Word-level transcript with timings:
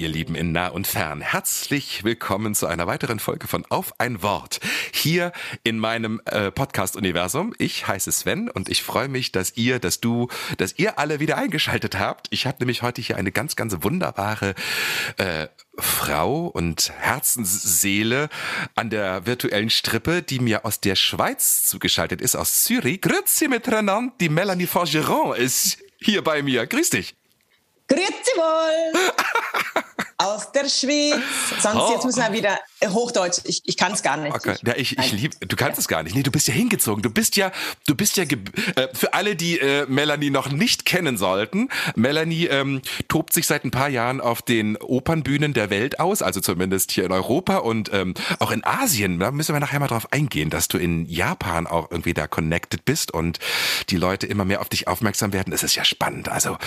Ihr 0.00 0.08
Lieben 0.08 0.34
in 0.34 0.52
nah 0.52 0.68
und 0.68 0.86
fern. 0.86 1.20
Herzlich 1.20 2.04
willkommen 2.04 2.54
zu 2.54 2.66
einer 2.66 2.86
weiteren 2.86 3.18
Folge 3.18 3.46
von 3.46 3.66
Auf 3.68 3.92
ein 4.00 4.22
Wort. 4.22 4.58
Hier 4.92 5.30
in 5.62 5.78
meinem 5.78 6.22
äh, 6.24 6.50
Podcast-Universum. 6.50 7.54
Ich 7.58 7.86
heiße 7.86 8.10
Sven 8.10 8.48
und 8.48 8.70
ich 8.70 8.82
freue 8.82 9.08
mich, 9.08 9.30
dass 9.30 9.58
ihr, 9.58 9.78
dass 9.78 10.00
du, 10.00 10.28
dass 10.56 10.78
ihr 10.78 10.98
alle 10.98 11.20
wieder 11.20 11.36
eingeschaltet 11.36 11.98
habt. 11.98 12.28
Ich 12.30 12.46
habe 12.46 12.56
nämlich 12.60 12.80
heute 12.80 13.02
hier 13.02 13.18
eine 13.18 13.30
ganz, 13.30 13.56
ganz 13.56 13.76
wunderbare 13.82 14.54
äh, 15.18 15.48
Frau 15.76 16.46
und 16.46 16.90
Herzensseele 16.98 18.30
an 18.74 18.88
der 18.88 19.26
virtuellen 19.26 19.68
Strippe, 19.68 20.22
die 20.22 20.40
mir 20.40 20.64
aus 20.64 20.80
der 20.80 20.96
Schweiz 20.96 21.66
zugeschaltet 21.66 22.22
ist, 22.22 22.36
aus 22.36 22.64
Zürich. 22.64 23.02
Grüezi 23.02 23.48
miteinander, 23.48 24.14
die 24.18 24.30
Melanie 24.30 24.66
Forgeron 24.66 25.36
ist 25.36 25.78
hier 26.00 26.24
bei 26.24 26.42
mir. 26.42 26.66
Grüß 26.66 26.88
dich. 26.88 27.19
Grüezi 27.90 28.32
wohl! 28.36 29.10
Aus 30.16 30.52
der 30.52 30.68
Schweiz. 30.68 31.14
Sonst 31.62 31.80
Oh. 31.80 31.92
jetzt 31.94 32.04
müssen 32.04 32.20
wir 32.22 32.32
wieder 32.34 32.58
äh, 32.80 32.88
Hochdeutsch. 32.88 33.38
Ich, 33.44 33.62
ich 33.64 33.78
kann 33.78 33.92
es 33.92 34.02
gar 34.02 34.18
nicht. 34.18 34.34
Okay. 34.34 34.54
Ja, 34.66 34.74
ich, 34.76 34.98
ich 34.98 35.12
lieb, 35.12 35.32
du 35.40 35.56
kannst 35.56 35.78
es 35.78 35.88
gar 35.88 36.02
nicht. 36.02 36.14
Nee, 36.14 36.22
du 36.22 36.30
bist 36.30 36.46
ja 36.46 36.52
hingezogen. 36.52 37.02
Du 37.02 37.08
bist 37.08 37.36
ja, 37.36 37.50
du 37.86 37.94
bist 37.94 38.18
ja, 38.18 38.24
äh, 38.24 38.88
für 38.92 39.14
alle, 39.14 39.34
die 39.34 39.58
äh, 39.58 39.86
Melanie 39.88 40.28
noch 40.28 40.52
nicht 40.52 40.84
kennen 40.84 41.16
sollten, 41.16 41.70
Melanie 41.96 42.44
ähm, 42.48 42.82
tobt 43.08 43.32
sich 43.32 43.46
seit 43.46 43.64
ein 43.64 43.70
paar 43.70 43.88
Jahren 43.88 44.20
auf 44.20 44.42
den 44.42 44.76
Opernbühnen 44.76 45.54
der 45.54 45.70
Welt 45.70 46.00
aus, 46.00 46.20
also 46.20 46.40
zumindest 46.40 46.92
hier 46.92 47.04
in 47.06 47.12
Europa 47.12 47.56
und 47.56 47.90
ähm, 47.94 48.12
auch 48.40 48.50
in 48.50 48.62
Asien. 48.62 49.20
Da 49.20 49.30
müssen 49.30 49.54
wir 49.54 49.60
nachher 49.60 49.80
mal 49.80 49.88
drauf 49.88 50.12
eingehen, 50.12 50.50
dass 50.50 50.68
du 50.68 50.76
in 50.76 51.06
Japan 51.08 51.66
auch 51.66 51.90
irgendwie 51.90 52.12
da 52.12 52.26
connected 52.26 52.84
bist 52.84 53.10
und 53.10 53.38
die 53.88 53.96
Leute 53.96 54.26
immer 54.26 54.44
mehr 54.44 54.60
auf 54.60 54.68
dich 54.68 54.86
aufmerksam 54.86 55.32
werden. 55.32 55.50
Das 55.50 55.62
ist 55.62 55.76
ja 55.76 55.84
spannend. 55.86 56.28
Also, 56.28 56.58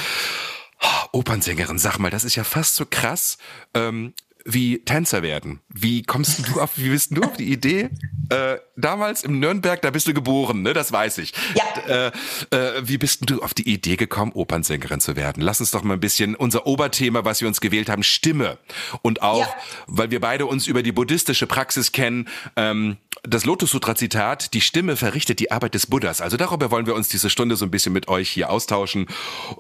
oh, 0.84 1.20
Opernsängerin, 1.20 1.80
sag 1.80 1.98
mal, 1.98 2.10
das 2.12 2.24
ist 2.24 2.36
ja 2.36 2.44
fast 2.44 2.76
so 2.76 2.86
krass. 2.90 3.38
Ähm, 3.74 4.14
wie 4.46 4.84
Tänzer 4.84 5.24
werden. 5.24 5.62
Wie 5.70 6.04
kommst 6.04 6.46
du 6.50 6.60
auf, 6.60 6.72
wie 6.76 6.90
bist 6.90 7.16
du 7.16 7.22
auf 7.24 7.38
die 7.38 7.50
Idee? 7.50 7.90
Äh, 8.30 8.58
damals 8.76 9.24
im 9.24 9.40
Nürnberg, 9.40 9.82
da 9.82 9.90
bist 9.90 10.06
du 10.08 10.14
geboren, 10.14 10.64
ne? 10.64 10.74
Das 10.74 10.92
weiß 10.92 11.20
ich. 11.20 11.34
Ja. 11.56 12.08
Äh, 12.08 12.12
äh, 12.52 12.82
wie 12.86 12.98
bist 12.98 13.30
du 13.30 13.42
auf 13.42 13.54
die 13.54 13.70
Idee 13.72 13.96
gekommen, 13.96 14.34
Opernsängerin 14.34 15.00
zu 15.00 15.16
werden? 15.16 15.42
Lass 15.42 15.62
uns 15.62 15.72
doch 15.72 15.84
mal 15.84 15.94
ein 15.94 16.02
bisschen 16.02 16.36
unser 16.36 16.68
Oberthema, 16.68 17.24
was 17.24 17.40
wir 17.40 17.48
uns 17.48 17.62
gewählt 17.62 17.88
haben, 17.90 18.04
Stimme. 18.04 18.58
Und 19.02 19.22
auch, 19.22 19.48
Ja. 19.48 19.56
weil 19.88 20.12
wir 20.12 20.20
beide 20.20 20.46
uns 20.46 20.68
über 20.68 20.84
die 20.84 20.92
buddhistische 20.92 21.48
Praxis 21.48 21.94
kennen, 21.94 22.28
ähm, 22.58 22.98
das 23.24 23.46
Lotus 23.46 23.72
Sutra 23.72 23.96
Zitat, 23.96 24.54
die 24.54 24.62
Stimme 24.62 24.98
verrichtet 24.98 25.40
die 25.40 25.52
Arbeit 25.52 25.74
des 25.74 25.88
Buddhas. 25.88 26.20
Also 26.20 26.36
darüber 26.36 26.70
wollen 26.70 26.86
wir 26.86 26.96
uns 26.96 27.08
diese 27.08 27.30
Stunde 27.30 27.56
so 27.56 27.64
ein 27.64 27.72
bisschen 27.72 27.94
mit 27.94 28.10
euch 28.10 28.30
hier 28.30 28.50
austauschen, 28.50 29.08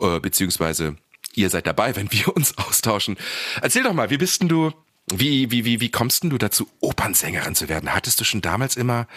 äh, 0.02 0.20
beziehungsweise 0.20 0.98
ihr 1.36 1.50
seid 1.50 1.68
dabei, 1.68 1.96
wenn 1.96 2.12
wir 2.12 2.36
uns 2.36 2.58
austauschen. 2.58 3.18
Erzähl 3.62 3.84
doch 3.84 3.94
mal, 3.94 4.10
wie 4.10 4.18
bist 4.18 4.42
denn 4.42 4.50
du, 4.50 4.72
wie, 5.12 5.52
wie, 5.52 5.66
wie, 5.66 5.82
wie 5.82 5.92
kommst 5.92 6.24
denn 6.24 6.30
du 6.30 6.38
dazu, 6.38 6.68
Opernsängerin 6.80 7.56
zu 7.56 7.68
werden? 7.68 7.94
Hattest 7.94 8.20
du 8.20 8.24
schon 8.24 8.42
damals 8.42 8.78
immer 8.78 9.08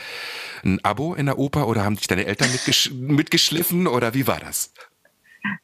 ein 0.65 0.85
Abo 0.85 1.15
in 1.15 1.27
der 1.27 1.39
Oper 1.39 1.69
oder 1.69 1.85
haben 1.85 1.97
dich 1.97 2.09
deine 2.09 2.27
Eltern 2.27 2.51
mitgesch 2.51 2.91
mitgeschliffen 2.91 3.87
oder 3.87 4.15
wie 4.15 4.27
war 4.27 4.41
das? 4.41 4.73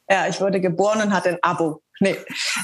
Ja, 0.09 0.27
ich 0.27 0.39
wurde 0.39 0.61
geboren 0.61 1.01
und 1.01 1.13
hatte 1.13 1.29
ein 1.29 1.39
Abo. 1.41 1.81
Nee. 1.99 2.15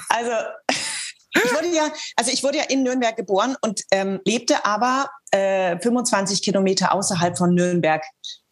Also, 0.08 0.32
ich 0.70 1.54
wurde 1.54 1.68
ja, 1.76 1.92
also 2.16 2.32
ich 2.32 2.44
wurde 2.44 2.60
ja 2.60 2.64
in 2.66 2.84
Nürnberg 2.84 3.16
geboren 3.16 3.58
und 3.62 3.82
ähm, 3.92 4.22
lebte 4.26 4.66
aber 4.66 5.10
äh, 5.32 5.78
25 5.80 6.42
Kilometer 6.42 6.94
außerhalb 6.94 7.38
von 7.38 7.54
Nürnberg 7.54 8.04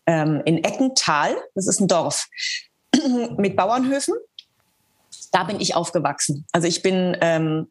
ähm, 0.05 0.41
in 0.45 0.63
Eckental. 0.63 1.35
Das 1.55 1.67
ist 1.67 1.79
ein 1.79 1.87
Dorf 1.87 2.27
mit 3.37 3.55
Bauernhöfen. 3.55 4.15
Da 5.37 5.43
bin 5.43 5.59
ich 5.59 5.75
aufgewachsen. 5.75 6.47
Also 6.51 6.67
ich 6.67 6.81
bin 6.81 7.15
ähm, 7.21 7.67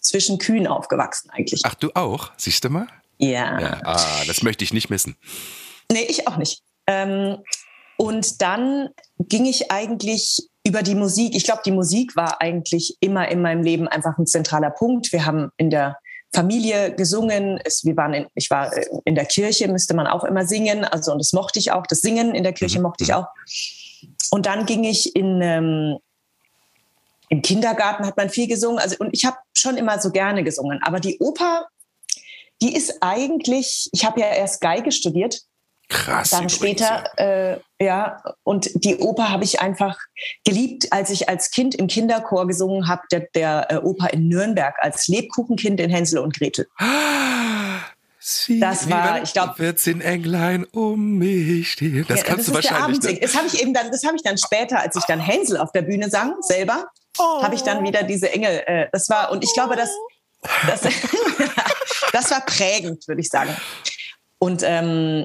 zwischen 0.00 0.38
Kühen 0.38 0.68
aufgewachsen 0.68 1.30
eigentlich. 1.30 1.62
Ach, 1.64 1.74
du 1.74 1.90
auch? 1.94 2.30
Siehst 2.36 2.62
du 2.62 2.70
mal? 2.70 2.86
Ja. 3.16 3.58
Ja, 3.60 3.80
ah, 3.82 4.22
das 4.28 4.44
möchte 4.44 4.62
ich 4.62 4.72
nicht 4.72 4.88
missen. 4.88 5.16
Nee, 5.90 6.06
ich 6.08 6.28
auch 6.28 6.36
nicht. 6.36 6.62
Ähm, 6.86 7.38
und 7.96 8.40
dann 8.40 8.90
ging 9.18 9.46
ich 9.46 9.72
eigentlich 9.72 10.48
über 10.64 10.84
die 10.84 10.94
Musik. 10.94 11.34
Ich 11.34 11.42
glaube, 11.42 11.62
die 11.66 11.72
Musik 11.72 12.14
war 12.14 12.40
eigentlich 12.40 12.96
immer 13.00 13.26
in 13.28 13.42
meinem 13.42 13.64
Leben 13.64 13.88
einfach 13.88 14.16
ein 14.16 14.26
zentraler 14.26 14.70
Punkt. 14.70 15.10
Wir 15.12 15.26
haben 15.26 15.50
in 15.56 15.70
der 15.70 15.98
Familie 16.32 16.94
gesungen. 16.94 17.60
Es, 17.64 17.84
wir 17.84 17.96
waren 17.96 18.14
in, 18.14 18.26
ich 18.36 18.48
war 18.48 18.72
äh, 18.72 18.86
in 19.04 19.16
der 19.16 19.26
Kirche, 19.26 19.66
müsste 19.66 19.94
man 19.94 20.06
auch 20.06 20.22
immer 20.22 20.46
singen. 20.46 20.84
Also, 20.84 21.10
und 21.10 21.18
das 21.18 21.32
mochte 21.32 21.58
ich 21.58 21.72
auch. 21.72 21.84
Das 21.88 22.00
Singen 22.00 22.36
in 22.36 22.44
der 22.44 22.52
Kirche 22.52 22.78
Mhm. 22.78 22.84
mochte 22.84 23.02
ich 23.02 23.12
auch. 23.12 23.26
Und 24.30 24.46
dann 24.46 24.66
ging 24.66 24.84
ich 24.84 25.16
in, 25.16 25.40
ähm, 25.42 25.98
im 27.28 27.42
Kindergarten 27.42 28.06
hat 28.06 28.16
man 28.16 28.30
viel 28.30 28.48
gesungen. 28.48 28.78
Also, 28.78 28.96
und 28.98 29.10
ich 29.12 29.24
habe 29.24 29.36
schon 29.54 29.76
immer 29.76 29.98
so 29.98 30.10
gerne 30.10 30.44
gesungen. 30.44 30.80
Aber 30.82 31.00
die 31.00 31.18
Oper, 31.18 31.66
die 32.60 32.74
ist 32.74 32.98
eigentlich, 33.00 33.88
ich 33.92 34.04
habe 34.04 34.20
ja 34.20 34.28
erst 34.28 34.60
Geige 34.60 34.92
studiert 34.92 35.42
Krass. 35.88 36.30
dann 36.30 36.48
später, 36.48 37.04
äh, 37.18 37.58
ja, 37.80 38.22
und 38.42 38.70
die 38.84 38.96
Oper 38.96 39.30
habe 39.30 39.44
ich 39.44 39.60
einfach 39.60 39.98
geliebt, 40.44 40.92
als 40.92 41.10
ich 41.10 41.28
als 41.28 41.50
Kind 41.50 41.74
im 41.74 41.86
Kinderchor 41.86 42.46
gesungen 42.46 42.88
habe, 42.88 43.02
der, 43.10 43.28
der 43.34 43.66
äh, 43.70 43.76
Oper 43.76 44.12
in 44.12 44.28
Nürnberg, 44.28 44.74
als 44.80 45.08
Lebkuchenkind 45.08 45.80
in 45.80 45.90
Hänsel 45.90 46.18
und 46.18 46.36
Gretel. 46.36 46.66
ja. 46.78 47.54
Sie, 48.30 48.60
Das 48.60 48.90
war, 48.90 49.22
ich 49.22 49.32
glaub- 49.32 49.56
14 49.56 50.02
Englein 50.02 50.64
um 50.64 51.16
mich 51.16 51.72
stehen. 51.72 52.04
Das 52.06 52.18
Ja, 52.18 52.24
kannst 52.26 52.46
du 52.48 52.52
ist 52.52 52.62
der 52.62 52.72
wahrscheinlich. 52.72 53.02
Ne? 53.02 53.20
Das 53.20 53.34
habe 53.34 53.46
ich 53.46 53.62
eben 53.62 53.72
dann, 53.72 53.90
das 53.90 54.04
habe 54.04 54.16
ich 54.16 54.22
dann 54.22 54.36
später, 54.36 54.80
als 54.80 54.96
ich 54.96 55.04
dann 55.04 55.18
Hänsel 55.18 55.56
auf 55.56 55.72
der 55.72 55.80
Bühne 55.80 56.10
sang, 56.10 56.34
selber, 56.40 56.84
habe 57.18 57.54
ich 57.54 57.62
dann 57.62 57.82
wieder 57.84 58.02
diese 58.02 58.30
Engel, 58.30 58.62
äh, 58.66 58.88
das 58.92 59.08
war, 59.08 59.30
und 59.32 59.42
ich 59.44 59.54
glaube, 59.54 59.76
das, 59.76 59.90
das, 60.66 60.82
das 62.12 62.30
war 62.30 62.44
prägend, 62.44 63.08
würde 63.08 63.22
ich 63.22 63.28
sagen. 63.28 63.56
Und 64.38 64.62
ähm, 64.62 65.24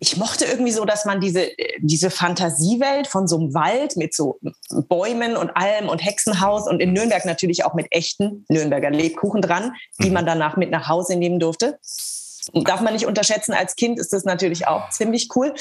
ich 0.00 0.16
mochte 0.16 0.44
irgendwie 0.44 0.72
so, 0.72 0.84
dass 0.84 1.04
man 1.04 1.20
diese, 1.20 1.48
diese 1.80 2.10
Fantasiewelt 2.10 3.08
von 3.08 3.26
so 3.26 3.36
einem 3.38 3.54
Wald 3.54 3.96
mit 3.96 4.14
so 4.14 4.38
Bäumen 4.88 5.36
und 5.36 5.50
Alm 5.50 5.88
und 5.88 5.98
Hexenhaus 5.98 6.68
und 6.68 6.80
in 6.80 6.92
Nürnberg 6.92 7.24
natürlich 7.24 7.64
auch 7.64 7.74
mit 7.74 7.88
echten 7.90 8.44
Nürnberger 8.48 8.90
Lebkuchen 8.90 9.42
dran, 9.42 9.72
die 10.00 10.10
man 10.10 10.24
danach 10.24 10.56
mit 10.56 10.70
nach 10.70 10.88
Hause 10.88 11.16
nehmen 11.16 11.40
durfte. 11.40 11.78
Darf 12.54 12.80
man 12.80 12.94
nicht 12.94 13.06
unterschätzen, 13.06 13.52
als 13.52 13.76
Kind 13.76 13.98
ist 13.98 14.12
das 14.12 14.24
natürlich 14.24 14.66
auch 14.66 14.88
ziemlich 14.88 15.28
cool. 15.36 15.52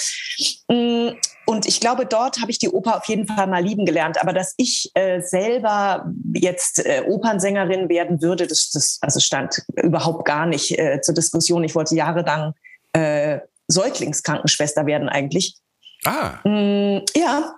Mm, 0.69 1.09
Und 1.45 1.65
ich 1.65 1.81
glaube, 1.81 2.05
dort 2.05 2.39
habe 2.39 2.51
ich 2.51 2.59
die 2.59 2.69
Oper 2.69 2.97
auf 2.97 3.05
jeden 3.05 3.27
Fall 3.27 3.47
mal 3.47 3.63
lieben 3.63 3.85
gelernt. 3.85 4.21
Aber 4.21 4.33
dass 4.33 4.53
ich 4.57 4.91
äh, 4.93 5.21
selber 5.21 6.09
jetzt 6.33 6.85
äh, 6.85 7.03
Opernsängerin 7.07 7.89
werden 7.89 8.21
würde, 8.21 8.47
das, 8.47 8.69
das 8.71 8.99
also 9.01 9.19
stand 9.19 9.63
überhaupt 9.75 10.25
gar 10.25 10.45
nicht 10.45 10.77
äh, 10.77 11.01
zur 11.01 11.15
Diskussion. 11.15 11.63
Ich 11.63 11.75
wollte 11.75 11.95
jahrelang 11.95 12.53
äh, 12.93 13.39
Säuglingskrankenschwester 13.67 14.85
werden 14.85 15.09
eigentlich. 15.09 15.55
Ah, 16.05 16.39
Mm, 16.43 17.01
ja. 17.15 17.55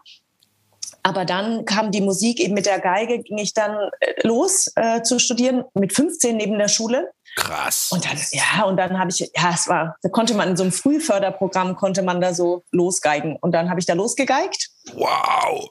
Aber 1.01 1.23
dann 1.23 1.65
kam 1.65 1.91
die 1.91 2.01
Musik 2.01 2.39
eben 2.39 2.53
mit 2.53 2.65
der 2.65 2.79
Geige, 2.79 3.19
ging 3.19 3.37
ich 3.37 3.53
dann 3.53 3.89
äh, 3.99 4.27
los 4.27 4.71
äh, 4.75 5.01
zu 5.01 5.17
studieren 5.17 5.63
mit 5.73 5.93
15 5.93 6.35
neben 6.35 6.57
der 6.57 6.67
Schule. 6.67 7.11
krass. 7.35 7.89
Und 7.91 8.05
dann, 8.05 8.17
ja, 8.31 8.63
und 8.65 8.75
dann 8.77 8.99
habe 8.99 9.09
ich, 9.11 9.19
ja, 9.19 9.51
es 9.53 9.67
war, 9.69 9.95
da 10.01 10.09
konnte 10.09 10.33
man 10.33 10.49
in 10.49 10.57
so 10.57 10.63
einem 10.63 10.71
Frühförderprogramm, 10.73 11.75
konnte 11.77 12.01
man 12.01 12.19
da 12.19 12.33
so 12.33 12.63
losgeigen. 12.71 13.37
Und 13.39 13.53
dann 13.53 13.69
habe 13.69 13.79
ich 13.79 13.85
da 13.85 13.93
losgegeigt. 13.93 14.69
wow. 14.95 15.69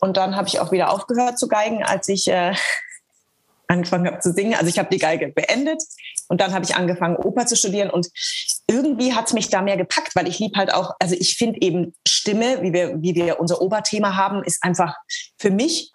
Und 0.00 0.18
dann 0.18 0.36
habe 0.36 0.48
ich 0.48 0.60
auch 0.60 0.70
wieder 0.70 0.90
aufgehört 0.90 1.38
zu 1.38 1.48
geigen, 1.48 1.82
als 1.82 2.08
ich 2.08 2.28
äh, 2.28 2.54
angefangen 3.74 4.06
habe 4.06 4.20
zu 4.20 4.32
singen. 4.32 4.54
Also 4.54 4.66
ich 4.66 4.78
habe 4.78 4.88
die 4.90 4.98
Geige 4.98 5.28
beendet 5.28 5.82
und 6.28 6.40
dann 6.40 6.52
habe 6.52 6.64
ich 6.64 6.76
angefangen, 6.76 7.16
Oper 7.16 7.46
zu 7.46 7.56
studieren. 7.56 7.90
Und 7.90 8.08
irgendwie 8.66 9.14
hat 9.14 9.26
es 9.26 9.32
mich 9.32 9.50
da 9.50 9.60
mehr 9.62 9.76
gepackt, 9.76 10.16
weil 10.16 10.28
ich 10.28 10.38
lieb 10.38 10.56
halt 10.56 10.72
auch, 10.72 10.92
also 10.98 11.14
ich 11.18 11.36
finde 11.36 11.60
eben 11.60 11.94
Stimme, 12.06 12.62
wie 12.62 12.72
wir, 12.72 13.02
wie 13.02 13.14
wir 13.14 13.40
unser 13.40 13.60
Oberthema 13.60 14.16
haben, 14.16 14.42
ist 14.42 14.62
einfach 14.62 14.96
für 15.36 15.50
mich 15.50 15.92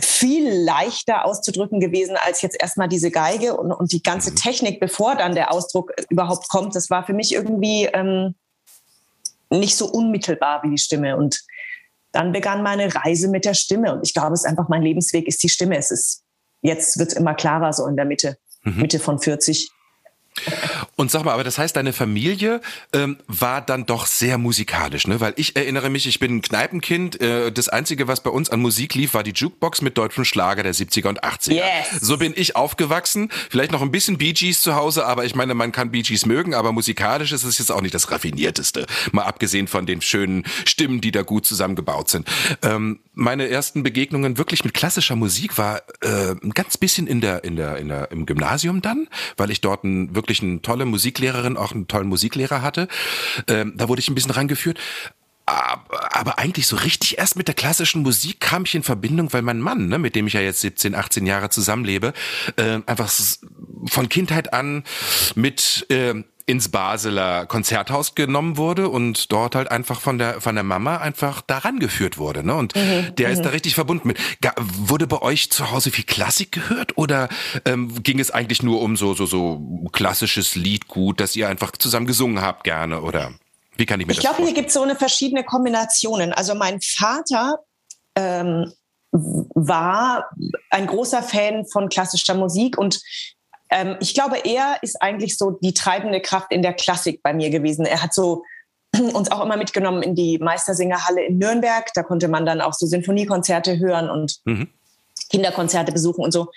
viel 0.00 0.50
leichter 0.50 1.24
auszudrücken 1.24 1.78
gewesen 1.78 2.16
als 2.16 2.42
jetzt 2.42 2.60
erstmal 2.60 2.88
diese 2.88 3.10
Geige 3.12 3.56
und, 3.56 3.70
und 3.70 3.92
die 3.92 4.02
ganze 4.02 4.34
Technik, 4.34 4.80
bevor 4.80 5.14
dann 5.14 5.34
der 5.34 5.52
Ausdruck 5.52 5.92
überhaupt 6.10 6.48
kommt. 6.48 6.74
Das 6.74 6.90
war 6.90 7.06
für 7.06 7.12
mich 7.12 7.32
irgendwie 7.32 7.84
ähm, 7.92 8.34
nicht 9.50 9.76
so 9.76 9.86
unmittelbar 9.86 10.62
wie 10.64 10.70
die 10.70 10.78
Stimme. 10.78 11.16
Und 11.16 11.44
dann 12.10 12.32
begann 12.32 12.62
meine 12.62 12.94
Reise 12.94 13.28
mit 13.28 13.44
der 13.44 13.54
Stimme. 13.54 13.92
Und 13.92 14.06
ich 14.06 14.14
glaube, 14.14 14.34
es 14.34 14.40
ist 14.40 14.46
einfach 14.46 14.68
mein 14.68 14.82
Lebensweg 14.82 15.26
ist 15.28 15.42
die 15.42 15.48
Stimme. 15.48 15.76
Es 15.76 15.90
ist, 15.90 16.23
jetzt 16.64 16.98
wird 16.98 17.12
es 17.12 17.16
immer 17.16 17.34
klarer, 17.34 17.72
so 17.72 17.86
in 17.86 17.94
der 17.94 18.06
Mitte, 18.06 18.38
mhm. 18.64 18.80
Mitte 18.80 18.98
von 18.98 19.20
40. 19.20 19.70
Und 20.96 21.10
sag 21.10 21.24
mal, 21.24 21.32
aber 21.32 21.44
das 21.44 21.58
heißt, 21.58 21.76
deine 21.76 21.92
Familie 21.92 22.60
ähm, 22.92 23.18
war 23.28 23.60
dann 23.60 23.86
doch 23.86 24.06
sehr 24.06 24.36
musikalisch, 24.38 25.06
ne? 25.06 25.20
Weil 25.20 25.32
ich 25.36 25.56
erinnere 25.56 25.90
mich, 25.90 26.06
ich 26.06 26.18
bin 26.18 26.36
ein 26.36 26.42
Kneipenkind. 26.42 27.20
Äh, 27.20 27.52
das 27.52 27.68
Einzige, 27.68 28.08
was 28.08 28.20
bei 28.20 28.30
uns 28.30 28.50
an 28.50 28.60
Musik 28.60 28.94
lief, 28.94 29.14
war 29.14 29.22
die 29.22 29.32
Jukebox 29.32 29.80
mit 29.82 29.96
deutschen 29.96 30.24
Schlager 30.24 30.62
der 30.62 30.74
70er 30.74 31.08
und 31.08 31.22
80er. 31.22 31.54
Yes. 31.54 32.00
So 32.00 32.16
bin 32.16 32.32
ich 32.36 32.56
aufgewachsen. 32.56 33.30
Vielleicht 33.50 33.70
noch 33.70 33.82
ein 33.82 33.90
bisschen 33.90 34.18
Bee 34.18 34.32
Gees 34.32 34.60
zu 34.60 34.74
Hause, 34.74 35.06
aber 35.06 35.24
ich 35.24 35.34
meine, 35.34 35.54
man 35.54 35.72
kann 35.72 35.90
Bee 35.90 36.02
Gees 36.02 36.26
mögen, 36.26 36.54
aber 36.54 36.72
musikalisch 36.72 37.32
ist 37.32 37.44
es 37.44 37.58
jetzt 37.58 37.70
auch 37.70 37.80
nicht 37.80 37.94
das 37.94 38.10
Raffinierteste. 38.10 38.86
Mal 39.12 39.22
abgesehen 39.22 39.68
von 39.68 39.86
den 39.86 40.00
schönen 40.00 40.44
Stimmen, 40.64 41.00
die 41.00 41.12
da 41.12 41.22
gut 41.22 41.46
zusammengebaut 41.46 42.10
sind. 42.10 42.28
Ähm, 42.62 43.00
meine 43.14 43.48
ersten 43.48 43.82
Begegnungen 43.82 44.36
wirklich 44.36 44.64
mit 44.64 44.74
klassischer 44.74 45.16
Musik 45.16 45.58
war 45.58 45.82
äh, 46.02 46.34
ein 46.42 46.50
ganz 46.54 46.76
bisschen 46.76 47.06
in 47.06 47.20
der, 47.20 47.44
in 47.44 47.56
der, 47.56 47.76
in 47.76 47.88
der, 47.88 48.10
im 48.10 48.26
Gymnasium 48.26 48.82
dann, 48.82 49.08
weil 49.36 49.50
ich 49.50 49.60
dort 49.60 49.84
ein, 49.84 50.14
wirklich 50.14 50.23
eine 50.28 50.62
tolle 50.62 50.84
Musiklehrerin, 50.84 51.56
auch 51.56 51.72
einen 51.72 51.88
tollen 51.88 52.08
Musiklehrer 52.08 52.62
hatte. 52.62 52.88
Ähm, 53.48 53.74
da 53.76 53.88
wurde 53.88 54.00
ich 54.00 54.08
ein 54.08 54.14
bisschen 54.14 54.32
rangeführt. 54.32 54.78
Aber, 55.46 56.38
eigentlich 56.38 56.66
so 56.66 56.76
richtig 56.76 57.18
erst 57.18 57.36
mit 57.36 57.48
der 57.48 57.54
klassischen 57.54 58.02
Musik 58.02 58.40
kam 58.40 58.64
ich 58.64 58.74
in 58.74 58.82
Verbindung, 58.82 59.30
weil 59.34 59.42
mein 59.42 59.60
Mann, 59.60 59.88
ne, 59.88 59.98
mit 59.98 60.16
dem 60.16 60.26
ich 60.26 60.32
ja 60.32 60.40
jetzt 60.40 60.62
17, 60.62 60.94
18 60.94 61.26
Jahre 61.26 61.50
zusammenlebe, 61.50 62.14
äh, 62.56 62.80
einfach 62.86 63.12
von 63.90 64.08
Kindheit 64.08 64.54
an 64.54 64.84
mit 65.34 65.84
äh, 65.90 66.14
ins 66.46 66.68
Basler 66.68 67.46
Konzerthaus 67.46 68.14
genommen 68.14 68.56
wurde 68.56 68.88
und 68.90 69.32
dort 69.32 69.54
halt 69.54 69.70
einfach 69.70 70.00
von 70.00 70.18
der 70.18 70.40
von 70.40 70.54
der 70.54 70.64
Mama 70.64 70.98
einfach 70.98 71.40
daran 71.40 71.78
geführt 71.78 72.18
wurde, 72.18 72.44
ne? 72.44 72.54
Und 72.54 72.76
mhm, 72.76 73.14
der 73.16 73.30
ist 73.30 73.38
mhm. 73.38 73.42
da 73.44 73.50
richtig 73.50 73.74
verbunden 73.74 74.08
mit. 74.08 74.18
Wurde 74.58 75.06
bei 75.06 75.22
euch 75.22 75.50
zu 75.50 75.70
Hause 75.70 75.90
viel 75.90 76.04
Klassik 76.04 76.52
gehört 76.52 76.98
oder 76.98 77.28
ähm, 77.64 78.02
ging 78.02 78.20
es 78.20 78.30
eigentlich 78.30 78.62
nur 78.62 78.82
um 78.82 78.96
so 78.96 79.14
so 79.14 79.24
so 79.24 79.88
klassisches 79.92 80.54
Liedgut, 80.54 81.18
dass 81.18 81.34
ihr 81.34 81.48
einfach 81.48 81.72
zusammen 81.72 82.06
gesungen 82.06 82.42
habt 82.42 82.64
gerne 82.64 83.00
oder 83.00 83.32
wie 83.76 83.86
kann 83.86 84.00
ich 84.00 84.06
mir 84.06 84.12
ich 84.12 84.18
das? 84.18 84.24
Ich 84.24 84.30
glaube, 84.30 84.44
hier 84.44 84.54
gibt 84.54 84.68
es 84.68 84.74
so 84.74 84.82
eine 84.82 84.96
verschiedene 84.96 85.44
Kombinationen. 85.44 86.32
Also 86.32 86.54
mein 86.54 86.80
Vater 86.80 87.60
ähm, 88.14 88.72
war 89.10 90.30
ein 90.70 90.86
großer 90.86 91.22
Fan 91.22 91.64
von 91.66 91.88
klassischer 91.88 92.34
Musik 92.34 92.76
und 92.76 93.00
ähm, 93.74 93.96
ich 94.00 94.14
glaube, 94.14 94.38
er 94.44 94.78
ist 94.82 95.02
eigentlich 95.02 95.36
so 95.36 95.58
die 95.60 95.74
treibende 95.74 96.20
Kraft 96.20 96.52
in 96.52 96.62
der 96.62 96.74
Klassik 96.74 97.22
bei 97.22 97.34
mir 97.34 97.50
gewesen. 97.50 97.84
Er 97.84 98.02
hat 98.02 98.14
so 98.14 98.44
uns 99.12 99.30
auch 99.30 99.44
immer 99.44 99.56
mitgenommen 99.56 100.02
in 100.02 100.14
die 100.14 100.38
Meistersingerhalle 100.38 101.24
in 101.24 101.38
Nürnberg. 101.38 101.92
Da 101.94 102.04
konnte 102.04 102.28
man 102.28 102.46
dann 102.46 102.60
auch 102.60 102.72
so 102.72 102.86
Sinfoniekonzerte 102.86 103.78
hören 103.80 104.08
und 104.08 104.36
mhm. 104.44 104.68
Kinderkonzerte 105.28 105.90
besuchen 105.90 106.24
und 106.24 106.30
so. 106.30 106.52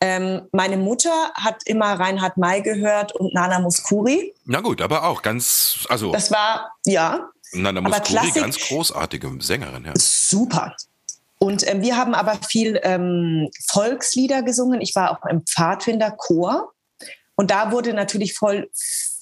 Ähm, 0.00 0.42
meine 0.52 0.76
Mutter 0.76 1.32
hat 1.34 1.56
immer 1.64 1.98
Reinhard 1.98 2.36
May 2.36 2.62
gehört 2.62 3.16
und 3.16 3.34
Nana 3.34 3.58
Muskuri. 3.58 4.32
Na 4.44 4.60
gut, 4.60 4.80
aber 4.80 5.04
auch 5.04 5.22
ganz, 5.22 5.86
also. 5.88 6.12
Das 6.12 6.30
war, 6.30 6.70
ja. 6.86 7.30
Nana 7.52 7.80
Muskuri, 7.80 8.30
ganz 8.32 8.60
großartige 8.60 9.28
Sängerin, 9.40 9.86
ja. 9.86 9.92
Super. 9.96 10.76
Und 11.42 11.66
ähm, 11.66 11.82
wir 11.82 11.96
haben 11.96 12.14
aber 12.14 12.38
viel 12.46 12.78
ähm, 12.82 13.48
Volkslieder 13.68 14.42
gesungen. 14.42 14.80
Ich 14.82 14.94
war 14.94 15.10
auch 15.10 15.26
im 15.26 15.42
Pfadfinderchor. 15.46 16.72
Und 17.34 17.50
da 17.50 17.72
wurde 17.72 17.94
natürlich 17.94 18.34
voll 18.34 18.68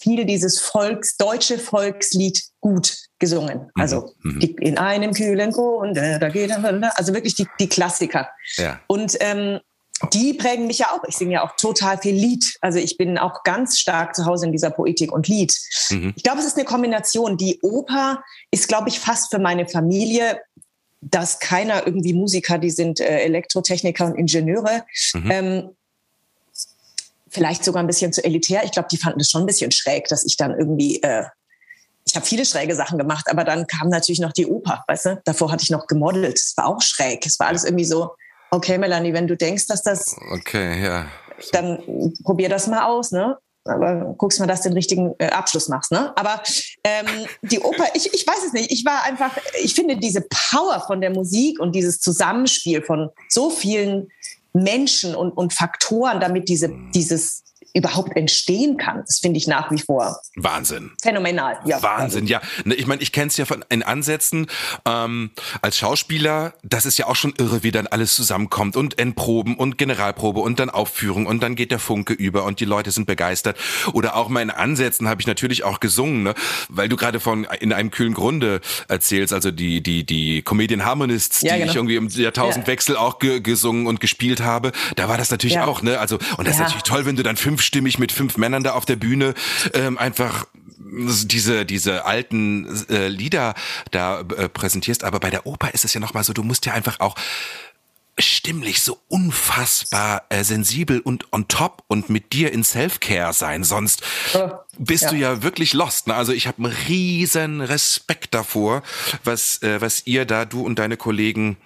viel 0.00 0.25
dieses 0.25 0.59
Volks, 0.59 1.17
deutsche 1.17 1.59
Volkslied 1.59 2.43
gut 2.61 2.97
gesungen. 3.20 3.70
Mhm. 3.75 3.82
Also 3.82 4.15
mhm. 4.23 4.41
die, 4.41 4.53
in 4.61 4.79
einem 4.79 5.12
kühlen 5.12 5.53
Grund, 5.53 5.97
äh, 5.97 6.19
da 6.19 6.29
geht 6.29 6.50
also 6.50 7.15
wirklich 7.15 7.37
die, 7.37 7.47
die 7.61 7.69
Klassiker. 7.69 8.29
Ja. 8.56 8.81
Und 8.88 9.17
ähm, 9.20 9.61
die 10.12 10.35
prägen 10.35 10.67
mich 10.67 10.79
ja 10.79 10.93
auch. 10.93 11.03
Ich 11.09 11.17
singe 11.17 11.35
ja 11.35 11.44
auch 11.44 11.56
total 11.56 11.99
viel 11.99 12.15
Lied. 12.15 12.44
Also 12.61 12.79
ich 12.79 12.97
bin 12.97 13.19
auch 13.19 13.43
ganz 13.43 13.79
stark 13.79 14.15
zu 14.15 14.26
Hause 14.26 14.47
in 14.47 14.53
dieser 14.53 14.70
Poetik 14.70 15.12
und 15.12 15.26
Lied. 15.29 15.56
Mhm. 15.91 16.12
Ich 16.17 16.23
glaube, 16.23 16.38
es 16.38 16.47
ist 16.47 16.56
eine 16.56 16.65
Kombination. 16.65 17.37
Die 17.37 17.59
Oper 17.62 18.23
ist, 18.50 18.69
glaube 18.69 18.88
ich, 18.88 19.00
fast 19.00 19.31
für 19.31 19.41
meine 19.41 19.67
Familie 19.67 20.41
dass 21.00 21.38
keiner 21.38 21.86
irgendwie 21.86 22.12
Musiker, 22.12 22.58
die 22.58 22.70
sind 22.70 23.00
äh, 23.00 23.20
Elektrotechniker 23.20 24.06
und 24.06 24.16
Ingenieure. 24.16 24.84
Mhm. 25.14 25.30
Ähm, 25.30 25.70
vielleicht 27.28 27.64
sogar 27.64 27.82
ein 27.82 27.86
bisschen 27.86 28.12
zu 28.12 28.24
elitär. 28.24 28.64
Ich 28.64 28.72
glaube, 28.72 28.88
die 28.90 28.96
fanden 28.96 29.20
es 29.20 29.30
schon 29.30 29.42
ein 29.42 29.46
bisschen 29.46 29.70
schräg, 29.70 30.08
dass 30.08 30.24
ich 30.24 30.36
dann 30.36 30.58
irgendwie, 30.58 31.02
äh, 31.02 31.24
ich 32.06 32.16
habe 32.16 32.26
viele 32.26 32.44
schräge 32.44 32.74
Sachen 32.74 32.98
gemacht, 32.98 33.26
aber 33.30 33.44
dann 33.44 33.66
kam 33.66 33.90
natürlich 33.90 34.20
noch 34.20 34.32
die 34.32 34.46
Oper, 34.46 34.82
weißt 34.88 35.06
du? 35.06 35.20
Davor 35.24 35.52
hatte 35.52 35.62
ich 35.62 35.70
noch 35.70 35.86
gemodelt. 35.86 36.38
Es 36.38 36.56
war 36.56 36.66
auch 36.66 36.80
schräg. 36.80 37.24
Es 37.26 37.38
war 37.38 37.48
alles 37.48 37.64
irgendwie 37.64 37.84
so, 37.84 38.14
okay, 38.50 38.78
Melanie, 38.78 39.12
wenn 39.12 39.28
du 39.28 39.36
denkst, 39.36 39.66
dass 39.66 39.82
das. 39.82 40.16
Okay, 40.32 40.82
ja. 40.82 41.06
Dann 41.52 42.14
probier 42.24 42.48
das 42.48 42.66
mal 42.66 42.86
aus, 42.86 43.12
ne? 43.12 43.38
Aber 43.69 44.15
guckst 44.17 44.41
mal, 44.41 44.47
dass 44.47 44.62
du 44.62 44.69
den 44.69 44.76
richtigen 44.76 45.15
äh, 45.19 45.26
Abschluss 45.26 45.69
machst. 45.69 45.93
Ne? 45.93 46.12
Aber 46.17 46.43
ähm, 46.85 47.06
die 47.43 47.61
Oper, 47.61 47.85
ich, 47.94 48.12
ich 48.12 48.26
weiß 48.26 48.44
es 48.47 48.53
nicht. 48.53 48.70
Ich 48.73 48.85
war 48.85 49.05
einfach, 49.05 49.31
ich 49.62 49.75
finde 49.75 49.97
diese 49.97 50.23
Power 50.23 50.81
von 50.87 51.00
der 51.00 51.11
Musik 51.11 51.61
und 51.61 51.75
dieses 51.75 52.00
Zusammenspiel 52.00 52.82
von 52.82 53.11
so 53.29 53.50
vielen 53.50 54.09
Menschen 54.53 55.15
und, 55.15 55.32
und 55.32 55.53
Faktoren, 55.53 56.20
damit 56.20 56.49
diese, 56.49 56.70
dieses 56.94 57.44
überhaupt 57.75 58.17
entstehen 58.17 58.76
kann. 58.76 59.03
Das 59.06 59.19
finde 59.19 59.38
ich 59.38 59.47
nach 59.47 59.70
wie 59.70 59.79
vor 59.79 60.20
Wahnsinn. 60.37 60.93
Phänomenal. 61.03 61.59
Ja. 61.65 61.82
Wahnsinn, 61.82 62.26
ja. 62.26 62.41
Ne, 62.65 62.75
ich 62.75 62.87
meine, 62.87 63.03
ich 63.03 63.12
kenne 63.12 63.29
es 63.29 63.37
ja 63.37 63.44
von 63.44 63.65
in 63.69 63.82
Ansätzen 63.82 64.47
ähm, 64.85 65.31
als 65.62 65.79
Schauspieler. 65.79 66.55
Das 66.62 66.87
ist 66.87 66.99
ja 66.99 67.06
auch 67.06 67.17
schon 67.17 67.35
irre, 67.38 67.62
wie 67.62 67.70
dann 67.70 67.87
alles 67.87 68.15
zusammenkommt 68.15 68.76
und 68.76 68.99
Endproben 68.99 69.56
und 69.56 69.79
Generalprobe 69.79 70.41
und 70.41 70.59
dann 70.59 70.70
Aufführung 70.70 71.26
und 71.26 71.43
dann 71.43 71.55
geht 71.55 71.70
der 71.70 71.79
Funke 71.79 72.15
über 72.15 72.44
und 72.44 72.61
die 72.61 72.65
Leute 72.65 72.91
sind 72.91 73.06
begeistert. 73.06 73.56
Oder 73.93 74.17
auch 74.17 74.29
mal 74.29 74.41
in 74.41 74.50
Ansätzen 74.50 75.09
habe 75.09 75.20
ich 75.20 75.26
natürlich 75.26 75.65
auch 75.65 75.81
gesungen, 75.81 76.23
ne? 76.23 76.35
weil 76.69 76.88
du 76.88 76.97
gerade 76.97 77.20
von 77.20 77.44
in 77.61 77.73
einem 77.73 77.91
kühlen 77.91 78.15
Grunde 78.15 78.61
erzählst, 78.88 79.32
also 79.32 79.50
die 79.50 79.82
die 79.82 80.05
die 80.05 80.43
Comedian 80.43 80.85
Harmonists, 80.85 81.43
ja, 81.43 81.55
die 81.55 81.61
genau. 81.61 81.70
ich 81.70 81.76
irgendwie 81.76 81.97
im 81.97 82.09
Jahrtausendwechsel 82.09 82.94
ja. 82.94 83.00
auch 83.00 83.19
ge 83.19 83.41
gesungen 83.41 83.87
und 83.87 84.00
gespielt 84.00 84.41
habe. 84.41 84.73
Da 84.97 85.09
war 85.09 85.19
das 85.19 85.31
natürlich 85.31 85.55
ja. 85.55 85.67
auch, 85.67 85.82
ne? 85.82 85.99
Also 85.99 86.19
und 86.37 86.47
das 86.47 86.55
ist 86.55 86.61
natürlich 86.61 86.82
toll, 86.82 87.06
wenn 87.06 87.17
du 87.17 87.23
dann 87.23 87.37
fünf 87.37 87.57
fünfstimmig 87.58 87.99
mit 87.99 88.12
fünf 88.12 88.37
Männern 88.37 88.62
da 88.62 88.75
auf 88.75 88.87
der 88.87 88.94
Bühne 88.94 89.34
ähm, 89.75 89.99
einfach 89.99 90.46
diese 90.78 91.66
diese 91.66 92.05
alten 92.05 92.87
äh, 92.88 93.08
Lieder 93.08 93.55
da 93.90 94.20
äh, 94.20 94.49
präsentierst, 94.49 95.02
aber 95.02 95.19
bei 95.19 95.31
der 95.31 95.44
Oper 95.44 95.75
ist 95.75 95.84
es 95.84 95.93
ja 95.93 96.00
noch 96.00 96.14
mal 96.14 96.22
so, 96.22 96.32
du 96.32 96.44
musst 96.44 96.66
ja 96.66 96.72
einfach 96.72 97.00
auch 97.00 97.16
stimmlich 98.16 98.81
so 98.81 99.00
unfassbar 99.08 100.22
äh, 100.29 100.44
sensibel 100.44 101.00
und 101.00 101.32
on 101.32 101.48
top 101.48 101.82
und 101.88 102.10
mit 102.10 102.32
dir 102.32 102.53
in 102.53 102.62
Self-Care 102.62 103.32
sein, 103.32 103.65
sonst 103.65 104.03
bist 104.79 105.05
ja. 105.05 105.10
du 105.10 105.17
ja 105.17 105.43
wirklich 105.43 105.72
lost. 105.72 106.06
Ne? 106.06 106.15
Also 106.15 106.32
ich 106.32 106.46
habe 106.46 106.65
einen 106.65 106.77
riesen 106.88 107.60
Respekt 107.60 108.34
davor, 108.34 108.82
was 109.24 109.62
äh, 109.62 109.81
was 109.81 110.06
ihr 110.06 110.27
da 110.27 110.44
du 110.44 110.62
und 110.65 110.79
deine 110.79 110.96
Kollegen 110.96 111.56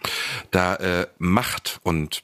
da 0.51 0.77
äh, 0.77 1.07
macht 1.19 1.81
und 1.83 2.23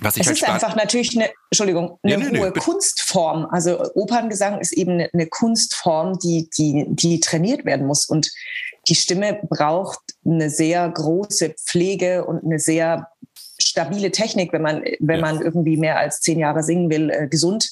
was 0.00 0.16
ich 0.16 0.22
es 0.22 0.28
halt 0.28 0.38
ist 0.38 0.44
einfach 0.44 0.76
natürlich 0.76 1.16
eine, 1.16 1.30
Entschuldigung, 1.50 1.98
eine 2.02 2.12
ja, 2.12 2.18
nee, 2.18 2.38
hohe 2.38 2.52
nee, 2.54 2.60
Kunstform. 2.60 3.46
Also 3.50 3.80
Operngesang 3.94 4.60
ist 4.60 4.72
eben 4.72 4.92
eine, 4.92 5.10
eine 5.12 5.26
Kunstform, 5.26 6.18
die, 6.18 6.48
die, 6.56 6.86
die 6.88 7.20
trainiert 7.20 7.64
werden 7.64 7.86
muss. 7.86 8.06
Und 8.06 8.30
die 8.88 8.94
Stimme 8.94 9.40
braucht 9.48 10.00
eine 10.24 10.50
sehr 10.50 10.88
große 10.88 11.54
Pflege 11.66 12.24
und 12.24 12.44
eine 12.44 12.58
sehr 12.58 13.08
stabile 13.58 14.10
Technik, 14.10 14.52
wenn 14.52 14.62
man, 14.62 14.82
wenn 15.00 15.20
ja. 15.20 15.22
man 15.22 15.42
irgendwie 15.42 15.76
mehr 15.76 15.98
als 15.98 16.20
zehn 16.20 16.38
Jahre 16.38 16.62
singen 16.62 16.90
will, 16.90 17.10
äh, 17.10 17.28
gesund. 17.28 17.70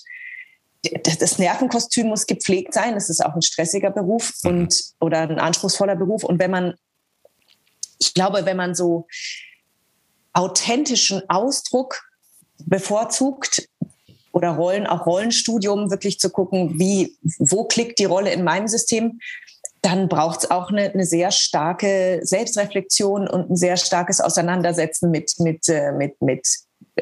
Das 1.02 1.38
Nervenkostüm 1.38 2.06
muss 2.06 2.26
gepflegt 2.26 2.72
sein. 2.72 2.94
Das 2.94 3.10
ist 3.10 3.24
auch 3.24 3.34
ein 3.34 3.42
stressiger 3.42 3.90
Beruf 3.90 4.32
mhm. 4.42 4.50
und 4.50 4.84
oder 5.00 5.20
ein 5.20 5.38
anspruchsvoller 5.38 5.96
Beruf. 5.96 6.24
Und 6.24 6.38
wenn 6.38 6.50
man, 6.50 6.74
ich 7.98 8.14
glaube, 8.14 8.44
wenn 8.44 8.56
man 8.56 8.74
so 8.74 9.06
authentischen 10.34 11.28
Ausdruck 11.28 12.07
bevorzugt 12.66 13.68
oder 14.32 14.50
Rollen, 14.50 14.86
auch 14.86 15.06
Rollenstudium, 15.06 15.90
wirklich 15.90 16.18
zu 16.18 16.30
gucken, 16.30 16.78
wie, 16.78 17.16
wo 17.38 17.64
klickt 17.64 17.98
die 17.98 18.04
Rolle 18.04 18.32
in 18.32 18.44
meinem 18.44 18.68
System, 18.68 19.20
dann 19.82 20.08
braucht 20.08 20.44
es 20.44 20.50
auch 20.50 20.70
eine, 20.70 20.92
eine, 20.92 21.04
sehr 21.04 21.30
starke 21.30 22.20
Selbstreflexion 22.22 23.28
und 23.28 23.50
ein 23.50 23.56
sehr 23.56 23.76
starkes 23.76 24.20
Auseinandersetzen 24.20 25.10
mit, 25.10 25.32
mit, 25.38 25.68
äh, 25.68 25.92
mit, 25.92 26.20
mit 26.20 26.46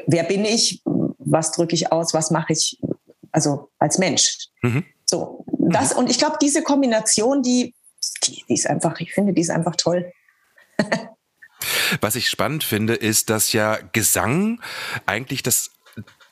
wer 0.05 0.23
bin 0.23 0.45
ich, 0.45 0.81
was 0.85 1.51
drücke 1.51 1.75
ich 1.75 1.91
aus, 1.91 2.13
was 2.13 2.31
mache 2.31 2.53
ich, 2.53 2.79
also 3.31 3.69
als 3.79 3.97
Mensch. 3.97 4.47
Mhm. 4.61 4.85
So, 5.05 5.43
das, 5.57 5.93
mhm. 5.93 5.99
und 5.99 6.11
ich 6.11 6.19
glaube, 6.19 6.37
diese 6.41 6.61
Kombination, 6.61 7.41
die, 7.41 7.73
die, 8.23 8.43
die 8.47 8.53
ist 8.53 8.67
einfach, 8.67 8.99
ich 8.99 9.13
finde, 9.13 9.33
die 9.33 9.41
ist 9.41 9.49
einfach 9.49 9.75
toll. 9.75 10.11
Was 12.01 12.15
ich 12.15 12.29
spannend 12.29 12.63
finde, 12.63 12.93
ist, 12.93 13.29
dass 13.29 13.53
ja 13.53 13.77
Gesang 13.91 14.61
eigentlich 15.05 15.43
das 15.43 15.71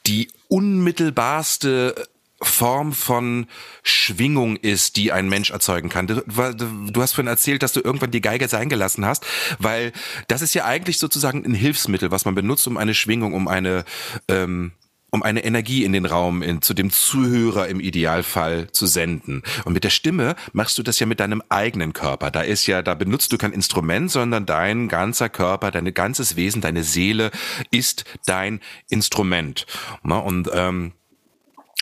die 0.05 0.29
unmittelbarste 0.47 1.95
Form 2.41 2.93
von 2.93 3.47
Schwingung 3.81 4.57
ist, 4.57 4.97
die 4.97 5.11
ein 5.11 5.29
Mensch 5.29 5.51
erzeugen 5.51 5.89
kann. 5.89 6.05
Du, 6.05 6.21
du, 6.21 7.01
hast 7.01 7.13
vorhin 7.13 7.27
erzählt, 7.27 7.63
dass 7.63 7.73
du 7.73 7.79
irgendwann 7.79 8.11
die 8.11 8.21
Geige 8.21 8.47
sein 8.47 8.69
gelassen 8.69 9.05
hast, 9.05 9.25
weil 9.57 9.93
das 10.27 10.41
ist 10.41 10.53
ja 10.53 10.65
eigentlich 10.65 10.99
sozusagen 10.99 11.45
ein 11.45 11.53
Hilfsmittel, 11.53 12.11
was 12.11 12.25
man 12.25 12.35
benutzt, 12.35 12.67
um 12.67 12.77
eine 12.77 12.93
Schwingung, 12.93 13.33
um 13.33 13.47
eine 13.47 13.85
ähm, 14.27 14.73
um 15.15 15.23
eine 15.23 15.43
Energie 15.45 15.85
in 15.85 15.93
den 15.93 16.05
Raum, 16.05 16.41
in, 16.41 16.61
zu 16.61 16.73
dem 16.73 16.91
Zuhörer 16.91 17.67
im 17.69 17.79
Idealfall 17.79 18.69
zu 18.71 18.85
senden. 18.85 19.43
Und 19.63 19.73
mit 19.73 19.85
der 19.85 19.89
Stimme 19.89 20.35
machst 20.51 20.77
du 20.77 20.83
das 20.83 20.99
ja 20.99 21.05
mit 21.05 21.21
deinem 21.21 21.41
eigenen 21.49 21.93
Körper. 21.93 22.31
Da 22.31 22.41
ist 22.41 22.67
ja, 22.67 22.81
da 22.81 22.93
benutzt 22.95 23.31
du 23.31 23.37
kein 23.37 23.53
Instrument, 23.53 24.11
sondern 24.11 24.45
dein 24.45 24.89
ganzer 24.89 25.29
Körper, 25.29 25.71
dein 25.71 25.91
ganzes 25.93 26.35
Wesen, 26.35 26.61
deine 26.61 26.83
Seele 26.83 27.31
ist 27.71 28.03
dein 28.25 28.59
Instrument. 28.89 29.65
Und 30.03 30.49
ähm, 30.53 30.91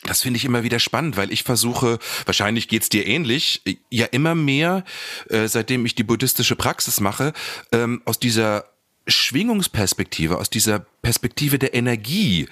das 0.03 0.21
finde 0.21 0.37
ich 0.37 0.45
immer 0.45 0.63
wieder 0.63 0.79
spannend, 0.79 1.17
weil 1.17 1.31
ich 1.31 1.43
versuche, 1.43 1.97
wahrscheinlich 2.25 2.67
geht's 2.67 2.89
dir 2.89 3.07
ähnlich, 3.07 3.63
ja 3.89 4.05
immer 4.05 4.35
mehr, 4.35 4.83
äh, 5.29 5.47
seitdem 5.47 5.85
ich 5.87 5.95
die 5.95 6.03
buddhistische 6.03 6.55
Praxis 6.55 6.99
mache, 6.99 7.33
ähm, 7.71 8.03
aus 8.05 8.19
dieser 8.19 8.65
Schwingungsperspektive, 9.07 10.37
aus 10.37 10.51
dieser 10.51 10.79
Perspektive 11.01 11.57
der 11.57 11.73
Energie 11.73 12.47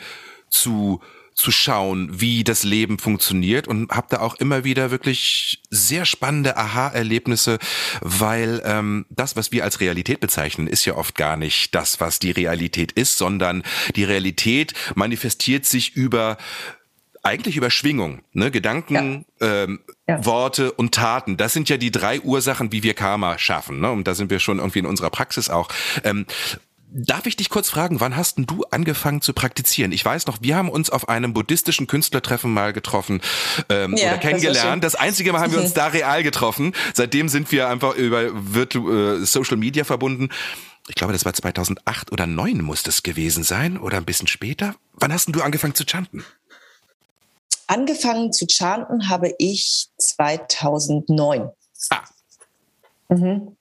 zu 0.52 1.02
zu 1.34 1.50
schauen, 1.50 2.20
wie 2.20 2.44
das 2.44 2.64
Leben 2.64 3.00
funktioniert 3.00 3.68
und 3.68 3.90
habe 3.92 4.08
da 4.10 4.20
auch 4.20 4.36
immer 4.36 4.64
wieder 4.64 4.92
wirklich 4.92 5.62
sehr 5.70 6.06
spannende 6.06 6.58
Aha-Erlebnisse, 6.58 7.58
weil 8.02 8.62
ähm, 8.66 9.06
das, 9.10 9.36
was 9.36 9.52
wir 9.52 9.64
als 9.64 9.80
Realität 9.80 10.20
bezeichnen, 10.20 10.68
ist 10.68 10.86
ja 10.86 10.96
oft 10.96 11.16
gar 11.16 11.38
nicht 11.38 11.74
das, 11.74 12.00
was 12.00 12.20
die 12.20 12.32
Realität 12.32 12.92
ist, 12.92 13.18
sondern 13.18 13.64
die 13.96 14.04
Realität 14.04 14.74
manifestiert 14.94 15.66
sich 15.66 15.96
über 15.96 16.38
eigentlich 17.24 17.56
über 17.56 17.70
Schwingung, 17.70 18.22
ne? 18.34 18.50
Gedanken, 18.50 19.26
ja. 19.40 19.64
Ähm, 19.64 19.82
ja. 20.08 20.26
Worte 20.26 20.72
und 20.72 20.94
Taten. 20.94 21.38
Das 21.38 21.54
sind 21.54 21.70
ja 21.70 21.78
die 21.78 21.92
drei 21.92 22.20
Ursachen, 22.20 22.72
wie 22.72 22.82
wir 22.82 22.96
Karma 22.96 23.38
schaffen. 23.38 23.80
Ne? 23.80 23.92
Und 23.92 24.08
da 24.08 24.16
sind 24.16 24.32
wir 24.32 24.40
schon 24.40 24.58
irgendwie 24.58 24.80
in 24.80 24.88
unserer 24.88 25.12
Praxis 25.12 25.50
auch. 25.50 25.70
Ähm, 26.04 26.26
Darf 26.94 27.26
ich 27.26 27.38
dich 27.38 27.50
kurz 27.50 27.70
fragen, 27.70 28.02
wann 28.02 28.18
hast 28.18 28.38
denn 28.38 28.46
du 28.46 28.66
angefangen 28.70 29.22
zu 29.22 29.32
praktizieren? 29.32 29.94
Ich 29.94 30.04
weiß 30.04 30.28
noch, 30.28 30.40
wir 30.42 30.58
haben 30.58 30.68
uns 30.68 30.90
auf 30.90 31.08
einem 31.08 31.32
buddhistischen 31.32 31.88
Künstlertreffen 31.88 32.54
mal 32.54 32.74
getroffen 32.74 33.22
ähm, 33.70 33.96
ja, 33.96 34.10
oder 34.10 34.18
kennengelernt. 34.18 34.84
Das, 34.84 34.94
das, 34.94 35.02
einzige 35.02 35.32
Mal 35.32 35.40
haben 35.40 35.54
wir 35.54 35.62
uns 35.62 35.74
da 35.74 35.88
real 35.88 36.22
getroffen. 36.22 36.74
Seitdem 36.94 37.30
sind 37.30 37.50
wir 37.54 37.70
einfach 37.70 37.96
über 37.96 38.24
Virtu 38.34 38.92
äh, 38.92 39.26
Social 39.26 39.56
Media 39.56 39.86
verbunden. 39.86 40.30
Ich 40.90 40.96
glaube, 40.96 41.14
das 41.14 41.24
war 41.24 41.34
2008 41.34 42.12
oder 42.12 42.26
2009 42.26 42.62
muss 42.62 42.84
das 42.84 43.04
gewesen 43.04 43.46
sein 43.46 43.78
oder 43.78 43.96
ein 43.96 44.06
bisschen 44.06 44.28
später. 44.28 44.76
Wann 44.92 45.14
hast 45.14 45.28
denn 45.28 45.34
du 45.34 45.42
angefangen 45.42 45.76
zu 45.76 45.86
chanten? 45.86 46.26
Angefangen 47.68 48.34
zu 48.34 48.48
chanten 48.48 49.08
habe 49.08 49.34
ich 49.38 49.88
2009. 49.98 51.50
Ah. 51.90 52.04
Mhm. 53.08 53.56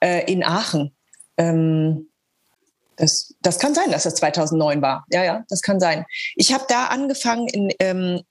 Äh, 0.00 0.32
in 0.32 0.42
Aachen. 0.42 0.92
Ähm, 1.36 2.07
das, 2.98 3.34
das 3.42 3.58
kann 3.58 3.74
sein, 3.74 3.90
dass 3.90 4.02
das 4.02 4.16
2009 4.16 4.82
war. 4.82 5.04
Ja, 5.10 5.24
ja, 5.24 5.44
das 5.48 5.62
kann 5.62 5.80
sein. 5.80 6.04
Ich 6.36 6.52
habe 6.52 6.64
da 6.68 6.86
angefangen, 6.86 7.48
in, 7.48 7.70
ähm, 7.78 8.22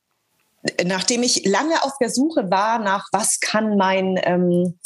nachdem 0.86 1.24
ich 1.24 1.46
lange 1.46 1.84
auf 1.84 1.98
der 2.00 2.10
Suche 2.10 2.50
war 2.52 2.80
nach, 2.80 3.08
was 3.12 3.40
kann 3.40 3.78
mein, 3.78 4.20
ähm, 4.24 4.78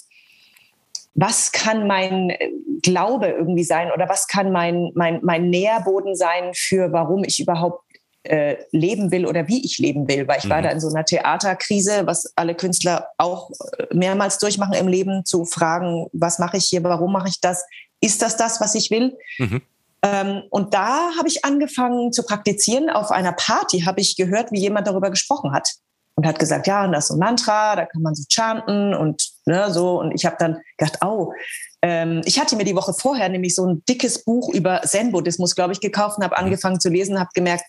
was 1.14 1.52
kann 1.52 1.88
mein 1.88 2.34
Glaube 2.82 3.28
irgendwie 3.28 3.64
sein 3.64 3.92
oder 3.92 4.08
was 4.08 4.28
kann 4.28 4.52
mein, 4.52 4.92
mein, 4.96 5.20
mein 5.24 5.50
Nährboden 5.50 6.16
sein 6.16 6.54
für, 6.54 6.92
warum 6.94 7.24
ich 7.24 7.40
überhaupt 7.40 7.84
äh, 8.24 8.58
leben 8.72 9.12
will 9.12 9.26
oder 9.26 9.48
wie 9.48 9.66
ich 9.66 9.80
leben 9.80 10.08
will, 10.08 10.28
weil 10.28 10.38
ich 10.38 10.46
mhm. 10.46 10.50
war 10.50 10.62
da 10.62 10.70
in 10.70 10.80
so 10.80 10.90
einer 10.90 11.04
Theaterkrise, 11.04 12.06
was 12.06 12.32
alle 12.36 12.56
Künstler 12.56 13.08
auch 13.18 13.50
äh, 13.78 13.88
mehrmals 13.94 14.38
durchmachen 14.38 14.74
im 14.74 14.88
Leben, 14.88 15.26
zu 15.26 15.46
fragen, 15.46 16.08
was 16.14 16.38
mache 16.38 16.58
ich 16.58 16.66
hier, 16.66 16.84
warum 16.84 17.12
mache 17.12 17.30
ich 17.30 17.42
das, 17.42 17.66
ist 18.00 18.22
das 18.22 18.38
das, 18.38 18.62
was 18.62 18.76
ich 18.76 18.92
will? 18.92 19.18
Mhm. 19.40 19.62
Ähm, 20.04 20.44
und 20.50 20.74
da 20.74 21.12
habe 21.18 21.28
ich 21.28 21.46
angefangen 21.46 22.12
zu 22.12 22.24
praktizieren. 22.24 22.90
Auf 22.90 23.12
einer 23.12 23.34
Party 23.34 23.82
habe 23.82 24.02
ich 24.02 24.16
gehört, 24.16 24.52
wie 24.52 24.60
jemand 24.60 24.88
darüber 24.88 25.10
gesprochen 25.10 25.54
hat 25.54 25.70
und 26.16 26.26
hat 26.26 26.40
gesagt, 26.40 26.68
ja, 26.68 26.84
und 26.86 26.92
das 26.92 27.06
ist 27.06 27.08
so 27.10 27.16
ein 27.16 27.20
Mantra, 27.20 27.76
da 27.76 27.86
kann 27.86 28.02
man 28.02 28.16
so 28.16 28.24
chanten 28.30 28.94
und 28.94 29.30
ne, 29.46 29.72
so. 29.72 30.00
Und 30.00 30.12
ich 30.12 30.26
habe 30.26 30.36
dann 30.40 30.60
gedacht, 30.78 31.00
oh, 31.04 31.34
ähm, 31.82 32.22
ich 32.26 32.40
hatte 32.40 32.56
mir 32.56 32.64
die 32.64 32.76
Woche 32.76 32.94
vorher 32.94 33.30
nämlich 33.30 33.56
so 33.56 33.66
ein 33.66 33.84
dickes 33.88 34.24
Buch 34.24 34.54
über 34.54 34.82
Zen-Buddhismus, 34.82 35.56
glaube 35.56 35.74
ich, 35.74 35.80
gekauft 35.80 36.18
und 36.18 36.24
habe 36.24 36.36
mhm. 36.38 36.46
angefangen 36.46 36.80
zu 36.80 36.90
lesen, 36.90 37.20
habe 37.20 37.30
gemerkt, 37.34 37.66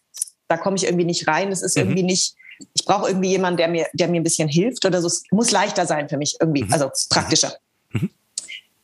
da 0.48 0.56
komme 0.56 0.76
ich 0.76 0.84
irgendwie 0.84 1.04
nicht 1.04 1.28
rein. 1.28 1.50
Das 1.50 1.62
ist 1.62 1.76
mhm. 1.76 1.82
irgendwie 1.82 2.02
nicht, 2.02 2.34
ich 2.74 2.84
brauche 2.84 3.08
irgendwie 3.08 3.30
jemanden, 3.30 3.58
der 3.58 3.68
mir, 3.68 3.86
der 3.92 4.08
mir 4.08 4.20
ein 4.20 4.24
bisschen 4.24 4.48
hilft 4.48 4.84
oder 4.84 5.00
so. 5.00 5.06
Es 5.06 5.22
muss 5.30 5.50
leichter 5.50 5.86
sein 5.86 6.08
für 6.08 6.16
mich 6.16 6.36
irgendwie, 6.40 6.64
mhm. 6.64 6.72
also 6.72 6.90
praktischer. 7.10 7.54
Mhm. 7.90 8.10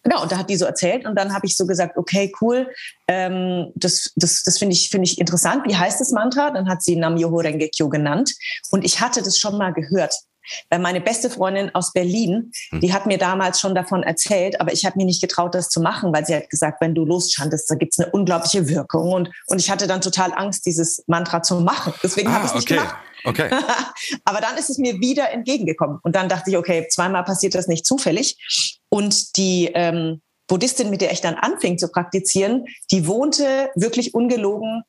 Genau, 0.09 0.23
und 0.23 0.33
da 0.33 0.39
hat 0.39 0.49
die 0.49 0.57
so 0.57 0.65
erzählt 0.65 1.07
und 1.07 1.17
dann 1.17 1.35
habe 1.35 1.47
ich 1.47 1.57
so 1.57 1.67
gesagt, 1.67 1.99
okay, 1.99 2.33
cool, 2.41 2.71
ähm, 3.09 3.73
das, 3.75 4.13
das, 4.17 4.43
das 4.43 4.59
finde 4.59 4.73
ich, 4.73 4.89
finde 4.89 5.05
ich 5.05 5.19
interessant. 5.19 5.65
Wie 5.67 5.77
heißt 5.77 6.01
das 6.01 6.13
Mantra? 6.13 6.51
Dann 6.51 6.69
hat 6.69 6.83
sie 6.83 6.97
Nam 6.97 7.19
Yoho 7.19 7.37
Renge 7.37 7.69
Kyo 7.69 7.91
genannt 7.91 8.33
und 8.71 8.85
ich 8.85 9.01
hatte 9.01 9.23
das 9.23 9.37
schon 9.37 9.59
mal 9.59 9.73
gehört. 9.73 10.15
Weil 10.71 10.79
meine 10.79 11.03
beste 11.03 11.29
Freundin 11.29 11.75
aus 11.75 11.93
Berlin, 11.93 12.53
hm. 12.71 12.81
die 12.81 12.95
hat 12.95 13.05
mir 13.05 13.19
damals 13.19 13.61
schon 13.61 13.75
davon 13.75 14.03
erzählt, 14.03 14.59
aber 14.63 14.73
ich 14.73 14.87
habe 14.87 14.97
mir 14.97 15.05
nicht 15.05 15.21
getraut, 15.21 15.55
das 15.55 15.69
zu 15.69 15.79
machen, 15.79 16.11
weil 16.15 16.25
sie 16.25 16.35
hat 16.35 16.49
gesagt, 16.49 16.81
wenn 16.81 16.95
du 16.95 17.05
loschandest, 17.05 17.71
da 17.71 17.75
gibt's 17.75 17.99
eine 17.99 18.11
unglaubliche 18.13 18.67
Wirkung. 18.67 19.13
Und, 19.13 19.31
und 19.49 19.61
ich 19.61 19.71
hatte 19.71 19.87
dann 19.87 20.01
total 20.01 20.33
Angst, 20.35 20.65
dieses 20.65 21.05
Mantra 21.07 21.43
zu 21.43 21.61
machen. 21.61 21.93
Deswegen 22.03 22.29
ah, 22.29 22.35
habe 22.35 22.47
ich 22.47 22.53
es 22.53 22.55
nicht 22.55 22.71
okay. 22.71 22.81
gemacht. 22.81 22.97
Okay. 23.25 23.51
aber 24.25 24.41
dann 24.41 24.57
ist 24.57 24.71
es 24.71 24.79
mir 24.79 25.01
wieder 25.01 25.31
entgegengekommen. 25.31 25.99
Und 26.03 26.15
dann 26.15 26.29
dachte 26.29 26.51
ich, 26.51 26.57
okay, 26.57 26.87
zweimal 26.89 27.25
passiert 27.25 27.55
das 27.55 27.69
nicht 27.69 27.87
zufällig. 27.87 28.37
Und 28.89 29.37
die 29.37 29.71
ähm, 29.75 30.23
Buddhistin, 30.47 30.91
mit 30.91 31.01
der 31.01 31.13
ich 31.13 31.21
dann 31.21 31.35
anfing 31.35 31.79
zu 31.79 31.89
praktizieren, 31.89 32.65
die 32.91 33.07
wohnte 33.07 33.71
wirklich 33.75 34.15
ungelogen, 34.15 34.83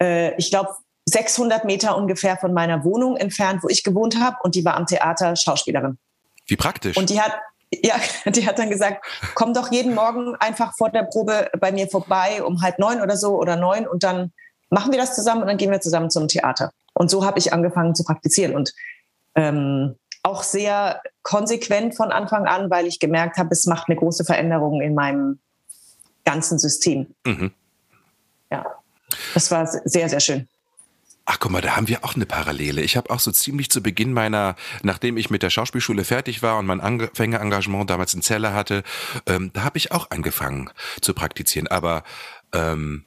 äh, 0.00 0.34
ich 0.36 0.50
glaube, 0.50 0.70
600 1.08 1.64
Meter 1.64 1.96
ungefähr 1.96 2.36
von 2.36 2.52
meiner 2.52 2.84
Wohnung 2.84 3.16
entfernt, 3.16 3.62
wo 3.62 3.68
ich 3.68 3.84
gewohnt 3.84 4.20
habe. 4.20 4.36
Und 4.42 4.54
die 4.54 4.64
war 4.64 4.76
am 4.76 4.86
Theater 4.86 5.36
Schauspielerin. 5.36 5.98
Wie 6.46 6.56
praktisch. 6.56 6.96
Und 6.96 7.10
die 7.10 7.20
hat, 7.20 7.32
ja, 7.72 7.94
die 8.30 8.46
hat 8.46 8.58
dann 8.58 8.70
gesagt, 8.70 9.04
komm 9.34 9.54
doch 9.54 9.70
jeden 9.70 9.94
Morgen 9.94 10.34
einfach 10.36 10.72
vor 10.76 10.90
der 10.90 11.04
Probe 11.04 11.50
bei 11.58 11.72
mir 11.72 11.88
vorbei 11.88 12.42
um 12.42 12.62
halb 12.62 12.78
neun 12.78 13.00
oder 13.00 13.16
so 13.16 13.36
oder 13.36 13.56
neun 13.56 13.86
und 13.86 14.02
dann 14.02 14.32
machen 14.70 14.92
wir 14.92 14.98
das 14.98 15.14
zusammen 15.14 15.42
und 15.42 15.48
dann 15.48 15.56
gehen 15.56 15.70
wir 15.70 15.80
zusammen 15.80 16.10
zum 16.10 16.28
Theater. 16.28 16.72
Und 16.96 17.10
so 17.10 17.26
habe 17.26 17.38
ich 17.38 17.52
angefangen 17.52 17.94
zu 17.94 18.04
praktizieren 18.04 18.54
und 18.54 18.72
ähm, 19.34 19.96
auch 20.22 20.42
sehr 20.42 21.02
konsequent 21.22 21.94
von 21.94 22.10
Anfang 22.10 22.46
an, 22.46 22.70
weil 22.70 22.86
ich 22.86 22.98
gemerkt 22.98 23.36
habe, 23.36 23.50
es 23.52 23.66
macht 23.66 23.88
eine 23.88 23.96
große 23.96 24.24
Veränderung 24.24 24.80
in 24.80 24.94
meinem 24.94 25.38
ganzen 26.24 26.58
System. 26.58 27.14
Mhm. 27.26 27.52
Ja, 28.50 28.64
das 29.34 29.50
war 29.50 29.66
sehr, 29.66 30.08
sehr 30.08 30.20
schön. 30.20 30.48
Ach 31.26 31.38
guck 31.38 31.50
mal, 31.50 31.60
da 31.60 31.76
haben 31.76 31.88
wir 31.88 32.02
auch 32.02 32.14
eine 32.14 32.24
Parallele. 32.24 32.80
Ich 32.80 32.96
habe 32.96 33.10
auch 33.10 33.20
so 33.20 33.30
ziemlich 33.30 33.68
zu 33.68 33.82
Beginn 33.82 34.12
meiner, 34.12 34.56
nachdem 34.82 35.18
ich 35.18 35.28
mit 35.28 35.42
der 35.42 35.50
Schauspielschule 35.50 36.04
fertig 36.04 36.42
war 36.42 36.58
und 36.58 36.66
mein 36.66 36.80
Anfängerengagement 36.80 37.90
damals 37.90 38.14
in 38.14 38.22
Zelle 38.22 38.54
hatte, 38.54 38.84
ähm, 39.26 39.50
da 39.52 39.64
habe 39.64 39.76
ich 39.76 39.92
auch 39.92 40.10
angefangen 40.10 40.70
zu 41.02 41.12
praktizieren. 41.12 41.66
Aber 41.66 42.04
ähm, 42.54 43.04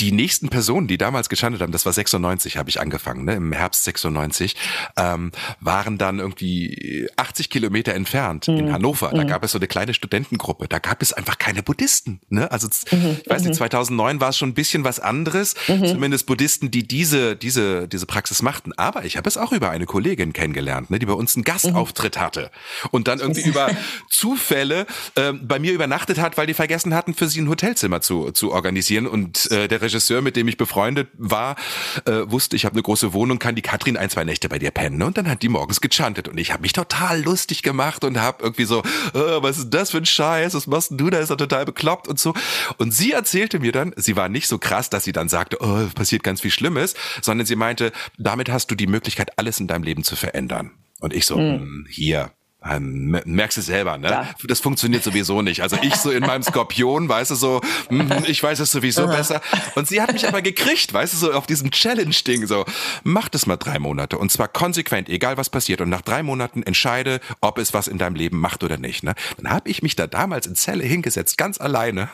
die 0.00 0.12
nächsten 0.12 0.48
Personen, 0.48 0.86
die 0.86 0.98
damals 0.98 1.28
gechantet 1.28 1.60
haben, 1.60 1.72
das 1.72 1.86
war 1.86 1.92
96, 1.92 2.56
habe 2.56 2.70
ich 2.70 2.80
angefangen, 2.80 3.24
ne, 3.24 3.34
im 3.34 3.52
Herbst 3.52 3.84
96, 3.84 4.56
ähm, 4.96 5.32
waren 5.60 5.98
dann 5.98 6.18
irgendwie 6.18 7.08
80 7.16 7.50
Kilometer 7.50 7.94
entfernt 7.94 8.48
mhm. 8.48 8.58
in 8.58 8.72
Hannover. 8.72 9.10
Da 9.10 9.24
mhm. 9.24 9.28
gab 9.28 9.44
es 9.44 9.52
so 9.52 9.58
eine 9.58 9.66
kleine 9.66 9.94
Studentengruppe. 9.94 10.68
Da 10.68 10.78
gab 10.78 11.02
es 11.02 11.12
einfach 11.12 11.38
keine 11.38 11.62
Buddhisten. 11.62 12.20
Ne? 12.28 12.50
Also 12.50 12.68
mhm. 12.90 13.18
ich 13.22 13.28
weiß 13.28 13.42
nicht, 13.42 13.54
2009 13.56 14.16
mhm. 14.16 14.20
war 14.20 14.28
es 14.30 14.38
schon 14.38 14.50
ein 14.50 14.54
bisschen 14.54 14.84
was 14.84 15.00
anderes, 15.00 15.54
mhm. 15.68 15.86
zumindest 15.86 16.26
Buddhisten, 16.26 16.70
die 16.70 16.86
diese 16.86 17.36
diese 17.36 17.88
diese 17.88 18.06
Praxis 18.06 18.42
machten. 18.42 18.72
Aber 18.74 19.04
ich 19.04 19.16
habe 19.16 19.28
es 19.28 19.36
auch 19.36 19.52
über 19.52 19.70
eine 19.70 19.86
Kollegin 19.86 20.32
kennengelernt, 20.32 20.90
ne, 20.90 20.98
die 20.98 21.06
bei 21.06 21.12
uns 21.12 21.34
einen 21.34 21.44
Gastauftritt 21.44 22.18
hatte 22.18 22.50
und 22.90 23.08
dann 23.08 23.18
irgendwie 23.18 23.42
über 23.42 23.70
Zufälle 24.08 24.86
äh, 25.14 25.32
bei 25.32 25.58
mir 25.58 25.72
übernachtet 25.72 26.18
hat, 26.18 26.36
weil 26.36 26.46
die 26.46 26.54
vergessen 26.54 26.94
hatten, 26.94 27.14
für 27.14 27.28
sie 27.28 27.40
ein 27.40 27.48
Hotelzimmer 27.48 28.00
zu 28.00 28.30
zu 28.32 28.52
organisieren 28.52 29.06
und 29.06 29.50
äh, 29.50 29.68
der 29.72 29.82
Regisseur, 29.82 30.22
mit 30.22 30.36
dem 30.36 30.46
ich 30.46 30.56
befreundet 30.56 31.08
war, 31.14 31.56
äh, 32.04 32.22
wusste, 32.26 32.54
ich 32.54 32.64
habe 32.64 32.74
eine 32.74 32.82
große 32.82 33.12
Wohnung, 33.12 33.38
kann 33.38 33.54
die 33.54 33.62
Katrin 33.62 33.96
ein, 33.96 34.10
zwei 34.10 34.24
Nächte 34.24 34.48
bei 34.48 34.58
dir 34.58 34.70
pennen. 34.70 35.02
Und 35.02 35.16
dann 35.16 35.28
hat 35.28 35.42
die 35.42 35.48
morgens 35.48 35.80
gechantet 35.80 36.28
und 36.28 36.38
ich 36.38 36.52
habe 36.52 36.62
mich 36.62 36.72
total 36.72 37.22
lustig 37.22 37.62
gemacht 37.62 38.04
und 38.04 38.20
habe 38.20 38.42
irgendwie 38.42 38.64
so, 38.64 38.80
äh, 38.80 39.42
was 39.42 39.58
ist 39.58 39.70
das 39.70 39.90
für 39.90 39.98
ein 39.98 40.06
Scheiß, 40.06 40.54
was 40.54 40.66
machst 40.66 40.92
du 40.92 41.10
da, 41.10 41.18
ist 41.18 41.30
er 41.30 41.36
total 41.36 41.64
bekloppt 41.64 42.06
und 42.06 42.18
so. 42.18 42.34
Und 42.78 42.92
sie 42.92 43.12
erzählte 43.12 43.58
mir 43.58 43.72
dann, 43.72 43.92
sie 43.96 44.14
war 44.16 44.28
nicht 44.28 44.46
so 44.46 44.58
krass, 44.58 44.90
dass 44.90 45.04
sie 45.04 45.12
dann 45.12 45.28
sagte, 45.28 45.58
oh, 45.60 45.86
passiert 45.94 46.22
ganz 46.22 46.40
viel 46.40 46.50
Schlimmes, 46.50 46.94
sondern 47.22 47.46
sie 47.46 47.56
meinte, 47.56 47.92
damit 48.18 48.50
hast 48.50 48.70
du 48.70 48.74
die 48.74 48.86
Möglichkeit, 48.86 49.38
alles 49.38 49.58
in 49.58 49.66
deinem 49.66 49.82
Leben 49.82 50.04
zu 50.04 50.16
verändern. 50.16 50.72
Und 51.00 51.12
ich 51.12 51.26
so, 51.26 51.38
mhm. 51.38 51.86
hier, 51.90 52.30
merkst 52.78 53.58
du 53.58 53.62
selber, 53.62 53.98
ne? 53.98 54.08
Ja. 54.08 54.28
Das 54.44 54.60
funktioniert 54.60 55.02
sowieso 55.02 55.42
nicht. 55.42 55.62
Also 55.62 55.76
ich 55.82 55.96
so 55.96 56.10
in 56.10 56.20
meinem 56.20 56.42
Skorpion, 56.42 57.08
weißt 57.08 57.32
du 57.32 57.34
so, 57.34 57.60
mm, 57.90 58.10
ich 58.26 58.42
weiß 58.42 58.60
es 58.60 58.70
sowieso 58.70 59.06
besser. 59.06 59.40
Und 59.74 59.88
sie 59.88 60.00
hat 60.00 60.12
mich 60.12 60.26
aber 60.28 60.42
gekriegt, 60.42 60.92
weißt 60.92 61.12
du 61.12 61.16
so 61.18 61.32
auf 61.32 61.46
diesem 61.46 61.70
Challenge-Ding 61.70 62.46
so. 62.46 62.64
Mach 63.02 63.28
das 63.28 63.46
mal 63.46 63.56
drei 63.56 63.78
Monate 63.78 64.18
und 64.18 64.30
zwar 64.30 64.48
konsequent, 64.48 65.08
egal 65.08 65.36
was 65.36 65.50
passiert. 65.50 65.80
Und 65.80 65.88
nach 65.88 66.02
drei 66.02 66.22
Monaten 66.22 66.62
entscheide, 66.62 67.20
ob 67.40 67.58
es 67.58 67.74
was 67.74 67.88
in 67.88 67.98
deinem 67.98 68.14
Leben 68.14 68.38
macht 68.38 68.62
oder 68.62 68.78
nicht. 68.78 69.02
Ne? 69.02 69.14
Dann 69.38 69.50
habe 69.50 69.68
ich 69.68 69.82
mich 69.82 69.96
da 69.96 70.06
damals 70.06 70.46
in 70.46 70.54
Zelle 70.54 70.84
hingesetzt, 70.84 71.38
ganz 71.38 71.60
alleine 71.60 72.08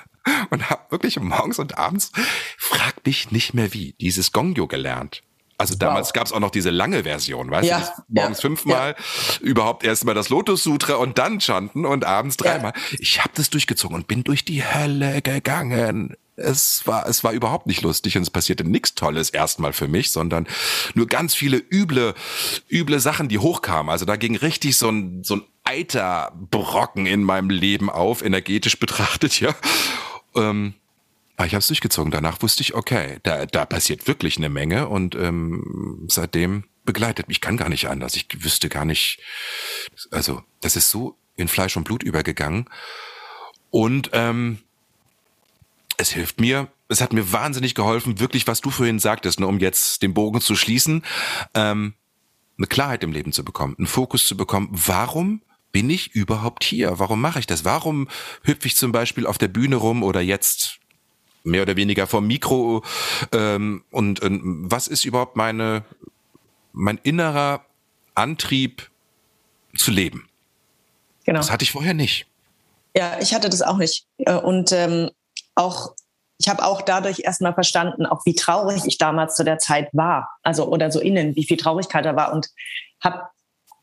und 0.50 0.70
habe 0.70 0.90
wirklich 0.90 1.18
morgens 1.20 1.58
und 1.58 1.78
abends, 1.78 2.12
frag 2.56 3.02
dich 3.04 3.30
nicht 3.30 3.54
mehr 3.54 3.72
wie, 3.72 3.94
dieses 4.00 4.32
Gongyo 4.32 4.66
gelernt. 4.66 5.22
Also 5.60 5.74
damals 5.74 6.08
wow. 6.08 6.12
gab 6.12 6.26
es 6.26 6.32
auch 6.32 6.38
noch 6.38 6.52
diese 6.52 6.70
lange 6.70 7.02
Version, 7.02 7.50
weißt 7.50 7.68
ja, 7.68 7.80
du? 7.80 8.02
Morgens 8.08 8.38
ja, 8.38 8.42
fünfmal, 8.42 8.94
ja. 8.96 9.40
überhaupt 9.40 9.82
erstmal 9.82 10.14
das 10.14 10.28
Lotus 10.28 10.62
Sutra 10.62 10.94
und 10.94 11.18
dann 11.18 11.40
Chanten 11.40 11.84
und 11.84 12.04
abends 12.04 12.36
dreimal. 12.36 12.72
Ich 12.96 13.18
habe 13.18 13.30
das 13.34 13.50
durchgezogen 13.50 13.96
und 13.96 14.06
bin 14.06 14.22
durch 14.22 14.44
die 14.44 14.64
Hölle 14.64 15.20
gegangen. 15.20 16.16
Es 16.36 16.86
war, 16.86 17.08
es 17.08 17.24
war 17.24 17.32
überhaupt 17.32 17.66
nicht 17.66 17.82
lustig 17.82 18.16
und 18.16 18.22
es 18.22 18.30
passierte 18.30 18.62
nichts 18.62 18.94
Tolles 18.94 19.30
erstmal 19.30 19.72
für 19.72 19.88
mich, 19.88 20.12
sondern 20.12 20.46
nur 20.94 21.08
ganz 21.08 21.34
viele 21.34 21.56
üble, 21.56 22.14
üble 22.70 23.00
Sachen, 23.00 23.26
die 23.26 23.40
hochkamen. 23.40 23.90
Also 23.90 24.04
da 24.04 24.14
ging 24.14 24.36
richtig 24.36 24.76
so 24.76 24.90
ein, 24.90 25.24
so 25.24 25.36
ein 25.36 25.42
Eiterbrocken 25.64 27.06
in 27.06 27.24
meinem 27.24 27.50
Leben 27.50 27.90
auf, 27.90 28.22
energetisch 28.22 28.78
betrachtet, 28.78 29.40
ja. 29.40 29.56
Ähm, 30.36 30.74
aber 31.38 31.46
ich 31.46 31.54
habe 31.54 31.60
es 31.60 31.68
durchgezogen. 31.68 32.10
Danach 32.10 32.42
wusste 32.42 32.62
ich, 32.62 32.74
okay, 32.74 33.18
da, 33.22 33.46
da 33.46 33.64
passiert 33.64 34.08
wirklich 34.08 34.36
eine 34.38 34.48
Menge 34.48 34.88
und 34.88 35.14
ähm, 35.14 36.04
seitdem 36.08 36.64
begleitet 36.84 37.28
mich. 37.28 37.36
Ich 37.36 37.40
kann 37.40 37.56
gar 37.56 37.68
nicht 37.68 37.88
anders. 37.88 38.16
Ich 38.16 38.26
wüsste 38.42 38.68
gar 38.68 38.84
nicht, 38.84 39.20
also 40.10 40.42
das 40.60 40.74
ist 40.74 40.90
so 40.90 41.16
in 41.36 41.46
Fleisch 41.46 41.76
und 41.76 41.84
Blut 41.84 42.02
übergegangen. 42.02 42.68
Und 43.70 44.10
ähm, 44.14 44.58
es 45.96 46.10
hilft 46.10 46.40
mir, 46.40 46.66
es 46.88 47.00
hat 47.00 47.12
mir 47.12 47.30
wahnsinnig 47.32 47.76
geholfen, 47.76 48.18
wirklich, 48.18 48.48
was 48.48 48.60
du 48.60 48.70
vorhin 48.70 48.98
sagtest, 48.98 49.38
ne, 49.38 49.46
um 49.46 49.60
jetzt 49.60 50.02
den 50.02 50.14
Bogen 50.14 50.40
zu 50.40 50.56
schließen, 50.56 51.04
ähm, 51.54 51.94
eine 52.56 52.66
Klarheit 52.66 53.04
im 53.04 53.12
Leben 53.12 53.32
zu 53.32 53.44
bekommen, 53.44 53.76
einen 53.78 53.86
Fokus 53.86 54.26
zu 54.26 54.36
bekommen. 54.36 54.70
Warum 54.72 55.42
bin 55.70 55.88
ich 55.88 56.16
überhaupt 56.16 56.64
hier? 56.64 56.98
Warum 56.98 57.20
mache 57.20 57.38
ich 57.38 57.46
das? 57.46 57.64
Warum 57.64 58.08
hüpfe 58.42 58.66
ich 58.66 58.74
zum 58.74 58.90
Beispiel 58.90 59.24
auf 59.24 59.38
der 59.38 59.46
Bühne 59.46 59.76
rum 59.76 60.02
oder 60.02 60.20
jetzt 60.20 60.80
mehr 61.44 61.62
oder 61.62 61.76
weniger 61.76 62.06
vom 62.06 62.26
Mikro 62.26 62.82
ähm, 63.32 63.84
und, 63.90 64.20
und 64.20 64.70
was 64.70 64.88
ist 64.88 65.04
überhaupt 65.04 65.36
meine 65.36 65.84
mein 66.72 66.98
innerer 67.02 67.64
Antrieb 68.14 68.90
zu 69.76 69.90
leben? 69.90 70.28
Genau. 71.24 71.40
Das 71.40 71.50
hatte 71.50 71.64
ich 71.64 71.72
vorher 71.72 71.94
nicht. 71.94 72.26
Ja, 72.96 73.18
ich 73.20 73.34
hatte 73.34 73.50
das 73.50 73.62
auch 73.62 73.76
nicht. 73.76 74.06
Äh, 74.18 74.34
und 74.34 74.72
ähm, 74.72 75.10
auch, 75.54 75.94
ich 76.38 76.48
habe 76.48 76.64
auch 76.64 76.82
dadurch 76.82 77.20
erstmal 77.20 77.52
verstanden, 77.52 78.06
auch 78.06 78.24
wie 78.24 78.34
traurig 78.34 78.82
ich 78.86 78.96
damals 78.96 79.34
zu 79.34 79.44
der 79.44 79.58
Zeit 79.58 79.88
war. 79.92 80.30
Also, 80.42 80.68
oder 80.68 80.90
so 80.90 81.00
innen, 81.00 81.36
wie 81.36 81.44
viel 81.44 81.56
Traurigkeit 81.56 82.04
da 82.04 82.16
war. 82.16 82.32
Und 82.32 82.48
habe 83.00 83.22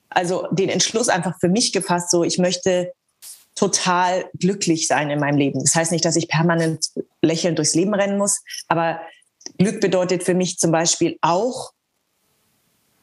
also 0.10 0.48
den 0.52 0.70
Entschluss 0.70 1.10
einfach 1.10 1.38
für 1.40 1.50
mich 1.50 1.74
gefasst, 1.74 2.10
so 2.10 2.24
ich 2.24 2.38
möchte 2.38 2.94
total 3.56 4.30
glücklich 4.38 4.88
sein 4.88 5.10
in 5.10 5.20
meinem 5.20 5.38
Leben. 5.38 5.62
Das 5.62 5.76
heißt 5.76 5.92
nicht, 5.92 6.06
dass 6.06 6.18
ich 6.18 6.28
permanent 6.28 6.88
lächelnd 7.22 7.58
durchs 7.58 7.74
Leben 7.76 7.94
rennen 7.94 8.18
muss, 8.18 8.42
aber 8.68 9.00
Glück 9.58 9.80
bedeutet 9.80 10.24
für 10.24 10.34
mich 10.34 10.58
zum 10.58 10.72
Beispiel 10.72 11.18
auch, 11.22 11.72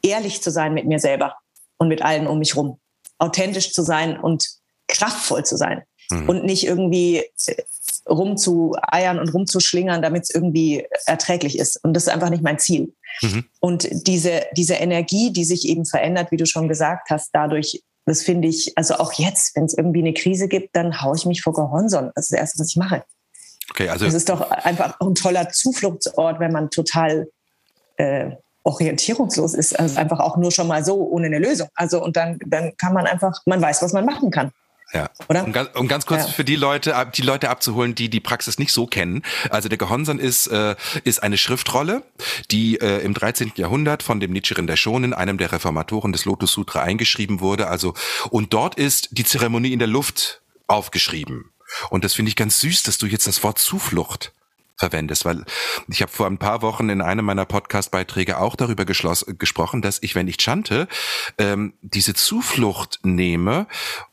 ehrlich 0.03 0.41
zu 0.41 0.51
sein 0.51 0.73
mit 0.73 0.85
mir 0.85 0.99
selber 0.99 1.35
und 1.77 1.87
mit 1.87 2.01
allen 2.01 2.27
um 2.27 2.39
mich 2.39 2.55
rum. 2.55 2.79
Authentisch 3.17 3.71
zu 3.71 3.81
sein 3.83 4.19
und 4.19 4.47
kraftvoll 4.87 5.45
zu 5.45 5.57
sein. 5.57 5.83
Mhm. 6.11 6.29
Und 6.29 6.43
nicht 6.43 6.65
irgendwie 6.65 7.23
rumzueiern 8.07 9.19
und 9.19 9.33
rumzuschlingern, 9.33 10.01
damit 10.01 10.23
es 10.23 10.29
irgendwie 10.29 10.85
erträglich 11.05 11.57
ist. 11.57 11.81
Und 11.83 11.93
das 11.93 12.03
ist 12.03 12.09
einfach 12.09 12.29
nicht 12.29 12.43
mein 12.43 12.59
Ziel. 12.59 12.93
Mhm. 13.21 13.45
Und 13.59 13.87
diese, 14.07 14.43
diese 14.55 14.75
Energie, 14.75 15.31
die 15.31 15.45
sich 15.45 15.67
eben 15.67 15.85
verändert, 15.85 16.31
wie 16.31 16.37
du 16.37 16.45
schon 16.45 16.67
gesagt 16.67 17.09
hast, 17.09 17.29
dadurch 17.31 17.81
das 18.05 18.23
finde 18.23 18.47
ich, 18.47 18.73
also 18.77 18.95
auch 18.95 19.13
jetzt, 19.13 19.55
wenn 19.55 19.65
es 19.65 19.77
irgendwie 19.77 19.99
eine 19.99 20.13
Krise 20.13 20.47
gibt, 20.47 20.75
dann 20.75 21.01
haue 21.01 21.15
ich 21.15 21.25
mich 21.25 21.41
vor 21.41 21.53
Gehornson. 21.53 22.11
Das 22.15 22.25
ist 22.25 22.31
das 22.33 22.39
Erste, 22.39 22.59
was 22.59 22.69
ich 22.69 22.75
mache. 22.75 23.03
Okay, 23.69 23.89
also 23.89 24.05
das 24.05 24.13
ist 24.13 24.29
doch 24.29 24.51
einfach 24.51 24.99
ein 24.99 25.15
toller 25.15 25.49
Zufluchtsort, 25.49 26.39
wenn 26.39 26.51
man 26.51 26.69
total 26.69 27.27
äh, 27.97 28.31
orientierungslos 28.63 29.53
ist. 29.53 29.79
Also 29.79 29.97
einfach 29.97 30.19
auch 30.19 30.37
nur 30.37 30.51
schon 30.51 30.67
mal 30.67 30.83
so 30.83 31.07
ohne 31.07 31.27
eine 31.27 31.39
Lösung. 31.39 31.69
Also 31.75 32.03
und 32.03 32.17
dann, 32.17 32.39
dann 32.45 32.75
kann 32.77 32.93
man 32.93 33.07
einfach, 33.07 33.41
man 33.45 33.61
weiß, 33.61 33.81
was 33.81 33.93
man 33.93 34.05
machen 34.05 34.31
kann. 34.31 34.51
Ja. 34.93 35.09
Oder? 35.27 35.43
Um 35.43 35.51
ganz, 35.51 35.69
um 35.75 35.87
ganz 35.87 36.05
kurz 36.05 36.23
ja. 36.23 36.27
für 36.27 36.43
die 36.43 36.55
Leute, 36.55 36.95
die 37.15 37.23
Leute 37.23 37.49
abzuholen, 37.49 37.95
die 37.95 38.09
die 38.09 38.19
Praxis 38.19 38.59
nicht 38.59 38.71
so 38.71 38.85
kennen. 38.85 39.23
Also 39.49 39.67
der 39.67 39.77
Gehonson 39.77 40.19
ist, 40.19 40.47
äh, 40.47 40.75
ist 41.03 41.23
eine 41.23 41.37
Schriftrolle, 41.37 42.03
die 42.51 42.79
äh, 42.79 42.99
im 42.99 43.13
13. 43.13 43.53
Jahrhundert 43.55 44.03
von 44.03 44.19
dem 44.19 44.31
Nichiren 44.31 44.67
Daishonin, 44.67 45.13
einem 45.13 45.37
der 45.37 45.51
Reformatoren 45.51 46.11
des 46.11 46.25
Lotus 46.25 46.51
Sutra, 46.53 46.83
eingeschrieben 46.83 47.39
wurde. 47.39 47.67
Also, 47.67 47.95
und 48.29 48.53
dort 48.53 48.75
ist 48.75 49.09
die 49.11 49.23
Zeremonie 49.23 49.73
in 49.73 49.79
der 49.79 49.87
Luft 49.87 50.41
aufgeschrieben. 50.67 51.51
Und 51.89 52.03
das 52.03 52.13
finde 52.13 52.29
ich 52.29 52.35
ganz 52.35 52.59
süß, 52.59 52.83
dass 52.83 52.99
du 52.99 53.07
jetzt 53.07 53.25
das 53.25 53.43
Wort 53.43 53.57
Zuflucht 53.57 54.31
verwendest, 54.83 55.23
weil 55.23 55.45
ich 55.87 56.01
habe 56.01 56.11
vor 56.11 56.27
ein 56.27 56.37
paar 56.37 56.61
Wochen 56.61 56.89
in 56.89 57.01
einem 57.01 57.25
meiner 57.25 57.45
Podcast-Beiträge 57.45 58.37
auch 58.37 58.57
darüber 58.57 58.83
gesprochen, 58.83 59.81
dass 59.81 59.99
ich, 60.01 60.13
wenn 60.15 60.27
ich 60.27 60.37
chante, 60.41 60.89
ähm, 61.37 61.73
diese 61.81 62.13
Zuflucht 62.13 62.99
nehme 63.03 63.67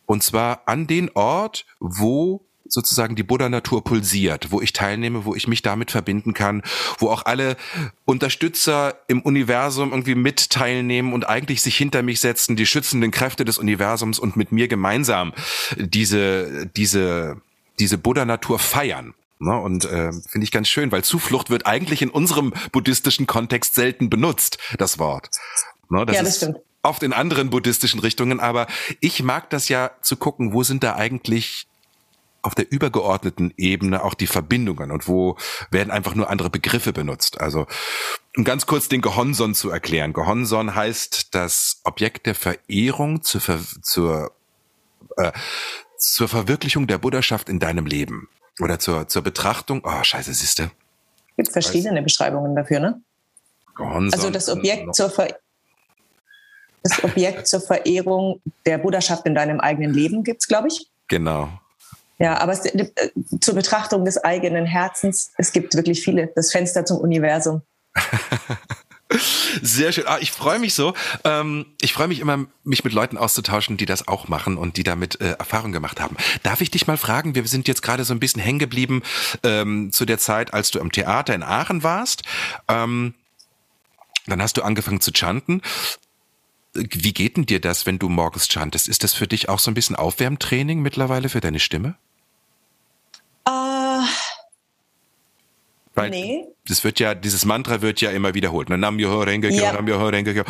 und 0.07 0.23
zwar 0.23 0.63
an 0.67 0.87
den 0.87 1.11
Ort, 1.15 1.67
wo 1.81 2.45
sozusagen 2.69 3.17
die 3.17 3.25
Buddha-Natur 3.25 3.83
pulsiert, 3.83 4.53
wo 4.53 4.61
ich 4.61 4.73
teilnehme, 4.73 5.25
wo 5.25 5.35
ich 5.35 5.49
mich 5.49 5.63
damit 5.63 5.91
verbinden 5.91 6.35
kann, 6.35 6.63
wo 6.99 7.09
auch 7.09 7.27
alle 7.27 7.57
Unterstützer 8.05 8.95
im 9.09 9.23
Universum 9.23 9.91
irgendwie 9.91 10.15
mit 10.15 10.51
teilnehmen 10.51 11.13
und 11.13 11.29
eigentlich 11.29 11.63
sich 11.63 11.77
hinter 11.77 12.03
mich 12.03 12.21
setzen, 12.21 12.55
die 12.55 12.67
schützenden 12.67 13.11
Kräfte 13.11 13.45
des 13.45 13.59
Universums 13.59 14.21
und 14.21 14.37
mit 14.37 14.53
mir 14.53 14.69
gemeinsam 14.69 15.33
diese, 15.77 16.67
diese, 16.77 17.41
diese 17.81 17.99
Buddha-Natur 17.99 18.61
feiern. 18.61 19.15
Ne? 19.41 19.59
Und 19.59 19.87
äh, 19.87 20.13
finde 20.13 20.45
ich 20.45 20.51
ganz 20.51 20.69
schön, 20.69 20.93
weil 20.93 21.03
Zuflucht 21.03 21.51
wird 21.51 21.67
eigentlich 21.67 22.03
in 22.03 22.11
unserem 22.11 22.53
buddhistischen 22.73 23.27
Kontext 23.27 23.75
selten 23.75 24.11
benutzt, 24.11 24.59
das 24.79 24.99
Wort. 24.99 25.31
Ne? 25.89 26.05
Das 26.05 26.17
ja, 26.17 26.23
das 26.23 26.37
stimmt. 26.37 26.59
Oft 26.83 27.03
in 27.03 27.13
anderen 27.13 27.51
buddhistischen 27.51 28.01
Richtungen, 28.01 28.41
aber 28.41 28.67
ich 29.01 29.23
mag 29.23 29.51
das 29.51 29.69
ja 29.69 29.91
zu 30.03 30.17
gucken, 30.17 30.53
wo 30.53 30.63
sind 30.63 30.83
da 30.83 30.97
eigentlich 30.97 31.67
auf 32.43 32.55
der 32.55 32.71
übergeordneten 32.71 33.53
Ebene 33.57 34.03
auch 34.03 34.15
die 34.15 34.27
Verbindungen 34.27 34.91
und 34.91 35.09
wo 35.09 35.37
werden 35.71 35.91
einfach 35.91 36.15
nur 36.15 36.31
andere 36.31 36.49
Begriffe 36.49 36.93
benutzt. 36.93 37.41
Also 37.41 37.67
um 38.37 38.45
ganz 38.45 38.67
kurz 38.67 38.89
den 38.89 39.03
Gehonson 39.03 39.55
zu 39.55 39.71
erklären. 39.71 40.13
Gehonson 40.13 40.75
heißt 40.75 41.35
das 41.35 41.81
Objekt 41.85 42.27
der 42.27 42.35
Verehrung 42.35 43.23
zur, 43.23 43.41
Ver 43.41 43.61
zur, 43.83 44.33
äh, 45.17 45.33
zur 45.99 46.29
Verwirklichung 46.29 46.87
der 46.87 46.99
Buddhaschaft 46.99 47.49
in 47.49 47.59
deinem 47.59 47.85
Leben. 47.85 48.29
Oder 48.61 48.79
zur, 48.79 49.09
zur 49.09 49.23
Betrachtung. 49.23 49.83
Oh, 49.85 50.03
scheiße, 50.03 50.33
siehste. 50.33 50.71
Es 51.31 51.37
gibt 51.37 51.53
verschiedene 51.53 51.97
Weiß. 51.97 52.05
Beschreibungen 52.05 52.55
dafür, 52.55 52.81
ne? 52.81 53.01
Gonson, 53.75 54.13
also 54.13 54.31
das 54.31 54.49
Objekt 54.49 54.95
zur 54.95 55.11
Ver 55.11 55.29
das 56.83 57.05
Objekt 57.05 57.47
zur 57.47 57.61
Verehrung 57.61 58.41
der 58.65 58.79
Buddhaschaft 58.79 59.27
in 59.27 59.35
deinem 59.35 59.61
eigenen 59.61 59.93
Leben 59.93 60.25
gibt 60.25 60.41
es, 60.41 60.49
glaube 60.49 60.69
ich. 60.69 60.87
Genau. 61.09 61.51
Ja, 62.19 62.39
aber 62.39 62.53
es, 62.53 62.65
äh, 62.65 62.91
zur 63.41 63.55
Betrachtung 63.55 64.05
des 64.05 64.17
eigenen 64.23 64.65
Herzens, 64.67 65.33
es 65.37 65.53
gibt 65.53 65.75
wirklich 65.75 66.03
viele. 66.03 66.31
Das 66.35 66.53
Fenster 66.53 66.85
zum 66.85 66.99
Universum. 66.99 67.63
Sehr 69.63 69.91
schön. 69.93 70.05
Ah, 70.07 70.19
ich 70.21 70.31
freue 70.31 70.59
mich 70.59 70.75
so. 70.75 70.95
Ähm, 71.25 71.67
ich 71.81 71.93
freue 71.93 72.09
mich 72.09 72.21
immer, 72.21 72.47
mich 72.63 72.85
mit 72.85 72.93
Leuten 72.93 73.19
auszutauschen, 73.19 73.77
die 73.77 73.87
das 73.87 74.07
auch 74.07 74.29
machen 74.29 74.57
und 74.57 74.77
die 74.77 74.85
damit 74.85 75.21
äh, 75.21 75.33
Erfahrung 75.33 75.73
gemacht 75.73 76.01
haben. 76.01 76.17
Darf 76.43 76.61
ich 76.61 76.71
dich 76.71 76.87
mal 76.87 76.97
fragen? 76.97 77.35
Wir 77.35 77.47
sind 77.47 77.67
jetzt 77.67 77.83
gerade 77.83 78.05
so 78.05 78.15
ein 78.15 78.21
bisschen 78.21 78.41
hängen 78.41 78.61
geblieben 78.61 79.03
ähm, 79.43 79.91
zu 79.93 80.05
der 80.05 80.19
Zeit, 80.19 80.55
als 80.55 80.71
du 80.71 80.81
am 80.81 80.93
Theater 80.93 81.35
in 81.35 81.43
Aachen 81.43 81.83
warst. 81.83 82.23
Ähm, 82.69 83.15
dann 84.27 84.41
hast 84.41 84.57
du 84.57 84.63
angefangen 84.63 85.01
zu 85.01 85.11
chanten. 85.13 85.63
Wie 86.73 87.13
geht 87.13 87.37
denn 87.37 87.47
dir 87.47 87.61
das, 87.61 87.87
wenn 87.87 87.99
du 87.99 88.09
morgens 88.09 88.47
chantest? 88.47 88.87
Ist 88.87 89.03
das 89.03 89.13
für 89.13 89.27
dich 89.27 89.49
auch 89.49 89.59
so 89.59 89.73
ein 89.73 89.75
bisschen 89.75 89.97
Aufwärmtraining 89.97 90.81
mittlerweile 90.81 91.29
für 91.29 91.41
deine 91.41 91.59
Stimme? 91.59 91.97
Weil 96.01 96.11
nee. 96.11 96.47
das 96.69 96.85
wird 96.85 97.01
ja, 97.01 97.15
dieses 97.15 97.45
Mantra 97.45 97.83
wird 97.83 98.01
ja 98.01 98.11
immer 98.11 98.35
wiederholt. 98.35 98.69
Ne? 98.69 98.79
Nam 98.79 98.99
ja. 98.99 99.73
Nam. 99.73 100.45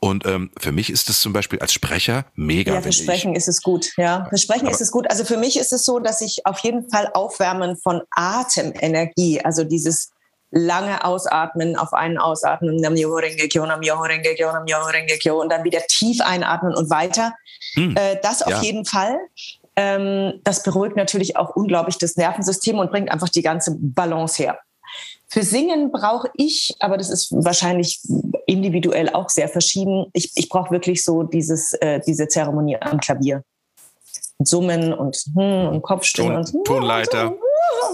Und 0.00 0.26
ähm, 0.26 0.50
für 0.58 0.72
mich 0.72 0.90
ist 0.90 1.08
es 1.08 1.20
zum 1.20 1.32
Beispiel 1.32 1.58
als 1.58 1.72
Sprecher 1.72 2.26
mega. 2.34 2.74
Ja, 2.74 2.82
für 2.82 2.92
Sprechen 2.92 3.34
ist 3.34 3.48
es 3.48 3.62
gut. 3.62 3.92
Ja, 3.96 4.26
für 4.30 4.38
Sprechen 4.38 4.68
ist 4.68 4.80
es 4.80 4.90
gut. 4.90 5.10
Also 5.10 5.24
für 5.24 5.36
mich 5.36 5.58
ist 5.58 5.72
es 5.72 5.84
so, 5.84 5.98
dass 5.98 6.20
ich 6.20 6.46
auf 6.46 6.58
jeden 6.60 6.90
Fall 6.90 7.10
Aufwärmen 7.14 7.76
von 7.76 8.02
Atemenergie, 8.10 9.40
also 9.40 9.64
dieses 9.64 10.10
lange 10.52 11.04
ausatmen, 11.04 11.76
auf 11.76 11.94
einen 11.94 12.18
ausatmen, 12.18 12.76
und 15.40 15.48
dann 15.50 15.64
wieder 15.64 15.80
tief 15.88 16.20
einatmen 16.20 16.74
und 16.74 16.90
weiter. 16.90 17.34
Hm. 17.74 17.96
Äh, 17.96 18.16
das 18.22 18.42
auf 18.42 18.52
ja. 18.52 18.62
jeden 18.62 18.84
Fall. 18.84 19.18
Ähm, 19.74 20.40
das 20.44 20.62
beruhigt 20.62 20.96
natürlich 20.96 21.36
auch 21.36 21.56
unglaublich 21.56 21.96
das 21.96 22.16
Nervensystem 22.16 22.78
und 22.78 22.90
bringt 22.90 23.10
einfach 23.10 23.30
die 23.30 23.42
ganze 23.42 23.74
Balance 23.78 24.42
her. 24.42 24.58
Für 25.32 25.42
Singen 25.42 25.90
brauche 25.90 26.28
ich, 26.34 26.76
aber 26.78 26.98
das 26.98 27.08
ist 27.08 27.32
wahrscheinlich 27.32 28.02
individuell 28.44 29.08
auch 29.08 29.30
sehr 29.30 29.48
verschieden. 29.48 30.04
Ich, 30.12 30.30
ich 30.34 30.50
brauche 30.50 30.70
wirklich 30.70 31.02
so 31.02 31.22
dieses, 31.22 31.72
äh, 31.72 32.00
diese 32.06 32.28
Zeremonie 32.28 32.76
am 32.78 33.00
Klavier. 33.00 33.42
Summen 34.44 34.92
und, 34.92 35.16
hm, 35.34 35.68
und 35.68 35.82
Kopfstimme 35.82 36.44
Ton, 36.44 36.60
und 36.60 36.66
Tonleiter. 36.66 37.34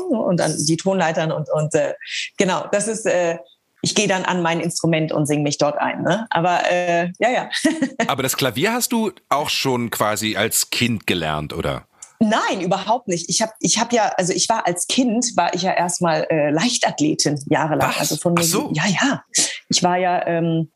Und 0.08 0.40
dann 0.40 0.52
die 0.58 0.76
Tonleitern 0.76 1.30
und, 1.30 1.48
und 1.52 1.72
äh, 1.76 1.94
genau, 2.36 2.64
das 2.72 2.88
ist, 2.88 3.06
äh, 3.06 3.38
ich 3.82 3.94
gehe 3.94 4.08
dann 4.08 4.24
an 4.24 4.42
mein 4.42 4.58
Instrument 4.58 5.12
und 5.12 5.26
singe 5.26 5.44
mich 5.44 5.58
dort 5.58 5.78
ein. 5.78 6.02
Ne? 6.02 6.26
Aber 6.30 6.68
äh, 6.68 7.12
ja, 7.20 7.30
ja. 7.30 7.50
Aber 8.08 8.24
das 8.24 8.36
Klavier 8.36 8.72
hast 8.72 8.90
du 8.90 9.12
auch 9.28 9.48
schon 9.48 9.90
quasi 9.90 10.36
als 10.36 10.70
Kind 10.70 11.06
gelernt, 11.06 11.52
oder? 11.52 11.87
Nein, 12.20 12.60
überhaupt 12.60 13.06
nicht. 13.06 13.28
Ich 13.28 13.42
habe 13.42 13.52
ich 13.60 13.78
hab 13.78 13.92
ja, 13.92 14.12
also 14.16 14.32
ich 14.32 14.48
war 14.48 14.66
als 14.66 14.88
Kind, 14.88 15.36
war 15.36 15.54
ich 15.54 15.62
ja 15.62 15.72
erstmal 15.72 16.26
äh, 16.30 16.50
Leichtathletin 16.50 17.40
jahrelang. 17.48 17.90
Was? 17.90 17.98
Also 17.98 18.16
von 18.16 18.34
Ach 18.36 18.42
so. 18.42 18.70
Ja, 18.74 18.86
ja. 18.86 19.22
Ich 19.68 19.82
war 19.82 19.96
ja, 19.96 20.26
ähm, 20.26 20.70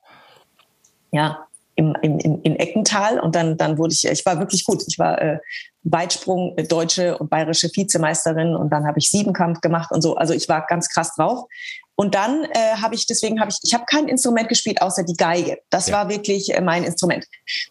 ja, 1.10 1.46
im, 1.74 1.96
im, 2.02 2.18
in, 2.18 2.42
in 2.42 2.56
Eckental 2.56 3.18
und 3.18 3.34
dann, 3.34 3.56
dann 3.56 3.78
wurde 3.78 3.94
ich, 3.94 4.04
ich 4.04 4.24
war 4.26 4.38
wirklich 4.38 4.64
gut. 4.64 4.84
Ich 4.86 4.98
war 4.98 5.20
äh, 5.20 5.38
Weitsprung, 5.82 6.54
äh, 6.56 6.64
deutsche 6.64 7.18
und 7.18 7.30
bayerische 7.30 7.70
Vizemeisterin 7.74 8.54
und 8.54 8.70
dann 8.70 8.86
habe 8.86 8.98
ich 8.98 9.10
Siebenkampf 9.10 9.60
gemacht 9.60 9.90
und 9.90 10.02
so. 10.02 10.14
Also 10.14 10.34
ich 10.34 10.48
war 10.48 10.66
ganz 10.66 10.88
krass 10.88 11.14
drauf. 11.16 11.48
Und 11.94 12.14
dann 12.14 12.44
äh, 12.44 12.76
habe 12.80 12.94
ich, 12.94 13.06
deswegen 13.06 13.40
habe 13.40 13.50
ich, 13.50 13.58
ich 13.62 13.74
habe 13.74 13.84
kein 13.86 14.08
Instrument 14.08 14.48
gespielt, 14.48 14.80
außer 14.80 15.04
die 15.04 15.16
Geige. 15.16 15.58
Das 15.70 15.88
ja. 15.88 15.94
war 15.94 16.08
wirklich 16.08 16.54
äh, 16.54 16.60
mein 16.60 16.84
Instrument. 16.84 17.26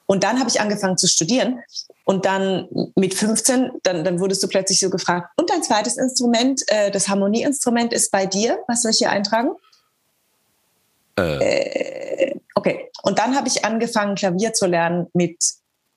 Und 0.06 0.24
dann 0.24 0.40
habe 0.40 0.50
ich 0.50 0.62
angefangen 0.62 0.98
zu 0.98 1.08
studieren. 1.08 1.60
Und 2.12 2.26
dann 2.26 2.68
mit 2.98 3.14
15, 3.14 3.72
dann, 3.84 4.04
dann 4.04 4.20
wurdest 4.20 4.44
du 4.44 4.50
plötzlich 4.50 4.82
so 4.82 4.90
gefragt, 4.90 5.30
und 5.38 5.50
dein 5.50 5.64
zweites 5.64 5.96
Instrument, 5.96 6.62
äh, 6.68 6.92
das 6.92 7.08
Harmonieinstrument 7.08 7.94
ist 7.94 8.12
bei 8.12 8.26
dir. 8.26 8.60
Was 8.68 8.82
soll 8.82 8.92
ich 8.92 8.98
hier 8.98 9.12
eintragen? 9.12 9.52
Äh. 11.16 12.36
okay. 12.56 12.90
Und 13.04 13.18
dann 13.18 13.34
habe 13.34 13.48
ich 13.48 13.64
angefangen, 13.64 14.16
Klavier 14.16 14.52
zu 14.52 14.66
lernen 14.66 15.08
mit 15.14 15.38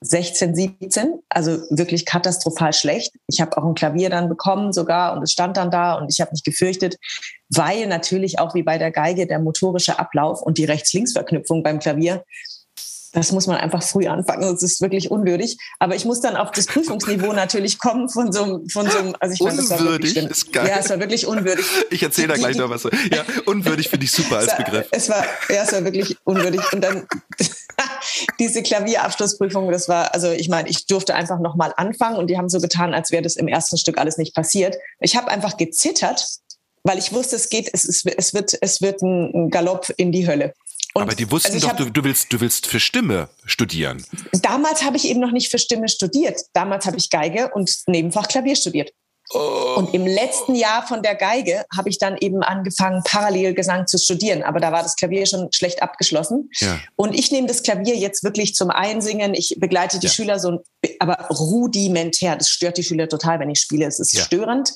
16, 0.02 0.54
17, 0.54 1.14
also 1.30 1.58
wirklich 1.70 2.06
katastrophal 2.06 2.72
schlecht. 2.72 3.12
Ich 3.26 3.40
habe 3.40 3.56
auch 3.56 3.64
ein 3.64 3.74
Klavier 3.74 4.08
dann 4.08 4.28
bekommen 4.28 4.72
sogar 4.72 5.16
und 5.16 5.22
es 5.24 5.32
stand 5.32 5.56
dann 5.56 5.72
da 5.72 5.94
und 5.94 6.12
ich 6.12 6.20
habe 6.20 6.30
mich 6.30 6.44
gefürchtet, 6.44 6.96
weil 7.48 7.88
natürlich 7.88 8.38
auch 8.38 8.54
wie 8.54 8.62
bei 8.62 8.78
der 8.78 8.92
Geige 8.92 9.26
der 9.26 9.40
motorische 9.40 9.98
Ablauf 9.98 10.42
und 10.42 10.58
die 10.58 10.64
Rechts-Links-Verknüpfung 10.64 11.64
beim 11.64 11.80
Klavier 11.80 12.22
das 13.14 13.30
muss 13.32 13.46
man 13.46 13.56
einfach 13.56 13.82
früh 13.82 14.06
anfangen. 14.06 14.42
Das 14.42 14.62
ist 14.62 14.80
wirklich 14.80 15.10
unwürdig. 15.10 15.56
Aber 15.78 15.94
ich 15.94 16.04
muss 16.04 16.20
dann 16.20 16.36
auf 16.36 16.50
das 16.50 16.66
Prüfungsniveau 16.66 17.32
natürlich 17.32 17.78
kommen 17.78 18.08
von 18.08 18.32
so 18.32 18.42
einem, 18.42 18.68
von 18.68 18.90
so 18.90 18.98
einem, 18.98 19.14
also 19.20 19.34
ich 19.34 19.40
meine, 19.40 19.60
unwürdig 19.60 20.14
das 20.14 20.24
ist 20.24 20.52
geil. 20.52 20.66
Ja, 20.68 20.78
es 20.78 20.90
war 20.90 20.98
wirklich 20.98 21.26
unwürdig. 21.26 21.64
Ich 21.90 22.02
erzähle 22.02 22.28
da 22.28 22.34
gleich 22.34 22.56
noch 22.56 22.70
was. 22.70 22.82
Ja, 22.82 23.24
unwürdig 23.46 23.88
finde 23.88 24.04
ich 24.04 24.12
super 24.12 24.38
als 24.38 24.56
Begriff. 24.56 24.88
Es 24.90 25.08
war, 25.08 25.24
ja, 25.48 25.62
es 25.62 25.72
war 25.72 25.84
wirklich 25.84 26.16
unwürdig. 26.24 26.60
Und 26.72 26.80
dann 26.82 27.06
diese 28.40 28.62
Klavierabschlussprüfung, 28.62 29.70
das 29.70 29.88
war, 29.88 30.12
also 30.12 30.30
ich 30.30 30.48
meine, 30.48 30.68
ich 30.68 30.86
durfte 30.86 31.14
einfach 31.14 31.38
nochmal 31.38 31.72
anfangen 31.76 32.16
und 32.16 32.28
die 32.28 32.36
haben 32.36 32.48
so 32.48 32.60
getan, 32.60 32.94
als 32.94 33.12
wäre 33.12 33.22
das 33.22 33.36
im 33.36 33.46
ersten 33.46 33.78
Stück 33.78 33.98
alles 33.98 34.18
nicht 34.18 34.34
passiert. 34.34 34.76
Ich 34.98 35.16
habe 35.16 35.28
einfach 35.28 35.56
gezittert, 35.56 36.24
weil 36.82 36.98
ich 36.98 37.12
wusste, 37.12 37.36
es 37.36 37.48
geht, 37.48 37.70
es, 37.72 37.84
ist, 37.84 38.06
es 38.06 38.34
wird, 38.34 38.58
es 38.60 38.82
wird 38.82 39.02
ein 39.02 39.50
Galopp 39.50 39.92
in 39.96 40.12
die 40.12 40.26
Hölle. 40.26 40.52
Und 40.96 41.02
Aber 41.02 41.14
die 41.16 41.28
wussten 41.30 41.54
also 41.54 41.66
doch, 41.66 41.70
hab, 41.70 41.78
du, 41.78 41.90
du, 41.90 42.04
willst, 42.04 42.32
du 42.32 42.40
willst 42.40 42.66
für 42.66 42.78
Stimme 42.78 43.28
studieren. 43.44 44.04
Damals 44.42 44.84
habe 44.84 44.96
ich 44.96 45.06
eben 45.06 45.18
noch 45.18 45.32
nicht 45.32 45.50
für 45.50 45.58
Stimme 45.58 45.88
studiert. 45.88 46.40
Damals 46.52 46.86
habe 46.86 46.96
ich 46.96 47.10
Geige 47.10 47.50
und 47.52 47.68
Nebenfach 47.88 48.28
Klavier 48.28 48.54
studiert. 48.54 48.92
Oh. 49.30 49.74
Und 49.76 49.92
im 49.92 50.06
letzten 50.06 50.54
Jahr 50.54 50.86
von 50.86 51.02
der 51.02 51.16
Geige 51.16 51.64
habe 51.74 51.88
ich 51.88 51.98
dann 51.98 52.16
eben 52.18 52.42
angefangen, 52.42 53.02
parallel 53.04 53.54
Gesang 53.54 53.88
zu 53.88 53.98
studieren. 53.98 54.44
Aber 54.44 54.60
da 54.60 54.70
war 54.70 54.84
das 54.84 54.94
Klavier 54.94 55.26
schon 55.26 55.50
schlecht 55.50 55.82
abgeschlossen. 55.82 56.50
Ja. 56.60 56.78
Und 56.94 57.14
ich 57.18 57.32
nehme 57.32 57.48
das 57.48 57.64
Klavier 57.64 57.96
jetzt 57.96 58.22
wirklich 58.22 58.54
zum 58.54 58.70
Einsingen. 58.70 59.34
Ich 59.34 59.56
begleite 59.58 59.98
die 59.98 60.06
ja. 60.06 60.12
Schüler 60.12 60.38
so, 60.38 60.62
aber 61.00 61.26
rudimentär. 61.28 62.36
Das 62.36 62.48
stört 62.48 62.76
die 62.76 62.84
Schüler 62.84 63.08
total, 63.08 63.40
wenn 63.40 63.50
ich 63.50 63.60
spiele. 63.60 63.86
Es 63.86 63.98
ist 63.98 64.12
ja. 64.12 64.22
störend. 64.22 64.72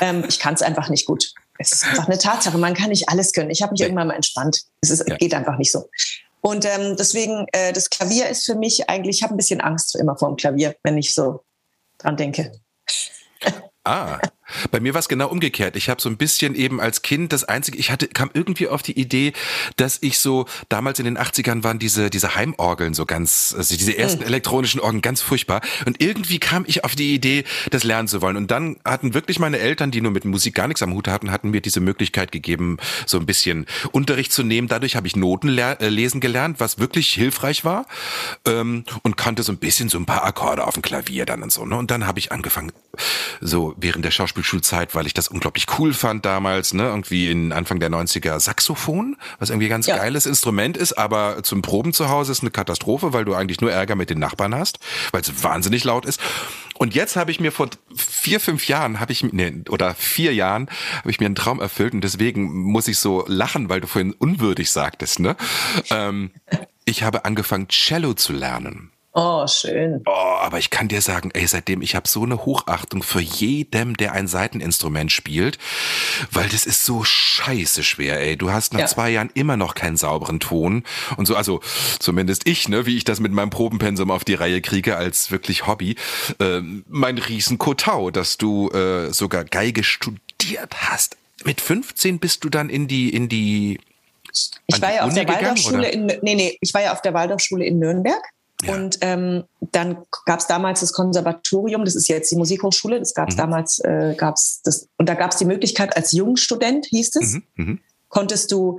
Ähm, 0.00 0.24
ich 0.28 0.38
kann 0.38 0.52
es 0.52 0.62
einfach 0.62 0.90
nicht 0.90 1.06
gut. 1.06 1.32
Es 1.62 1.72
ist 1.72 1.84
einfach 1.84 2.08
eine 2.08 2.18
Tatsache. 2.18 2.58
Man 2.58 2.74
kann 2.74 2.90
nicht 2.90 3.08
alles 3.08 3.32
können. 3.32 3.50
Ich 3.50 3.62
habe 3.62 3.72
mich 3.72 3.80
nee. 3.80 3.86
irgendwann 3.86 4.08
mal 4.08 4.14
entspannt. 4.14 4.62
Es 4.80 4.90
ist, 4.90 5.08
ja. 5.08 5.16
geht 5.16 5.34
einfach 5.34 5.56
nicht 5.58 5.72
so. 5.72 5.88
Und 6.40 6.64
ähm, 6.64 6.96
deswegen, 6.98 7.46
äh, 7.52 7.72
das 7.72 7.88
Klavier 7.88 8.28
ist 8.28 8.44
für 8.44 8.56
mich 8.56 8.90
eigentlich, 8.90 9.16
ich 9.16 9.22
habe 9.22 9.34
ein 9.34 9.36
bisschen 9.36 9.60
Angst 9.60 9.94
immer 9.96 10.16
vor 10.18 10.28
dem 10.28 10.36
Klavier, 10.36 10.74
wenn 10.82 10.98
ich 10.98 11.14
so 11.14 11.44
dran 11.98 12.16
denke. 12.16 12.52
Ah, 13.84 14.20
bei 14.70 14.80
mir 14.80 14.94
war 14.94 15.00
es 15.00 15.08
genau 15.08 15.28
umgekehrt. 15.28 15.76
Ich 15.76 15.88
habe 15.88 16.00
so 16.00 16.08
ein 16.08 16.16
bisschen 16.16 16.54
eben 16.54 16.80
als 16.80 17.02
Kind 17.02 17.32
das 17.32 17.44
einzige, 17.44 17.78
ich 17.78 17.90
hatte 17.90 18.08
kam 18.08 18.30
irgendwie 18.34 18.68
auf 18.68 18.82
die 18.82 18.98
Idee, 18.98 19.32
dass 19.76 19.98
ich 20.00 20.18
so 20.18 20.46
damals 20.68 20.98
in 20.98 21.04
den 21.04 21.18
80ern 21.18 21.62
waren 21.62 21.78
diese 21.78 22.10
diese 22.10 22.34
Heimorgeln 22.34 22.94
so 22.94 23.06
ganz 23.06 23.54
also 23.56 23.76
diese 23.76 23.96
ersten 23.96 24.20
mhm. 24.20 24.26
elektronischen 24.26 24.80
Orgeln 24.80 25.02
ganz 25.02 25.20
furchtbar 25.20 25.60
und 25.86 26.02
irgendwie 26.02 26.38
kam 26.38 26.64
ich 26.66 26.84
auf 26.84 26.94
die 26.94 27.14
Idee, 27.14 27.44
das 27.70 27.84
lernen 27.84 28.08
zu 28.08 28.20
wollen 28.22 28.36
und 28.36 28.50
dann 28.50 28.76
hatten 28.84 29.14
wirklich 29.14 29.38
meine 29.38 29.58
Eltern, 29.58 29.90
die 29.90 30.00
nur 30.00 30.12
mit 30.12 30.24
Musik 30.24 30.54
gar 30.54 30.68
nichts 30.68 30.82
am 30.82 30.92
Hut 30.94 31.08
hatten, 31.08 31.30
hatten 31.30 31.50
mir 31.50 31.60
diese 31.60 31.80
Möglichkeit 31.80 32.32
gegeben, 32.32 32.78
so 33.06 33.18
ein 33.18 33.26
bisschen 33.26 33.66
Unterricht 33.92 34.32
zu 34.32 34.42
nehmen. 34.42 34.68
Dadurch 34.68 34.96
habe 34.96 35.06
ich 35.06 35.16
Noten 35.16 35.56
äh, 35.56 35.88
lesen 35.88 36.20
gelernt, 36.20 36.60
was 36.60 36.78
wirklich 36.78 37.10
hilfreich 37.10 37.64
war 37.64 37.86
ähm, 38.46 38.84
und 39.02 39.16
konnte 39.16 39.42
so 39.42 39.52
ein 39.52 39.58
bisschen 39.58 39.88
so 39.88 39.98
ein 39.98 40.06
paar 40.06 40.24
Akkorde 40.24 40.66
auf 40.66 40.74
dem 40.74 40.82
Klavier 40.82 41.26
dann 41.26 41.42
und 41.42 41.52
so. 41.52 41.64
Ne? 41.64 41.76
Und 41.76 41.90
dann 41.90 42.06
habe 42.06 42.18
ich 42.18 42.32
angefangen 42.32 42.72
so 43.40 43.74
während 43.76 44.04
der 44.04 44.10
Schauspielschulzeit, 44.42 44.94
weil 44.94 45.06
ich 45.06 45.14
das 45.14 45.28
unglaublich 45.28 45.66
cool 45.78 45.92
fand 45.92 46.24
damals, 46.24 46.74
ne, 46.74 46.84
irgendwie 46.84 47.30
in 47.30 47.52
Anfang 47.52 47.80
der 47.80 47.90
90er 47.90 48.38
Saxophon, 48.40 49.16
was 49.38 49.50
irgendwie 49.50 49.66
ein 49.66 49.70
ganz 49.70 49.86
ja. 49.86 49.96
geiles 49.96 50.26
Instrument 50.26 50.76
ist, 50.76 50.92
aber 50.94 51.42
zum 51.42 51.62
Proben 51.62 51.92
zu 51.92 52.08
Hause 52.08 52.32
ist 52.32 52.42
eine 52.42 52.50
Katastrophe, 52.50 53.12
weil 53.12 53.24
du 53.24 53.34
eigentlich 53.34 53.60
nur 53.60 53.72
Ärger 53.72 53.94
mit 53.94 54.10
den 54.10 54.18
Nachbarn 54.18 54.54
hast, 54.54 54.78
weil 55.12 55.22
es 55.22 55.42
wahnsinnig 55.42 55.84
laut 55.84 56.04
ist. 56.04 56.20
Und 56.76 56.94
jetzt 56.94 57.16
habe 57.16 57.30
ich 57.30 57.40
mir 57.40 57.52
vor 57.52 57.68
vier, 57.94 58.40
fünf 58.40 58.66
Jahren, 58.68 59.00
habe 59.00 59.12
ich 59.12 59.22
nee, 59.22 59.62
oder 59.68 59.94
vier 59.94 60.34
Jahren, 60.34 60.68
habe 60.98 61.10
ich 61.10 61.20
mir 61.20 61.26
einen 61.26 61.34
Traum 61.34 61.60
erfüllt 61.60 61.94
und 61.94 62.02
deswegen 62.02 62.52
muss 62.52 62.88
ich 62.88 62.98
so 62.98 63.24
lachen, 63.28 63.68
weil 63.68 63.80
du 63.80 63.86
vorhin 63.86 64.12
unwürdig 64.12 64.70
sagtest, 64.70 65.20
ne? 65.20 65.36
Ähm, 65.90 66.30
ich 66.84 67.02
habe 67.04 67.24
angefangen, 67.24 67.68
Cello 67.68 68.14
zu 68.14 68.32
lernen. 68.32 68.91
Oh, 69.14 69.46
schön. 69.46 70.02
Oh, 70.06 70.10
aber 70.10 70.58
ich 70.58 70.70
kann 70.70 70.88
dir 70.88 71.02
sagen, 71.02 71.30
ey, 71.34 71.46
seitdem 71.46 71.82
ich 71.82 71.94
habe 71.94 72.08
so 72.08 72.22
eine 72.22 72.46
Hochachtung 72.46 73.02
für 73.02 73.20
jedem, 73.20 73.94
der 73.94 74.12
ein 74.12 74.26
Seiteninstrument 74.26 75.12
spielt, 75.12 75.58
weil 76.30 76.48
das 76.48 76.64
ist 76.64 76.86
so 76.86 77.04
scheiße 77.04 77.82
schwer, 77.82 78.18
ey. 78.20 78.38
Du 78.38 78.50
hast 78.50 78.72
nach 78.72 78.80
ja. 78.80 78.86
zwei 78.86 79.10
Jahren 79.10 79.28
immer 79.34 79.58
noch 79.58 79.74
keinen 79.74 79.98
sauberen 79.98 80.40
Ton 80.40 80.82
und 81.18 81.26
so, 81.26 81.36
also 81.36 81.60
zumindest 81.98 82.48
ich, 82.48 82.70
ne, 82.70 82.86
wie 82.86 82.96
ich 82.96 83.04
das 83.04 83.20
mit 83.20 83.32
meinem 83.32 83.50
Probenpensum 83.50 84.10
auf 84.10 84.24
die 84.24 84.32
Reihe 84.32 84.62
kriege 84.62 84.96
als 84.96 85.30
wirklich 85.30 85.66
Hobby. 85.66 85.96
Äh, 86.40 86.62
mein 86.88 87.18
Riesenkotau, 87.18 88.10
dass 88.10 88.38
du 88.38 88.70
äh, 88.70 89.12
sogar 89.12 89.44
Geige 89.44 89.84
studiert 89.84 90.74
hast. 90.74 91.18
Mit 91.44 91.60
15 91.60 92.18
bist 92.18 92.44
du 92.44 92.48
dann 92.48 92.70
in 92.70 92.88
die 92.88 93.14
in 93.14 93.28
die 93.28 93.78
ich 94.66 94.80
war 94.80 94.94
ja 94.94 95.02
auf 95.02 95.12
der 95.12 95.28
Waldorfschule 95.28 95.90
in 95.90 96.06
nee 96.22 96.34
nee, 96.34 96.56
ich 96.62 96.72
war 96.72 96.80
ja 96.80 96.92
auf 96.92 97.02
der 97.02 97.12
Waldorfschule 97.12 97.66
in 97.66 97.78
Nürnberg 97.78 98.22
und 98.68 98.98
ähm, 99.00 99.44
dann 99.60 99.98
gab 100.26 100.40
es 100.40 100.46
damals 100.46 100.80
das 100.80 100.92
Konservatorium, 100.92 101.84
das 101.84 101.94
ist 101.94 102.08
jetzt 102.08 102.30
die 102.30 102.36
Musikhochschule, 102.36 102.98
das 102.98 103.14
gab 103.14 103.28
es 103.28 103.36
mhm. 103.36 103.40
damals, 103.40 103.78
äh, 103.80 104.14
gab's 104.16 104.60
das, 104.62 104.88
und 104.98 105.08
da 105.08 105.14
gab 105.14 105.32
es 105.32 105.38
die 105.38 105.44
Möglichkeit, 105.44 105.96
als 105.96 106.12
Jungstudent 106.12 106.86
hieß 106.86 107.16
es, 107.16 107.32
mhm. 107.32 107.42
Mhm. 107.56 107.80
konntest 108.08 108.52
du 108.52 108.78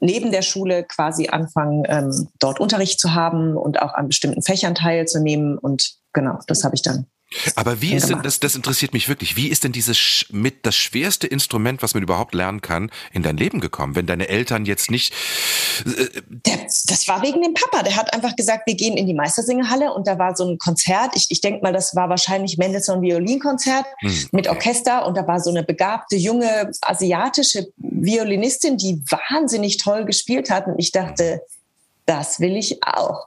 neben 0.00 0.30
der 0.30 0.42
Schule 0.42 0.84
quasi 0.84 1.28
anfangen, 1.28 1.84
ähm, 1.88 2.28
dort 2.38 2.60
Unterricht 2.60 3.00
zu 3.00 3.14
haben 3.14 3.56
und 3.56 3.80
auch 3.80 3.94
an 3.94 4.08
bestimmten 4.08 4.42
Fächern 4.42 4.74
teilzunehmen. 4.74 5.56
Und 5.56 5.96
genau, 6.12 6.38
das 6.46 6.64
habe 6.64 6.74
ich 6.74 6.82
dann 6.82 7.06
aber 7.56 7.82
wie 7.82 7.94
ist 7.94 8.08
denn, 8.08 8.22
das, 8.22 8.38
das 8.38 8.54
interessiert 8.54 8.92
mich 8.92 9.08
wirklich, 9.08 9.36
wie 9.36 9.48
ist 9.48 9.64
denn 9.64 9.72
dieses 9.72 10.26
mit 10.30 10.64
das 10.64 10.76
schwerste 10.76 11.26
Instrument, 11.26 11.82
was 11.82 11.94
man 11.94 12.02
überhaupt 12.02 12.34
lernen 12.34 12.60
kann, 12.60 12.90
in 13.12 13.24
dein 13.24 13.36
Leben 13.36 13.60
gekommen, 13.60 13.96
wenn 13.96 14.06
deine 14.06 14.28
Eltern 14.28 14.64
jetzt 14.64 14.90
nicht... 14.90 15.12
Äh, 15.84 16.22
der, 16.28 16.58
das 16.86 17.08
war 17.08 17.22
wegen 17.22 17.42
dem 17.42 17.54
Papa, 17.54 17.82
der 17.82 17.96
hat 17.96 18.14
einfach 18.14 18.36
gesagt, 18.36 18.66
wir 18.66 18.76
gehen 18.76 18.96
in 18.96 19.06
die 19.06 19.14
Meistersingehalle 19.14 19.92
und 19.92 20.06
da 20.06 20.18
war 20.18 20.36
so 20.36 20.48
ein 20.48 20.58
Konzert, 20.58 21.16
ich, 21.16 21.26
ich 21.30 21.40
denke 21.40 21.62
mal, 21.62 21.72
das 21.72 21.96
war 21.96 22.08
wahrscheinlich 22.08 22.58
Mendelssohn 22.58 23.02
Violinkonzert 23.02 23.86
hm, 23.98 24.28
mit 24.30 24.48
Orchester 24.48 25.04
und 25.04 25.16
da 25.16 25.26
war 25.26 25.40
so 25.40 25.50
eine 25.50 25.64
begabte, 25.64 26.16
junge, 26.16 26.70
asiatische 26.82 27.66
Violinistin, 27.76 28.76
die 28.76 29.02
wahnsinnig 29.10 29.78
toll 29.78 30.04
gespielt 30.04 30.48
hat. 30.50 30.66
Und 30.68 30.78
ich 30.78 30.92
dachte, 30.92 31.42
das 32.06 32.38
will 32.38 32.56
ich 32.56 32.84
auch. 32.84 33.26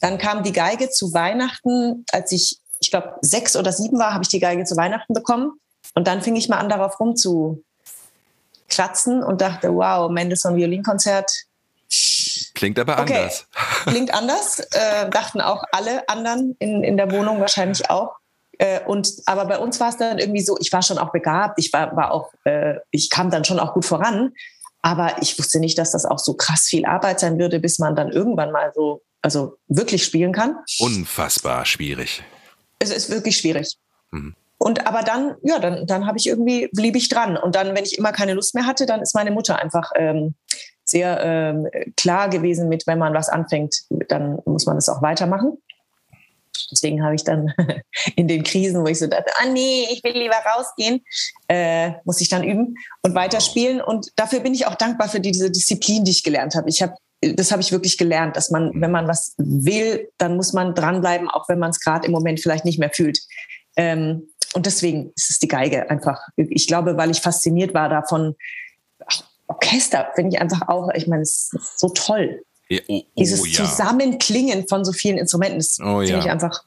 Dann 0.00 0.18
kam 0.18 0.44
die 0.44 0.52
Geige 0.52 0.90
zu 0.90 1.12
Weihnachten, 1.12 2.04
als 2.12 2.30
ich 2.30 2.60
ich 2.86 2.90
glaube, 2.90 3.16
sechs 3.20 3.56
oder 3.56 3.72
sieben 3.72 3.98
war, 3.98 4.14
habe 4.14 4.22
ich 4.22 4.28
die 4.28 4.38
Geige 4.38 4.64
zu 4.64 4.76
Weihnachten 4.76 5.12
bekommen. 5.12 5.58
Und 5.94 6.06
dann 6.06 6.22
fing 6.22 6.36
ich 6.36 6.48
mal 6.48 6.58
an, 6.58 6.68
darauf 6.68 7.00
rumzu, 7.00 7.64
kratzen 8.68 9.24
und 9.24 9.40
dachte, 9.40 9.74
wow, 9.74 10.08
Mendelssohn 10.08 10.54
Violinkonzert. 10.54 11.32
Klingt 12.54 12.78
aber 12.78 13.00
okay. 13.00 13.18
anders. 13.18 13.46
Klingt 13.86 14.14
anders, 14.14 14.60
äh, 14.60 15.10
dachten 15.10 15.40
auch 15.40 15.64
alle 15.72 16.08
anderen 16.08 16.54
in, 16.60 16.84
in 16.84 16.96
der 16.96 17.10
Wohnung 17.10 17.40
wahrscheinlich 17.40 17.90
auch. 17.90 18.14
Äh, 18.58 18.80
und 18.86 19.12
aber 19.26 19.46
bei 19.46 19.58
uns 19.58 19.80
war 19.80 19.88
es 19.88 19.96
dann 19.96 20.18
irgendwie 20.18 20.42
so, 20.42 20.56
ich 20.60 20.72
war 20.72 20.82
schon 20.82 20.98
auch 20.98 21.10
begabt, 21.10 21.58
ich 21.58 21.72
war, 21.72 21.96
war 21.96 22.12
auch, 22.12 22.32
äh, 22.44 22.76
ich 22.92 23.10
kam 23.10 23.30
dann 23.30 23.44
schon 23.44 23.58
auch 23.58 23.74
gut 23.74 23.84
voran. 23.84 24.32
Aber 24.80 25.20
ich 25.20 25.36
wusste 25.36 25.58
nicht, 25.58 25.76
dass 25.76 25.90
das 25.90 26.04
auch 26.04 26.20
so 26.20 26.34
krass 26.34 26.66
viel 26.66 26.86
Arbeit 26.86 27.18
sein 27.18 27.36
würde, 27.40 27.58
bis 27.58 27.80
man 27.80 27.96
dann 27.96 28.12
irgendwann 28.12 28.52
mal 28.52 28.70
so, 28.76 29.02
also 29.22 29.58
wirklich 29.66 30.04
spielen 30.04 30.32
kann. 30.32 30.56
Unfassbar 30.78 31.66
schwierig. 31.66 32.22
Es 32.78 32.90
ist 32.90 33.10
wirklich 33.10 33.36
schwierig. 33.36 33.76
Mhm. 34.10 34.34
Und 34.58 34.86
aber 34.86 35.02
dann, 35.02 35.36
ja, 35.42 35.58
dann, 35.58 35.86
dann 35.86 36.06
habe 36.06 36.18
ich 36.18 36.26
irgendwie, 36.26 36.68
blieb 36.72 36.96
ich 36.96 37.08
dran. 37.08 37.36
Und 37.36 37.54
dann, 37.54 37.74
wenn 37.74 37.84
ich 37.84 37.98
immer 37.98 38.12
keine 38.12 38.34
Lust 38.34 38.54
mehr 38.54 38.66
hatte, 38.66 38.86
dann 38.86 39.02
ist 39.02 39.14
meine 39.14 39.30
Mutter 39.30 39.58
einfach 39.58 39.92
ähm, 39.96 40.34
sehr 40.84 41.20
ähm, 41.22 41.68
klar 41.96 42.28
gewesen 42.28 42.68
mit, 42.68 42.86
wenn 42.86 42.98
man 42.98 43.12
was 43.12 43.28
anfängt, 43.28 43.82
dann 44.08 44.38
muss 44.46 44.66
man 44.66 44.76
das 44.76 44.88
auch 44.88 45.02
weitermachen. 45.02 45.58
Deswegen 46.70 47.04
habe 47.04 47.14
ich 47.14 47.24
dann 47.24 47.52
in 48.16 48.28
den 48.28 48.42
Krisen, 48.42 48.82
wo 48.82 48.88
ich 48.88 48.98
so 48.98 49.06
dachte, 49.06 49.30
ah 49.38 49.46
nee, 49.46 49.86
ich 49.90 50.02
will 50.02 50.16
lieber 50.16 50.36
rausgehen, 50.54 51.04
äh, 51.48 51.92
muss 52.04 52.20
ich 52.20 52.28
dann 52.28 52.42
üben 52.42 52.76
und 53.02 53.14
weiterspielen. 53.14 53.80
Und 53.80 54.10
dafür 54.16 54.40
bin 54.40 54.54
ich 54.54 54.66
auch 54.66 54.74
dankbar 54.74 55.08
für 55.08 55.20
diese 55.20 55.50
Disziplin, 55.50 56.04
die 56.04 56.12
ich 56.12 56.22
gelernt 56.22 56.54
habe. 56.54 56.68
Ich 56.68 56.82
habe 56.82 56.94
das 57.22 57.50
habe 57.50 57.62
ich 57.62 57.72
wirklich 57.72 57.98
gelernt, 57.98 58.36
dass 58.36 58.50
man, 58.50 58.72
wenn 58.80 58.90
man 58.90 59.08
was 59.08 59.34
will, 59.38 60.08
dann 60.18 60.36
muss 60.36 60.52
man 60.52 60.74
dranbleiben, 60.74 61.28
auch 61.28 61.48
wenn 61.48 61.58
man 61.58 61.70
es 61.70 61.80
gerade 61.80 62.06
im 62.06 62.12
Moment 62.12 62.40
vielleicht 62.40 62.64
nicht 62.64 62.78
mehr 62.78 62.90
fühlt. 62.90 63.20
Ähm, 63.76 64.28
und 64.54 64.66
deswegen 64.66 65.12
ist 65.16 65.30
es 65.30 65.38
die 65.38 65.48
Geige 65.48 65.90
einfach. 65.90 66.20
Ich 66.36 66.66
glaube, 66.66 66.96
weil 66.96 67.10
ich 67.10 67.20
fasziniert 67.20 67.74
war 67.74 67.88
davon, 67.88 68.34
ach, 69.06 69.22
Orchester 69.48 70.08
finde 70.14 70.34
ich 70.34 70.40
einfach 70.40 70.68
auch, 70.68 70.88
ich 70.94 71.06
meine, 71.06 71.22
es 71.22 71.50
ist 71.52 71.78
so 71.78 71.88
toll. 71.90 72.42
Ja, 72.68 72.80
oh, 72.88 72.98
oh, 72.98 73.02
Dieses 73.18 73.56
ja. 73.56 73.64
Zusammenklingen 73.64 74.66
von 74.68 74.84
so 74.84 74.92
vielen 74.92 75.18
Instrumenten, 75.18 75.58
das 75.58 75.78
oh, 75.80 75.98
finde 75.98 76.12
ja. 76.12 76.18
ich 76.18 76.30
einfach 76.30 76.64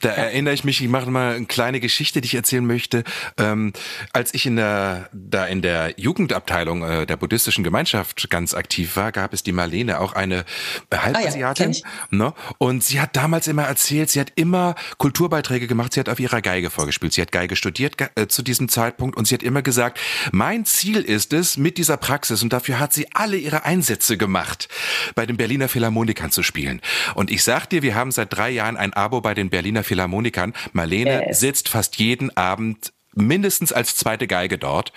da 0.00 0.08
ja. 0.10 0.14
erinnere 0.14 0.54
ich 0.54 0.64
mich, 0.64 0.80
ich 0.82 0.88
mache 0.88 1.10
mal 1.10 1.36
eine 1.36 1.46
kleine 1.46 1.80
Geschichte, 1.80 2.20
die 2.20 2.26
ich 2.26 2.34
erzählen 2.34 2.66
möchte. 2.66 3.04
Ähm, 3.38 3.72
als 4.12 4.34
ich 4.34 4.46
in 4.46 4.56
der, 4.56 5.08
da 5.12 5.46
in 5.46 5.62
der 5.62 5.94
Jugendabteilung 5.96 6.82
äh, 6.82 7.06
der 7.06 7.16
buddhistischen 7.16 7.64
Gemeinschaft 7.64 8.28
ganz 8.30 8.54
aktiv 8.54 8.96
war, 8.96 9.12
gab 9.12 9.32
es 9.32 9.42
die 9.42 9.52
Marlene, 9.52 10.00
auch 10.00 10.12
eine 10.12 10.44
Halbasiatin. 10.92 11.70
Ah, 11.70 11.88
ja, 12.10 12.16
ne? 12.18 12.34
Und 12.58 12.84
sie 12.84 13.00
hat 13.00 13.16
damals 13.16 13.48
immer 13.48 13.64
erzählt, 13.64 14.10
sie 14.10 14.20
hat 14.20 14.32
immer 14.34 14.74
Kulturbeiträge 14.98 15.66
gemacht, 15.66 15.94
sie 15.94 16.00
hat 16.00 16.08
auf 16.08 16.20
ihrer 16.20 16.42
Geige 16.42 16.70
vorgespielt. 16.70 17.12
Sie 17.12 17.22
hat 17.22 17.32
Geige 17.32 17.56
studiert 17.56 17.96
äh, 18.14 18.26
zu 18.26 18.42
diesem 18.42 18.68
Zeitpunkt 18.68 19.16
und 19.16 19.26
sie 19.26 19.34
hat 19.34 19.42
immer 19.42 19.62
gesagt, 19.62 20.00
mein 20.32 20.64
Ziel 20.64 21.00
ist 21.02 21.32
es, 21.32 21.56
mit 21.56 21.78
dieser 21.78 21.96
Praxis, 21.96 22.42
und 22.42 22.52
dafür 22.52 22.78
hat 22.78 22.92
sie 22.92 23.06
alle 23.14 23.36
ihre 23.36 23.64
Einsätze 23.64 24.16
gemacht, 24.16 24.68
bei 25.14 25.26
den 25.26 25.36
Berliner 25.36 25.68
Philharmonikern 25.68 26.30
zu 26.30 26.42
spielen. 26.42 26.80
Und 27.14 27.30
ich 27.30 27.42
sag 27.42 27.66
dir, 27.66 27.82
wir 27.82 27.94
haben 27.94 28.10
seit 28.10 28.32
drei 28.32 28.50
Jahren 28.50 28.76
ein 28.76 28.92
Abo 28.92 29.20
bei 29.20 29.34
den 29.34 29.43
Berliner 29.50 29.84
Philharmonikern. 29.84 30.54
Marlene 30.72 31.26
yes. 31.28 31.40
sitzt 31.40 31.68
fast 31.68 31.98
jeden 31.98 32.34
Abend 32.36 32.93
mindestens 33.14 33.72
als 33.72 33.96
zweite 33.96 34.26
Geige 34.26 34.58
dort 34.58 34.92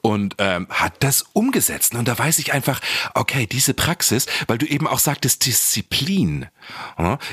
und 0.00 0.36
ähm, 0.38 0.66
hat 0.70 0.94
das 1.00 1.26
umgesetzt. 1.32 1.94
Und 1.94 2.08
da 2.08 2.18
weiß 2.18 2.38
ich 2.38 2.52
einfach, 2.52 2.80
okay, 3.14 3.46
diese 3.46 3.74
Praxis, 3.74 4.26
weil 4.46 4.58
du 4.58 4.66
eben 4.66 4.86
auch 4.86 4.98
sagtest, 4.98 5.46
Disziplin. 5.46 6.46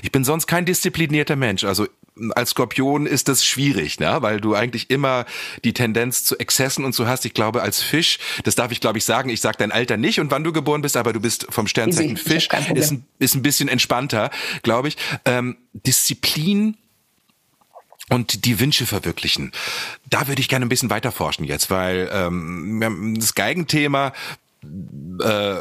Ich 0.02 0.12
bin 0.12 0.24
sonst 0.24 0.48
kein 0.48 0.65
disziplinierter 0.65 1.36
Mensch. 1.36 1.63
Also 1.63 1.88
als 2.36 2.52
Skorpion 2.52 3.06
ist 3.06 3.28
das 3.28 3.45
schwierig, 3.45 4.00
ne? 4.00 4.17
weil 4.21 4.39
du 4.39 4.56
eigentlich 4.56 4.89
immer 4.89 5.26
die 5.63 5.74
Tendenz 5.74 6.24
zu 6.24 6.38
Exzessen 6.39 6.86
und 6.86 6.95
so 6.95 7.08
hast. 7.08 7.26
Ich 7.26 7.34
glaube, 7.34 7.62
als 7.62 7.82
Fisch, 7.82 8.19
das 8.43 8.56
darf 8.56 8.71
ich 8.71 8.80
glaube 8.80 8.98
ich 8.98 9.06
sagen, 9.06 9.30
ich 9.30 9.41
sag 9.41 9.58
dein 9.58 9.71
Alter 9.71 9.98
nicht 9.98 10.19
und 10.19 10.32
wann 10.32 10.43
du 10.43 10.54
geboren 10.54 10.82
bist, 10.82 10.98
aber 10.98 11.13
du 11.13 11.19
bist 11.19 11.48
vom 11.50 11.67
Sternzeichen 11.67 12.17
Fisch, 12.17 12.48
ist, 12.74 12.95
ist 13.19 13.36
ein 13.36 13.41
bisschen 13.41 13.67
entspannter, 13.67 14.32
glaube 14.63 14.88
ich. 14.88 14.98
Ähm, 15.26 15.58
Disziplin 15.74 16.78
und 18.10 18.46
die 18.46 18.60
Wünsche 18.60 18.86
verwirklichen. 18.86 19.52
Da 20.10 20.28
würde 20.28 20.41
ich 20.41 20.50
gerne 20.50 20.65
ein 20.65 20.70
bisschen 20.70 20.89
weiter 20.89 21.12
forschen 21.12 21.44
jetzt, 21.44 21.70
weil 21.70 22.10
ähm, 22.12 23.15
das 23.20 23.36
Geigenthema 23.36 24.13
äh, 24.63 25.56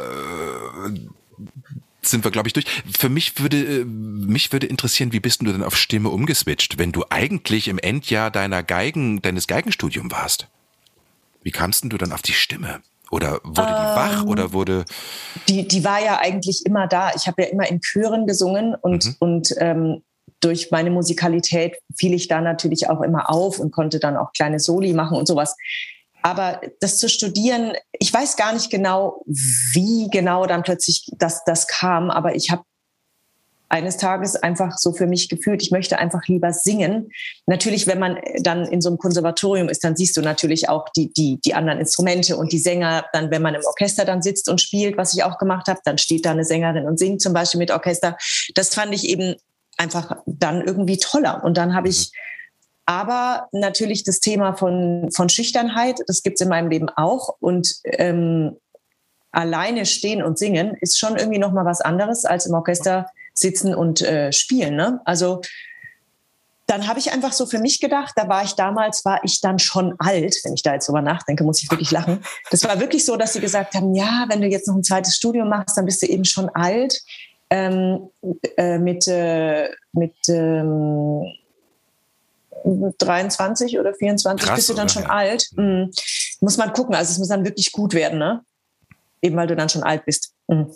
sind 2.01 2.23
wir, 2.23 2.31
glaube 2.31 2.47
ich, 2.47 2.53
durch. 2.53 2.65
Für 2.97 3.09
mich 3.09 3.39
würde, 3.39 3.81
äh, 3.81 3.85
mich 3.85 4.51
würde 4.51 4.67
interessieren, 4.67 5.11
wie 5.11 5.19
bist 5.19 5.41
du 5.41 5.45
denn 5.45 5.63
auf 5.63 5.75
Stimme 5.75 6.09
umgeswitcht, 6.09 6.77
wenn 6.77 6.91
du 6.91 7.03
eigentlich 7.09 7.67
im 7.67 7.79
Endjahr 7.79 8.31
deiner 8.31 8.63
Geigen, 8.63 9.21
deines 9.21 9.47
Geigenstudiums 9.47 10.11
warst? 10.11 10.47
Wie 11.41 11.51
kamst 11.51 11.83
denn 11.83 11.89
du 11.89 11.97
dann 11.97 12.11
auf 12.11 12.21
die 12.21 12.33
Stimme? 12.33 12.81
Oder 13.11 13.39
wurde 13.43 13.67
die 13.67 13.83
ähm, 13.83 13.95
wach 13.95 14.23
oder 14.23 14.51
wurde. 14.51 14.85
Die, 15.47 15.67
die 15.67 15.83
war 15.83 16.03
ja 16.03 16.17
eigentlich 16.17 16.65
immer 16.65 16.87
da. 16.87 17.11
Ich 17.15 17.27
habe 17.27 17.43
ja 17.43 17.49
immer 17.49 17.67
in 17.69 17.79
Chören 17.81 18.25
gesungen 18.25 18.75
und, 18.75 19.05
mhm. 19.05 19.15
und 19.19 19.55
ähm, 19.59 20.01
durch 20.45 20.69
meine 20.69 20.91
Musikalität 20.91 21.77
fiel 21.97 22.13
ich 22.13 22.27
da 22.27 22.39
natürlich 22.39 22.87
auch 22.87 23.01
immer 23.01 23.31
auf 23.31 23.59
und 23.59 23.71
konnte 23.71 23.99
dann 23.99 24.15
auch 24.15 24.31
kleine 24.31 24.59
Soli 24.59 24.93
machen 24.93 25.17
und 25.17 25.27
sowas. 25.27 25.55
Aber 26.21 26.61
das 26.79 26.97
zu 26.97 27.09
studieren, 27.09 27.73
ich 27.99 28.13
weiß 28.13 28.35
gar 28.35 28.53
nicht 28.53 28.69
genau, 28.69 29.23
wie 29.25 30.07
genau 30.11 30.45
dann 30.45 30.63
plötzlich 30.63 31.07
das, 31.17 31.43
das 31.45 31.67
kam, 31.67 32.09
aber 32.11 32.35
ich 32.35 32.51
habe 32.51 32.63
eines 33.69 33.97
Tages 33.97 34.35
einfach 34.35 34.77
so 34.77 34.93
für 34.93 35.07
mich 35.07 35.27
gefühlt, 35.27 35.61
ich 35.61 35.71
möchte 35.71 35.97
einfach 35.97 36.27
lieber 36.27 36.53
singen. 36.53 37.09
Natürlich, 37.47 37.87
wenn 37.87 37.99
man 37.99 38.19
dann 38.39 38.65
in 38.65 38.81
so 38.81 38.89
einem 38.89 38.99
Konservatorium 38.99 39.69
ist, 39.69 39.83
dann 39.83 39.95
siehst 39.95 40.15
du 40.17 40.21
natürlich 40.21 40.69
auch 40.69 40.85
die, 40.95 41.11
die, 41.13 41.39
die 41.43 41.55
anderen 41.55 41.79
Instrumente 41.79 42.37
und 42.37 42.51
die 42.51 42.59
Sänger. 42.59 43.05
Dann, 43.11 43.31
wenn 43.31 43.41
man 43.41 43.55
im 43.55 43.61
Orchester 43.65 44.05
dann 44.05 44.21
sitzt 44.21 44.49
und 44.49 44.61
spielt, 44.61 44.97
was 44.97 45.15
ich 45.15 45.23
auch 45.23 45.39
gemacht 45.39 45.67
habe, 45.67 45.79
dann 45.83 45.97
steht 45.97 46.25
da 46.25 46.31
eine 46.31 46.45
Sängerin 46.45 46.85
und 46.85 46.99
singt 46.99 47.21
zum 47.21 47.33
Beispiel 47.33 47.57
mit 47.57 47.71
Orchester. 47.71 48.17
Das 48.53 48.73
fand 48.73 48.93
ich 48.93 49.09
eben 49.09 49.35
einfach 49.77 50.17
dann 50.25 50.61
irgendwie 50.61 50.97
toller. 50.97 51.43
Und 51.43 51.57
dann 51.57 51.75
habe 51.75 51.89
ich 51.89 52.11
aber 52.85 53.47
natürlich 53.51 54.03
das 54.03 54.19
Thema 54.19 54.53
von, 54.53 55.09
von 55.11 55.29
Schüchternheit, 55.29 55.99
das 56.07 56.21
gibt 56.21 56.35
es 56.35 56.41
in 56.41 56.49
meinem 56.49 56.69
Leben 56.69 56.89
auch. 56.89 57.35
Und 57.39 57.75
ähm, 57.83 58.57
alleine 59.31 59.85
stehen 59.85 60.23
und 60.23 60.37
singen 60.37 60.77
ist 60.79 60.99
schon 60.99 61.17
irgendwie 61.17 61.39
noch 61.39 61.51
mal 61.51 61.65
was 61.65 61.81
anderes 61.81 62.25
als 62.25 62.45
im 62.45 62.53
Orchester 62.53 63.07
sitzen 63.33 63.75
und 63.75 64.01
äh, 64.01 64.31
spielen. 64.31 64.75
Ne? 64.75 65.01
Also 65.03 65.41
dann 66.67 66.87
habe 66.87 66.99
ich 66.99 67.11
einfach 67.11 67.31
so 67.31 67.45
für 67.45 67.59
mich 67.59 67.79
gedacht, 67.79 68.13
da 68.15 68.27
war 68.27 68.43
ich 68.43 68.53
damals, 68.53 69.05
war 69.05 69.23
ich 69.23 69.39
dann 69.41 69.59
schon 69.59 69.95
alt. 69.99 70.35
Wenn 70.43 70.53
ich 70.53 70.63
da 70.63 70.73
jetzt 70.73 70.87
drüber 70.87 71.01
nachdenke, 71.01 71.43
muss 71.43 71.61
ich 71.61 71.69
wirklich 71.69 71.91
lachen. 71.91 72.23
Das 72.49 72.63
war 72.63 72.79
wirklich 72.79 73.05
so, 73.05 73.17
dass 73.17 73.33
sie 73.33 73.41
gesagt 73.41 73.75
haben, 73.75 73.93
ja, 73.93 74.25
wenn 74.29 74.41
du 74.41 74.47
jetzt 74.47 74.67
noch 74.67 74.75
ein 74.75 74.83
zweites 74.83 75.15
Studium 75.15 75.49
machst, 75.49 75.77
dann 75.77 75.85
bist 75.85 76.01
du 76.01 76.07
eben 76.07 76.25
schon 76.25 76.49
alt. 76.49 77.01
Ähm, 77.49 78.09
äh, 78.57 78.79
mit 78.79 79.07
äh, 79.07 79.69
mit 79.93 80.15
ähm, 80.29 81.23
23 82.65 83.79
oder 83.79 83.93
24 83.93 84.47
Krass, 84.47 84.55
bist 84.55 84.69
du 84.69 84.73
dann 84.73 84.89
schon 84.89 85.05
alt. 85.05 85.47
Mhm. 85.55 85.91
Muss 86.41 86.57
man 86.57 86.73
gucken. 86.73 86.95
Also 86.95 87.11
es 87.11 87.17
muss 87.19 87.27
dann 87.27 87.45
wirklich 87.45 87.71
gut 87.71 87.93
werden, 87.93 88.19
ne? 88.19 88.43
Eben 89.21 89.35
weil 89.35 89.47
du 89.47 89.55
dann 89.55 89.69
schon 89.69 89.83
alt 89.83 90.05
bist. 90.05 90.33
Mhm. 90.47 90.71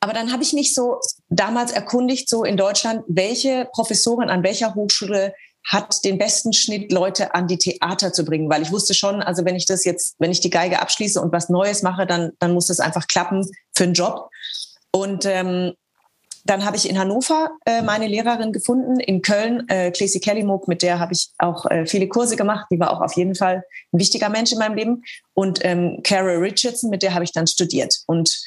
Aber 0.00 0.12
dann 0.12 0.32
habe 0.32 0.42
ich 0.42 0.52
mich 0.52 0.74
so 0.74 1.00
damals 1.28 1.72
erkundigt, 1.72 2.28
so 2.28 2.44
in 2.44 2.56
Deutschland, 2.56 3.02
welche 3.08 3.68
Professorin 3.72 4.30
an 4.30 4.44
welcher 4.44 4.74
Hochschule 4.74 5.34
hat 5.68 6.04
den 6.04 6.18
besten 6.18 6.52
Schnitt, 6.52 6.92
Leute 6.92 7.34
an 7.34 7.48
die 7.48 7.58
Theater 7.58 8.12
zu 8.12 8.24
bringen, 8.24 8.48
weil 8.48 8.62
ich 8.62 8.70
wusste 8.70 8.94
schon, 8.94 9.20
also 9.20 9.44
wenn 9.44 9.56
ich 9.56 9.66
das 9.66 9.84
jetzt, 9.84 10.14
wenn 10.20 10.30
ich 10.30 10.40
die 10.40 10.50
Geige 10.50 10.80
abschließe 10.80 11.20
und 11.20 11.32
was 11.32 11.48
Neues 11.48 11.82
mache, 11.82 12.06
dann, 12.06 12.30
dann 12.38 12.52
muss 12.52 12.68
das 12.68 12.78
einfach 12.78 13.08
klappen 13.08 13.44
für 13.74 13.84
einen 13.84 13.94
Job. 13.94 14.30
Und 14.96 15.26
ähm, 15.26 15.74
dann 16.44 16.64
habe 16.64 16.78
ich 16.78 16.88
in 16.88 16.98
Hannover 16.98 17.50
äh, 17.66 17.82
meine 17.82 18.06
Lehrerin 18.06 18.50
gefunden, 18.50 18.98
in 18.98 19.20
Köln, 19.20 19.68
äh, 19.68 19.90
Klesi 19.90 20.20
Kellimog, 20.20 20.68
mit 20.68 20.80
der 20.80 20.98
habe 20.98 21.12
ich 21.12 21.28
auch 21.36 21.66
äh, 21.66 21.84
viele 21.84 22.08
Kurse 22.08 22.34
gemacht. 22.34 22.64
Die 22.70 22.80
war 22.80 22.92
auch 22.92 23.02
auf 23.02 23.14
jeden 23.14 23.34
Fall 23.34 23.62
ein 23.92 23.98
wichtiger 23.98 24.30
Mensch 24.30 24.52
in 24.52 24.58
meinem 24.58 24.74
Leben. 24.74 25.02
Und 25.34 25.62
ähm, 25.64 26.00
Carol 26.02 26.38
Richardson, 26.38 26.88
mit 26.88 27.02
der 27.02 27.12
habe 27.12 27.24
ich 27.24 27.32
dann 27.32 27.46
studiert. 27.46 27.94
Und 28.06 28.40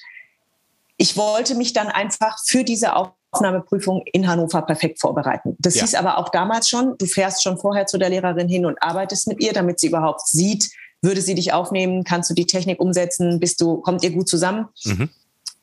ich 0.98 1.16
wollte 1.18 1.54
mich 1.54 1.74
dann 1.74 1.88
einfach 1.88 2.40
für 2.44 2.64
diese 2.64 2.96
Aufnahmeprüfung 2.96 4.02
in 4.12 4.28
Hannover 4.28 4.64
perfekt 4.64 5.00
vorbereiten. 5.00 5.56
Das 5.60 5.76
ja. 5.76 5.82
hieß 5.82 5.94
aber 5.94 6.18
auch 6.18 6.30
damals 6.30 6.68
schon, 6.68 6.98
du 6.98 7.06
fährst 7.06 7.44
schon 7.44 7.60
vorher 7.60 7.86
zu 7.86 8.00
der 8.00 8.10
Lehrerin 8.10 8.50
hin 8.50 8.66
und 8.66 8.82
arbeitest 8.82 9.28
mit 9.28 9.44
ihr, 9.44 9.54
damit 9.54 9.80
sie 9.80 9.88
überhaupt 9.88 10.28
sieht, 10.28 10.68
würde 11.04 11.22
sie 11.22 11.36
dich 11.36 11.54
aufnehmen, 11.54 12.04
kannst 12.04 12.32
du 12.32 12.34
die 12.34 12.48
Technik 12.48 12.82
umsetzen, 12.82 13.40
bist 13.40 13.62
du, 13.62 13.78
kommt 13.82 14.04
ihr 14.04 14.10
gut 14.10 14.28
zusammen. 14.28 14.68
Mhm. 14.84 15.10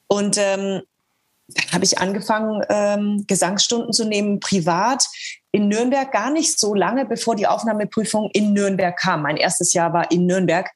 Und 0.09 0.37
ähm, 0.39 0.83
dann 1.49 1.73
habe 1.73 1.85
ich 1.85 1.99
angefangen, 1.99 2.63
ähm, 2.69 3.25
Gesangsstunden 3.27 3.93
zu 3.93 4.05
nehmen, 4.05 4.41
privat 4.41 5.05
in 5.53 5.69
Nürnberg, 5.69 6.11
gar 6.11 6.31
nicht 6.31 6.59
so 6.59 6.75
lange, 6.75 7.07
bevor 7.07 7.37
die 7.37 7.47
Aufnahmeprüfung 7.47 8.31
in 8.33 8.53
Nürnberg 8.53 8.97
kam. 8.99 9.23
Mein 9.23 9.37
erstes 9.37 9.73
Jahr 9.73 9.93
war 9.93 10.11
in 10.11 10.27
Nürnberg. 10.27 10.69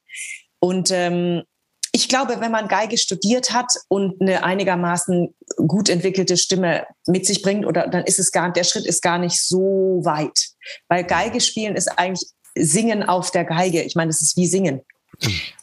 Und 0.59 0.91
ähm, 0.91 1.43
ich 1.91 2.07
glaube, 2.07 2.39
wenn 2.39 2.51
man 2.51 2.69
Geige 2.69 2.97
studiert 2.97 3.51
hat 3.51 3.67
und 3.89 4.21
eine 4.21 4.45
einigermaßen 4.45 5.35
gut 5.67 5.89
entwickelte 5.89 6.37
Stimme 6.37 6.85
mit 7.05 7.25
sich 7.25 7.41
bringt, 7.41 7.65
oder 7.65 7.87
dann 7.87 8.05
ist 8.05 8.17
es 8.17 8.31
gar, 8.31 8.51
der 8.53 8.63
Schritt 8.63 8.85
ist 8.85 9.01
gar 9.01 9.17
nicht 9.17 9.41
so 9.41 9.99
weit. 10.03 10.51
Weil 10.87 11.03
Geige 11.03 11.41
spielen 11.41 11.75
ist 11.75 11.87
eigentlich 11.99 12.29
Singen 12.55 13.03
auf 13.03 13.31
der 13.31 13.43
Geige. 13.43 13.81
Ich 13.81 13.95
meine, 13.95 14.09
das 14.09 14.21
ist 14.21 14.37
wie 14.37 14.47
Singen. 14.47 14.81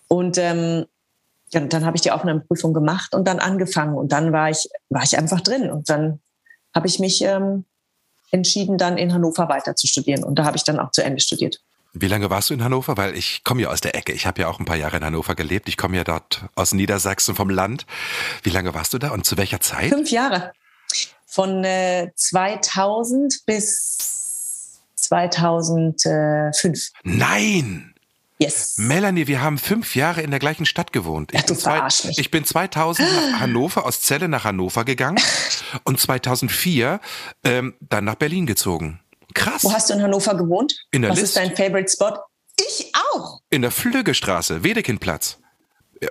Und 0.08 0.36
ähm, 0.38 0.84
ja, 1.50 1.60
dann 1.60 1.84
habe 1.84 1.96
ich 1.96 2.02
die 2.02 2.10
Aufnahmeprüfung 2.10 2.74
gemacht 2.74 3.14
und 3.14 3.26
dann 3.26 3.38
angefangen. 3.38 3.94
Und 3.94 4.12
dann 4.12 4.32
war 4.32 4.50
ich, 4.50 4.68
war 4.90 5.02
ich 5.02 5.16
einfach 5.16 5.40
drin. 5.40 5.70
Und 5.70 5.88
dann 5.88 6.20
habe 6.74 6.86
ich 6.86 6.98
mich 6.98 7.22
ähm, 7.22 7.64
entschieden, 8.30 8.78
dann 8.78 8.98
in 8.98 9.12
Hannover 9.12 9.48
weiter 9.48 9.74
zu 9.74 9.86
studieren. 9.86 10.24
Und 10.24 10.38
da 10.38 10.44
habe 10.44 10.56
ich 10.56 10.64
dann 10.64 10.78
auch 10.78 10.90
zu 10.90 11.02
Ende 11.02 11.20
studiert. 11.20 11.60
Wie 11.94 12.08
lange 12.08 12.28
warst 12.28 12.50
du 12.50 12.54
in 12.54 12.62
Hannover? 12.62 12.96
Weil 12.96 13.16
ich 13.16 13.42
komme 13.44 13.62
ja 13.62 13.70
aus 13.70 13.80
der 13.80 13.94
Ecke. 13.94 14.12
Ich 14.12 14.26
habe 14.26 14.42
ja 14.42 14.48
auch 14.48 14.58
ein 14.58 14.66
paar 14.66 14.76
Jahre 14.76 14.98
in 14.98 15.04
Hannover 15.04 15.34
gelebt. 15.34 15.68
Ich 15.68 15.76
komme 15.76 15.96
ja 15.96 16.04
dort 16.04 16.44
aus 16.54 16.72
Niedersachsen 16.72 17.34
vom 17.34 17.48
Land. 17.48 17.86
Wie 18.42 18.50
lange 18.50 18.74
warst 18.74 18.92
du 18.92 18.98
da 18.98 19.10
und 19.10 19.24
zu 19.24 19.36
welcher 19.38 19.60
Zeit? 19.60 19.88
Fünf 19.88 20.10
Jahre. 20.10 20.52
Von 21.26 21.64
äh, 21.64 22.10
2000 22.14 23.46
bis 23.46 24.82
2005. 24.96 26.90
Nein! 27.04 27.87
Yes. 28.40 28.74
Melanie, 28.78 29.26
wir 29.26 29.40
haben 29.42 29.58
fünf 29.58 29.96
Jahre 29.96 30.22
in 30.22 30.30
der 30.30 30.38
gleichen 30.38 30.64
Stadt 30.64 30.92
gewohnt. 30.92 31.32
Ich, 31.32 31.40
Ach, 31.40 31.44
du 31.46 31.54
bin, 31.54 31.60
zwei, 31.62 32.10
ich 32.16 32.30
bin 32.30 32.44
2000 32.44 33.08
nach 33.32 33.40
Hannover, 33.40 33.84
aus 33.84 34.00
Celle 34.00 34.28
nach 34.28 34.44
Hannover 34.44 34.84
gegangen 34.84 35.20
und 35.84 36.00
2004 36.00 37.00
ähm, 37.44 37.74
dann 37.80 38.04
nach 38.04 38.14
Berlin 38.14 38.46
gezogen. 38.46 39.00
Krass. 39.34 39.64
Wo 39.64 39.72
hast 39.72 39.90
du 39.90 39.94
in 39.94 40.02
Hannover 40.02 40.36
gewohnt? 40.36 40.86
In 40.92 41.02
der 41.02 41.10
Was 41.10 41.18
List. 41.20 41.36
ist 41.36 41.36
dein 41.36 41.56
Favorite 41.56 41.90
Spot? 41.90 42.16
Ich 42.60 42.92
auch. 43.12 43.40
In 43.50 43.62
der 43.62 43.70
Flüggestraße, 43.70 44.62
Wedekindplatz. 44.64 45.38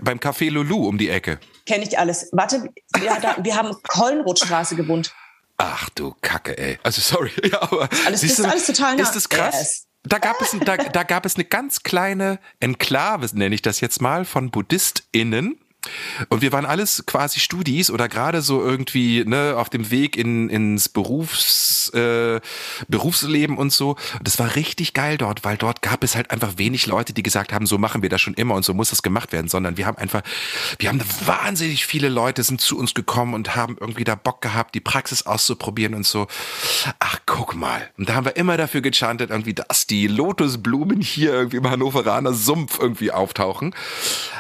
Beim 0.01 0.17
Café 0.19 0.49
Lulu 0.49 0.85
um 0.87 0.97
die 0.97 1.09
Ecke. 1.09 1.39
Kenne 1.65 1.83
ich 1.85 1.97
alles. 1.97 2.29
Warte, 2.33 2.69
wir, 2.99 3.17
da, 3.21 3.37
wir 3.41 3.55
haben 3.55 3.73
Kollenrothstraße 3.87 4.75
gewohnt. 4.75 5.13
Ach 5.57 5.89
du 5.89 6.13
Kacke, 6.21 6.57
ey. 6.57 6.77
Also 6.83 7.01
sorry, 7.01 7.31
ja, 7.51 7.61
aber 7.61 7.89
Alles- 8.05 8.21
siehst 8.21 8.37
du, 8.39 8.43
alles 8.43 8.65
total 8.67 8.95
nah. 8.97 9.03
Ist 9.03 9.13
das 9.15 9.27
krass? 9.29 9.55
Yes. 9.55 9.86
Da 10.07 10.19
gab 10.19 10.41
es, 10.41 10.55
da, 10.65 10.77
da 10.77 11.03
gab 11.03 11.25
es 11.25 11.35
eine 11.35 11.45
ganz 11.45 11.83
kleine 11.83 12.39
Enklave, 12.59 13.27
nenne 13.33 13.55
ich 13.55 13.61
das 13.61 13.81
jetzt 13.81 14.01
mal, 14.01 14.25
von 14.25 14.51
BuddhistInnen. 14.51 15.59
Und 16.29 16.41
wir 16.41 16.51
waren 16.51 16.65
alles 16.65 17.05
quasi 17.05 17.39
Studis 17.39 17.89
oder 17.89 18.07
gerade 18.07 18.41
so 18.41 18.61
irgendwie 18.61 19.23
ne, 19.25 19.55
auf 19.57 19.69
dem 19.69 19.91
Weg 19.91 20.17
in, 20.17 20.49
ins 20.49 20.89
Berufs, 20.89 21.89
äh, 21.93 22.39
Berufsleben 22.87 23.57
und 23.57 23.71
so. 23.71 23.91
Und 24.17 24.27
das 24.27 24.39
war 24.39 24.55
richtig 24.55 24.93
geil 24.93 25.17
dort, 25.17 25.43
weil 25.43 25.57
dort 25.57 25.81
gab 25.81 26.03
es 26.03 26.15
halt 26.15 26.31
einfach 26.31 26.57
wenig 26.57 26.87
Leute, 26.87 27.13
die 27.13 27.23
gesagt 27.23 27.53
haben, 27.53 27.65
so 27.65 27.77
machen 27.77 28.01
wir 28.01 28.09
das 28.09 28.21
schon 28.21 28.33
immer 28.33 28.55
und 28.55 28.63
so 28.63 28.73
muss 28.73 28.89
das 28.89 29.01
gemacht 29.01 29.31
werden, 29.31 29.47
sondern 29.47 29.77
wir 29.77 29.85
haben 29.85 29.97
einfach, 29.97 30.21
wir 30.79 30.89
haben 30.89 31.01
wahnsinnig 31.25 31.85
viele 31.85 32.09
Leute 32.09 32.43
sind 32.43 32.61
zu 32.61 32.77
uns 32.77 32.93
gekommen 32.93 33.33
und 33.33 33.55
haben 33.55 33.77
irgendwie 33.79 34.03
da 34.03 34.15
Bock 34.15 34.41
gehabt, 34.41 34.75
die 34.75 34.79
Praxis 34.79 35.25
auszuprobieren 35.25 35.93
und 35.93 36.05
so. 36.05 36.27
Ach, 36.99 37.19
guck 37.25 37.55
mal. 37.55 37.89
Und 37.97 38.09
da 38.09 38.15
haben 38.15 38.25
wir 38.25 38.35
immer 38.35 38.57
dafür 38.57 38.81
gechantet, 38.81 39.29
irgendwie, 39.29 39.53
dass 39.53 39.87
die 39.87 40.07
Lotusblumen 40.07 41.01
hier 41.01 41.31
irgendwie 41.33 41.57
im 41.57 41.69
Hannoveraner 41.69 42.33
Sumpf 42.33 42.79
irgendwie 42.79 43.11
auftauchen. 43.11 43.75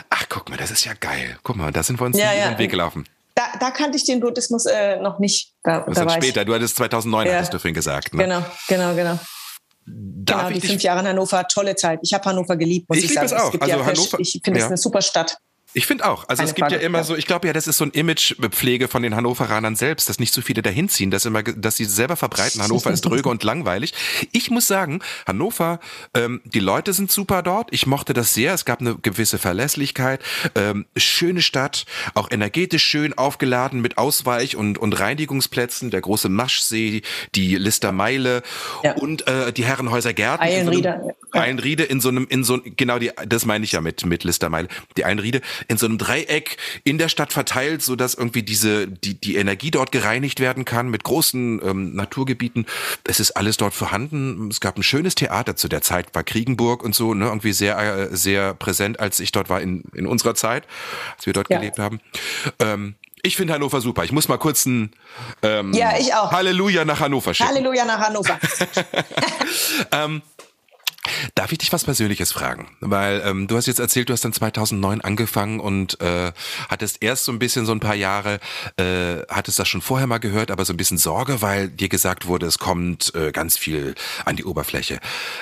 Ach, 0.09 0.25
guck 0.29 0.49
mal, 0.49 0.57
das 0.57 0.71
ist 0.71 0.85
ja 0.85 0.93
geil. 0.93 1.36
Guck 1.43 1.55
mal, 1.55 1.71
da 1.71 1.83
sind 1.83 1.99
wir 1.99 2.05
uns 2.05 2.17
Ja, 2.17 2.31
in 2.31 2.39
ja. 2.39 2.49
den 2.49 2.57
Weg 2.57 2.71
gelaufen. 2.71 3.05
Da, 3.35 3.43
da 3.59 3.69
kannte 3.71 3.97
ich 3.97 4.03
den 4.05 4.19
Buddhismus 4.19 4.65
äh, 4.65 4.97
noch 4.99 5.19
nicht. 5.19 5.53
Da, 5.63 5.81
Das 5.81 5.97
ist 5.97 6.03
da 6.05 6.09
später. 6.09 6.43
Du 6.45 6.53
hattest 6.55 6.75
2009, 6.75 7.27
Ja. 7.27 7.33
hattest 7.35 7.53
du 7.53 7.59
vorhin 7.59 7.75
gesagt. 7.75 8.07
Ich, 8.07 8.13
Ne? 8.13 8.23
genau, 8.23 8.43
genau, 8.67 8.95
genau. 8.95 9.19
Darf 9.89 10.37
genau, 10.39 10.49
die 10.49 10.55
ich 10.55 10.61
dich 10.61 10.69
fünf 10.71 10.81
Jahre 10.83 10.99
in 11.01 11.07
Hannover, 11.07 11.47
tolle 11.47 11.75
Zeit. 11.75 11.99
Ich 12.01 12.13
habe 12.13 12.25
Hannover 12.25 12.57
geliebt, 12.57 12.89
muss 12.89 12.97
Ich 12.97 13.05
ich, 13.05 13.09
liebe 13.11 13.27
sagen. 13.27 13.39
es 13.41 13.47
auch. 13.47 13.51
gibt 13.51 13.63
Also 13.63 13.77
ja 13.77 13.85
Hannover- 13.85 14.19
ich 14.19 14.41
finde 14.43 14.59
es 14.59 14.63
ja. 14.63 14.67
eine 14.67 14.77
super 14.77 15.01
Stadt. 15.01 15.37
Ich 15.77 15.85
finde 15.85 16.09
auch. 16.09 16.27
Also 16.27 16.39
Keine 16.41 16.49
es 16.49 16.55
gibt 16.55 16.71
ja 16.71 16.77
Frage, 16.77 16.85
immer 16.85 16.97
ja. 16.99 17.03
so, 17.03 17.15
ich 17.15 17.27
glaube 17.27 17.45
ja, 17.45 17.53
das 17.53 17.67
ist 17.67 17.77
so 17.77 17.85
ein 17.85 17.91
Imagepflege 17.91 18.87
von 18.87 19.03
den 19.03 19.15
Hannoveranern 19.15 19.75
selbst, 19.75 20.09
dass 20.09 20.17
nicht 20.17 20.33
so 20.33 20.41
viele 20.41 20.63
dahin 20.63 20.89
ziehen, 20.89 21.11
dass 21.11 21.25
immer, 21.25 21.43
dass 21.43 21.75
sie 21.75 21.85
selber 21.85 22.15
verbreiten, 22.15 22.63
Hannover 22.63 22.89
ist 22.89 23.01
dröge 23.01 23.29
und 23.29 23.43
langweilig. 23.43 23.93
Ich 24.31 24.49
muss 24.49 24.65
sagen, 24.65 25.01
Hannover, 25.27 25.79
ähm, 26.15 26.41
die 26.45 26.59
Leute 26.59 26.93
sind 26.93 27.11
super 27.11 27.43
dort. 27.43 27.69
Ich 27.71 27.85
mochte 27.85 28.13
das 28.13 28.33
sehr. 28.33 28.55
Es 28.55 28.65
gab 28.65 28.81
eine 28.81 28.95
gewisse 28.95 29.37
Verlässlichkeit. 29.37 30.21
Ähm, 30.55 30.87
schöne 30.97 31.43
Stadt, 31.43 31.85
auch 32.15 32.31
energetisch 32.31 32.83
schön 32.83 33.15
aufgeladen 33.15 33.79
mit 33.79 33.99
Ausweich- 33.99 34.55
und, 34.55 34.79
und 34.79 34.99
Reinigungsplätzen, 34.99 35.91
der 35.91 36.01
große 36.01 36.27
Maschsee, 36.29 37.03
die 37.35 37.55
Listermeile 37.55 38.41
Ja. 38.83 38.93
und 38.95 39.27
äh, 39.27 39.53
die 39.53 39.65
Herrenhäuser 39.65 40.13
Gärten. 40.13 40.43
in 40.43 40.71
Eilenriede 41.31 41.83
in 41.83 41.99
so 42.01 42.09
einem, 42.09 42.25
in 42.29 42.43
so 42.43 42.59
genau 42.63 42.99
die, 42.99 43.11
das 43.27 43.45
meine 43.45 43.63
ich 43.65 43.73
ja 43.73 43.81
mit 43.81 44.05
mit 44.05 44.23
Listermeile. 44.23 44.67
Die 44.95 45.05
Eilenriede 45.05 45.41
in 45.67 45.77
so 45.77 45.85
einem 45.85 45.97
Dreieck 45.97 46.57
in 46.83 46.97
der 46.97 47.09
Stadt 47.09 47.33
verteilt, 47.33 47.81
so 47.81 47.95
dass 47.95 48.13
irgendwie 48.13 48.43
diese 48.43 48.87
die 48.87 49.19
die 49.19 49.35
Energie 49.35 49.71
dort 49.71 49.91
gereinigt 49.91 50.39
werden 50.39 50.65
kann 50.65 50.89
mit 50.89 51.03
großen 51.03 51.61
ähm, 51.63 51.95
Naturgebieten. 51.95 52.65
Es 53.03 53.19
ist 53.19 53.31
alles 53.31 53.57
dort 53.57 53.73
vorhanden. 53.73 54.49
Es 54.49 54.59
gab 54.61 54.77
ein 54.77 54.83
schönes 54.83 55.15
Theater 55.15 55.55
zu 55.55 55.67
der 55.67 55.81
Zeit, 55.81 56.13
war 56.15 56.23
Kriegenburg 56.23 56.83
und 56.83 56.95
so, 56.95 57.13
ne, 57.13 57.25
irgendwie 57.25 57.53
sehr 57.53 57.77
äh, 57.77 58.15
sehr 58.15 58.53
präsent, 58.53 58.99
als 58.99 59.19
ich 59.19 59.31
dort 59.31 59.49
war 59.49 59.61
in 59.61 59.83
in 59.93 60.07
unserer 60.07 60.35
Zeit, 60.35 60.65
als 61.15 61.25
wir 61.25 61.33
dort 61.33 61.49
Ja. 61.49 61.57
gelebt 61.59 61.79
haben. 61.79 61.99
Ähm, 62.59 62.95
ich 63.23 63.35
finde 63.35 63.53
Hannover 63.53 63.81
super. 63.81 64.03
Ich 64.05 64.11
muss 64.11 64.27
mal 64.29 64.37
kurz 64.37 64.65
ein 64.65 64.91
ähm, 65.41 65.73
Ja, 65.73 65.97
ich 65.99 66.13
auch. 66.13 66.31
Halleluja 66.31 66.85
nach 66.85 66.99
Hannover 66.99 67.33
schicken. 67.33 67.49
Halleluja 67.49 67.83
nach 67.83 67.99
Hannover. 67.99 68.39
Darf 71.35 71.51
ich 71.51 71.57
dich 71.59 71.73
was 71.73 71.83
Persönliches 71.83 72.31
fragen? 72.31 72.69
Weil 72.79 73.21
ähm, 73.25 73.47
du 73.47 73.57
hast 73.57 73.67
jetzt 73.67 73.79
erzählt, 73.79 74.09
du 74.09 74.13
hast 74.13 74.25
dann 74.25 74.33
2009 74.33 75.01
angefangen 75.01 75.59
und 75.59 75.99
äh, 76.01 76.31
hattest 76.69 77.01
erst 77.01 77.25
so 77.25 77.31
ein 77.31 77.39
bisschen 77.39 77.65
so 77.65 77.71
ein 77.71 77.79
paar 77.79 77.95
Jahre, 77.95 78.39
äh, 78.77 79.17
hattest 79.29 79.59
das 79.59 79.67
schon 79.67 79.81
vorher 79.81 80.07
mal 80.07 80.19
gehört, 80.19 80.51
aber 80.51 80.65
so 80.65 80.73
ein 80.73 80.77
bisschen 80.77 80.97
Sorge, 80.97 81.41
weil 81.41 81.69
dir 81.69 81.89
gesagt 81.89 82.27
wurde, 82.27 82.45
es 82.45 82.57
kommt 82.57 83.13
äh, 83.15 83.31
ganz 83.31 83.57
viel 83.57 83.95
an 84.25 84.35
die 84.35 84.45
Oberfläche. 84.45 84.99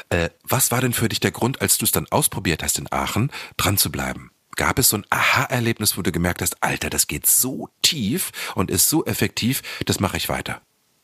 Äh, 0.09 0.29
was 0.43 0.71
war 0.71 0.81
denn 0.81 0.93
für 0.93 1.09
dich 1.09 1.19
der 1.19 1.31
Grund, 1.31 1.61
als 1.61 1.77
du 1.77 1.85
es 1.85 1.91
dann 1.91 2.07
ausprobiert 2.09 2.63
hast 2.63 2.79
in 2.79 2.91
Aachen, 2.91 3.31
dran 3.57 3.77
zu 3.77 3.91
bleiben? 3.91 4.31
Gab 4.55 4.79
es 4.79 4.89
so 4.89 4.97
ein 4.97 5.05
Aha-Erlebnis, 5.09 5.97
wo 5.97 6.01
du 6.01 6.11
gemerkt 6.11 6.41
hast, 6.41 6.63
Alter, 6.63 6.89
das 6.89 7.07
geht 7.07 7.27
so 7.27 7.69
tief 7.81 8.31
und 8.55 8.71
ist 8.71 8.89
so 8.89 9.05
effektiv, 9.05 9.61
das 9.85 9.99
mache 9.99 10.17
ich 10.17 10.29
weiter? 10.29 10.61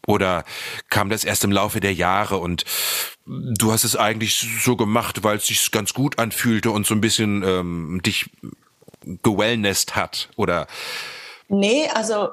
Oder 0.08 0.44
kam 0.90 1.10
das 1.10 1.24
erst 1.24 1.44
im 1.44 1.52
Laufe 1.52 1.80
der 1.80 1.94
Jahre 1.94 2.38
und 2.38 2.64
du 3.26 3.72
hast 3.72 3.84
es 3.84 3.96
eigentlich 3.96 4.48
so 4.64 4.76
gemacht, 4.76 5.24
weil 5.24 5.38
es 5.38 5.48
sich 5.48 5.72
ganz 5.72 5.94
gut 5.94 6.18
anfühlte 6.20 6.72
und 6.72 6.86
so 6.86 6.96
ein 6.96 7.02
bisschen 7.02 7.44
ähm, 7.44 8.02
dich 8.04 8.30
gewellnest 9.22 9.96
hat? 9.96 10.30
Oder 10.36 10.68
Nee, 11.52 11.90
also 11.94 12.30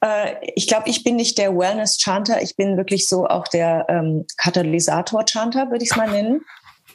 äh, 0.00 0.34
ich 0.56 0.66
glaube, 0.66 0.88
ich 0.88 1.04
bin 1.04 1.16
nicht 1.16 1.36
der 1.36 1.56
Wellness-Chanter, 1.56 2.42
ich 2.42 2.56
bin 2.56 2.78
wirklich 2.78 3.06
so 3.06 3.26
auch 3.26 3.46
der 3.46 3.84
ähm, 3.88 4.26
Katalysator-Chanter, 4.38 5.70
würde 5.70 5.84
ich 5.84 5.90
es 5.90 5.96
mal 5.96 6.10
nennen. 6.10 6.40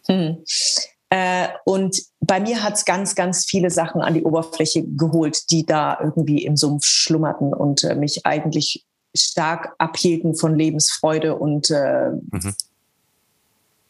Hm. 0.07 0.43
Äh, 1.09 1.49
und 1.65 2.01
bei 2.19 2.39
mir 2.39 2.63
hat 2.63 2.73
es 2.73 2.85
ganz, 2.85 3.15
ganz 3.15 3.45
viele 3.45 3.69
Sachen 3.69 4.01
an 4.01 4.15
die 4.15 4.23
Oberfläche 4.23 4.83
geholt, 4.83 5.51
die 5.51 5.65
da 5.65 5.97
irgendwie 6.01 6.43
im 6.43 6.57
Sumpf 6.57 6.85
schlummerten 6.85 7.53
und 7.53 7.83
äh, 7.83 7.95
mich 7.95 8.25
eigentlich 8.25 8.85
stark 9.15 9.73
abhielten 9.77 10.35
von 10.35 10.57
Lebensfreude 10.57 11.35
und 11.35 11.69
äh, 11.69 12.11
Mhm. 12.31 12.55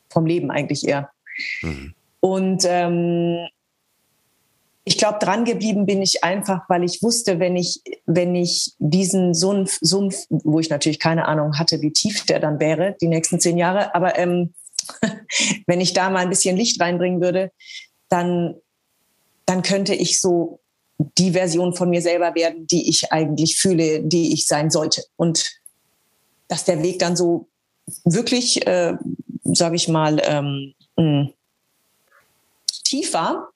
vom 0.10 0.26
Leben 0.26 0.52
eigentlich 0.52 0.88
eher. 0.88 1.10
Mhm. 1.62 1.94
Und 2.20 2.64
ähm, 2.66 3.48
ich 4.84 4.98
glaube, 4.98 5.20
dran 5.20 5.44
geblieben 5.44 5.86
bin 5.86 6.02
ich 6.02 6.24
einfach, 6.24 6.62
weil 6.70 6.84
ich 6.84 7.04
wusste, 7.04 7.40
wenn 7.40 7.58
ich, 7.58 7.82
wenn 8.06 8.36
ich 8.36 8.74
diesen 8.80 9.34
Sumpf, 9.34 9.78
Sumpf, 9.82 10.26
wo 10.30 10.60
ich 10.60 10.70
natürlich 10.70 11.00
keine 11.00 11.28
Ahnung 11.28 11.60
hatte, 11.60 11.82
wie 11.82 11.92
tief 11.92 12.26
der 12.26 12.40
dann 12.40 12.60
wäre, 12.62 12.96
die 13.02 13.10
nächsten 13.10 13.40
zehn 13.40 13.58
Jahre, 13.58 13.94
aber 13.94 14.18
ähm, 14.18 14.54
wenn 15.68 15.82
ich 15.82 15.92
da 15.92 16.10
mal 16.10 16.20
ein 16.20 16.30
bisschen 16.30 16.56
Licht 16.56 16.80
reinbringen 16.80 17.20
würde, 17.20 17.52
dann, 18.08 18.56
dann 19.46 19.62
könnte 19.62 19.94
ich 19.94 20.22
so 20.22 20.62
die 20.98 21.32
Version 21.32 21.76
von 21.76 21.90
mir 21.90 22.02
selber 22.02 22.34
werden, 22.36 22.68
die 22.68 22.90
ich 22.90 23.12
eigentlich 23.12 23.58
fühle, 23.58 24.02
die 24.02 24.34
ich 24.34 24.48
sein 24.48 24.70
sollte. 24.70 25.04
Und 25.16 25.52
dass 26.48 26.66
der 26.66 26.82
Weg 26.82 27.00
dann 27.00 27.16
so 27.16 27.48
wirklich, 28.04 28.66
äh, 28.66 28.96
sage 29.44 29.76
ich 29.76 29.88
mal, 29.88 30.22
ähm, 30.26 30.74
tief 32.84 33.14
war, 33.14 33.50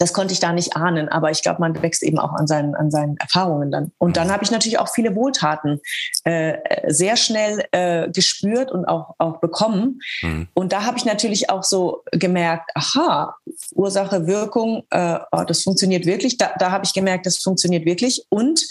das 0.00 0.14
konnte 0.14 0.32
ich 0.32 0.40
da 0.40 0.54
nicht 0.54 0.76
ahnen, 0.76 1.10
aber 1.10 1.30
ich 1.30 1.42
glaube, 1.42 1.60
man 1.60 1.80
wächst 1.82 2.02
eben 2.02 2.18
auch 2.18 2.32
an 2.32 2.46
seinen, 2.46 2.74
an 2.74 2.90
seinen 2.90 3.18
Erfahrungen 3.18 3.70
dann. 3.70 3.92
Und 3.98 4.16
dann 4.16 4.32
habe 4.32 4.42
ich 4.42 4.50
natürlich 4.50 4.78
auch 4.78 4.88
viele 4.88 5.14
Wohltaten 5.14 5.78
äh, 6.24 6.56
sehr 6.86 7.18
schnell 7.18 7.66
äh, 7.72 8.08
gespürt 8.10 8.72
und 8.72 8.86
auch, 8.86 9.14
auch 9.18 9.40
bekommen. 9.40 10.00
Mhm. 10.22 10.48
Und 10.54 10.72
da 10.72 10.84
habe 10.84 10.96
ich 10.96 11.04
natürlich 11.04 11.50
auch 11.50 11.64
so 11.64 12.02
gemerkt, 12.12 12.70
aha, 12.74 13.34
Ursache, 13.74 14.26
Wirkung, 14.26 14.84
äh, 14.88 15.18
oh, 15.32 15.44
das 15.46 15.64
funktioniert 15.64 16.06
wirklich. 16.06 16.38
Da, 16.38 16.52
da 16.58 16.70
habe 16.70 16.86
ich 16.86 16.94
gemerkt, 16.94 17.26
das 17.26 17.36
funktioniert 17.36 17.84
wirklich. 17.84 18.24
Und 18.30 18.62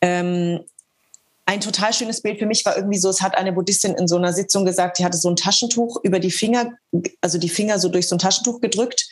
ähm, 0.00 0.60
ein 1.44 1.60
total 1.60 1.92
schönes 1.92 2.22
Bild 2.22 2.38
für 2.38 2.46
mich 2.46 2.64
war 2.64 2.76
irgendwie 2.76 2.98
so, 2.98 3.10
es 3.10 3.20
hat 3.20 3.36
eine 3.36 3.52
Buddhistin 3.52 3.96
in 3.96 4.06
so 4.06 4.14
einer 4.14 4.32
Sitzung 4.32 4.64
gesagt, 4.64 5.00
die 5.00 5.04
hatte 5.04 5.18
so 5.18 5.28
ein 5.28 5.34
Taschentuch 5.34 6.04
über 6.04 6.20
die 6.20 6.30
Finger, 6.30 6.70
also 7.20 7.36
die 7.38 7.48
Finger 7.48 7.80
so 7.80 7.88
durch 7.88 8.06
so 8.06 8.14
ein 8.14 8.20
Taschentuch 8.20 8.60
gedrückt 8.60 9.08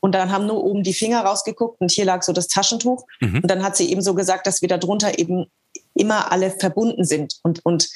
und 0.00 0.14
dann 0.14 0.30
haben 0.30 0.46
nur 0.46 0.62
oben 0.62 0.82
die 0.82 0.94
Finger 0.94 1.22
rausgeguckt 1.22 1.80
und 1.80 1.90
hier 1.90 2.04
lag 2.04 2.22
so 2.22 2.32
das 2.32 2.48
Taschentuch. 2.48 3.04
Mhm. 3.20 3.40
Und 3.42 3.50
dann 3.50 3.62
hat 3.62 3.76
sie 3.76 3.90
eben 3.90 4.02
so 4.02 4.14
gesagt, 4.14 4.46
dass 4.46 4.62
wir 4.62 4.68
darunter 4.68 5.18
eben 5.18 5.46
immer 5.94 6.30
alle 6.32 6.50
verbunden 6.50 7.04
sind. 7.04 7.38
Und, 7.42 7.64
und 7.64 7.88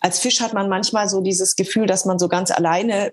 als 0.00 0.18
Fisch 0.18 0.40
hat 0.40 0.54
man 0.54 0.68
manchmal 0.68 1.08
so 1.08 1.20
dieses 1.20 1.56
Gefühl, 1.56 1.86
dass 1.86 2.04
man 2.06 2.18
so 2.18 2.28
ganz 2.28 2.50
alleine 2.50 3.12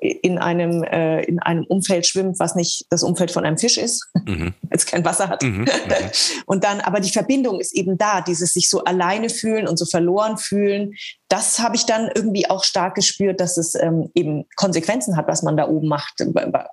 in 0.00 0.38
einem, 0.38 0.84
äh, 0.84 1.22
in 1.22 1.40
einem 1.40 1.64
Umfeld 1.64 2.06
schwimmt, 2.06 2.38
was 2.38 2.54
nicht 2.54 2.86
das 2.90 3.02
Umfeld 3.02 3.30
von 3.30 3.44
einem 3.44 3.58
Fisch 3.58 3.78
ist, 3.78 4.06
mhm. 4.26 4.54
es 4.70 4.86
kein 4.86 5.04
Wasser 5.04 5.28
hat. 5.28 5.42
Mhm. 5.42 5.60
Mhm. 5.60 5.66
Und 6.46 6.64
dann, 6.64 6.80
aber 6.80 7.00
die 7.00 7.10
Verbindung 7.10 7.60
ist 7.60 7.74
eben 7.74 7.98
da, 7.98 8.20
dieses 8.20 8.52
sich 8.52 8.68
so 8.70 8.84
alleine 8.84 9.28
fühlen 9.28 9.66
und 9.66 9.76
so 9.76 9.84
verloren 9.84 10.38
fühlen. 10.38 10.94
Das 11.28 11.58
habe 11.58 11.76
ich 11.76 11.84
dann 11.84 12.10
irgendwie 12.14 12.48
auch 12.48 12.64
stark 12.64 12.94
gespürt, 12.94 13.40
dass 13.40 13.58
es 13.58 13.74
ähm, 13.74 14.10
eben 14.14 14.44
Konsequenzen 14.56 15.16
hat, 15.16 15.28
was 15.28 15.42
man 15.42 15.56
da 15.56 15.68
oben 15.68 15.88
macht, 15.88 16.20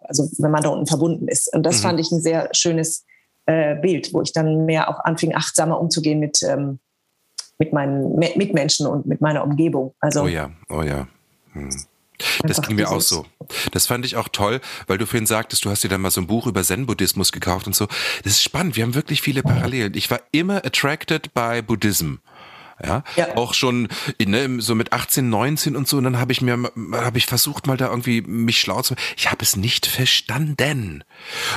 also 0.02 0.30
wenn 0.38 0.52
man 0.52 0.64
da 0.64 0.70
unten 0.70 0.88
verbunden 0.88 1.28
ist. 1.28 1.54
Und 1.54 1.64
das 1.64 1.78
mhm. 1.78 1.82
fand 1.82 2.00
ich 2.00 2.12
ein 2.12 2.22
sehr 2.22 2.50
schönes 2.54 3.06
äh, 3.46 3.76
Bild, 3.76 4.14
wo 4.14 4.22
ich 4.22 4.34
dann 4.34 4.66
mehr 4.66 4.90
auch 4.90 5.04
anfing, 5.04 5.36
achtsamer 5.36 5.80
umzugehen 5.80 6.20
mit, 6.20 6.42
ähm, 6.44 6.80
mit 7.58 7.74
meinen 7.74 8.16
Mitmenschen 8.16 8.88
und 8.88 9.06
mit 9.06 9.22
meiner 9.22 9.44
Umgebung. 9.44 9.94
Also, 10.00 10.24
oh 10.24 10.28
ja, 10.28 10.52
oh 10.70 10.82
ja. 10.82 11.08
Hm. 11.54 11.70
Das 12.44 12.62
ging 12.62 12.76
mir 12.76 12.90
auch 12.90 13.02
so. 13.02 13.26
Das 13.72 13.88
fand 13.88 14.06
ich 14.06 14.16
auch 14.16 14.30
toll, 14.30 14.62
weil 14.88 14.98
du 14.98 15.06
vorhin 15.06 15.26
sagtest, 15.26 15.66
du 15.66 15.70
hast 15.70 15.84
dir 15.84 15.90
dann 15.90 16.02
mal 16.02 16.12
so 16.12 16.22
ein 16.22 16.28
Buch 16.28 16.48
über 16.48 16.64
Zen-Buddhismus 16.64 17.32
gekauft 17.32 17.68
und 17.68 17.76
so. 17.76 17.88
Das 18.24 18.34
ist 18.34 18.44
spannend. 18.44 18.76
Wir 18.76 18.84
haben 18.84 18.96
wirklich 18.96 19.22
viele 19.22 19.44
Parallelen. 19.44 19.94
Ich 19.96 20.10
war 20.10 20.22
immer 20.32 20.66
attracted 20.66 21.34
by 21.34 21.62
Buddhism. 21.62 22.16
Ja, 22.84 23.04
ja. 23.16 23.38
auch 23.38 23.54
schon 23.54 23.88
ne, 24.20 24.60
so 24.60 24.76
mit 24.76 24.92
18, 24.92 25.30
19 25.30 25.78
und 25.78 25.88
so. 25.88 25.98
Und 25.98 26.04
dann 26.04 26.20
habe 26.20 26.34
ich 26.34 26.42
mir, 26.42 26.72
habe 26.92 27.18
ich 27.18 27.26
versucht 27.26 27.68
mal 27.68 27.78
da 27.78 27.88
irgendwie 27.88 28.22
mich 28.22 28.60
schlau 28.60 28.82
zu. 28.82 28.96
Ich 29.16 29.32
habe 29.32 29.44
es 29.44 29.56
nicht 29.56 29.86
verstanden. 29.86 31.06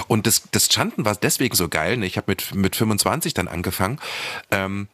Und 0.06 0.28
das, 0.28 0.44
das 0.52 0.68
Chanten 0.68 1.04
war 1.04 1.16
deswegen 1.16 1.56
so 1.56 1.68
geil. 1.68 1.96
Ne? 1.96 2.06
Ich 2.06 2.16
habe 2.16 2.30
mit 2.30 2.54
mit 2.54 2.76
25 2.76 3.34
dann 3.34 3.48
angefangen. 3.48 3.98
Ähm, 4.52 4.86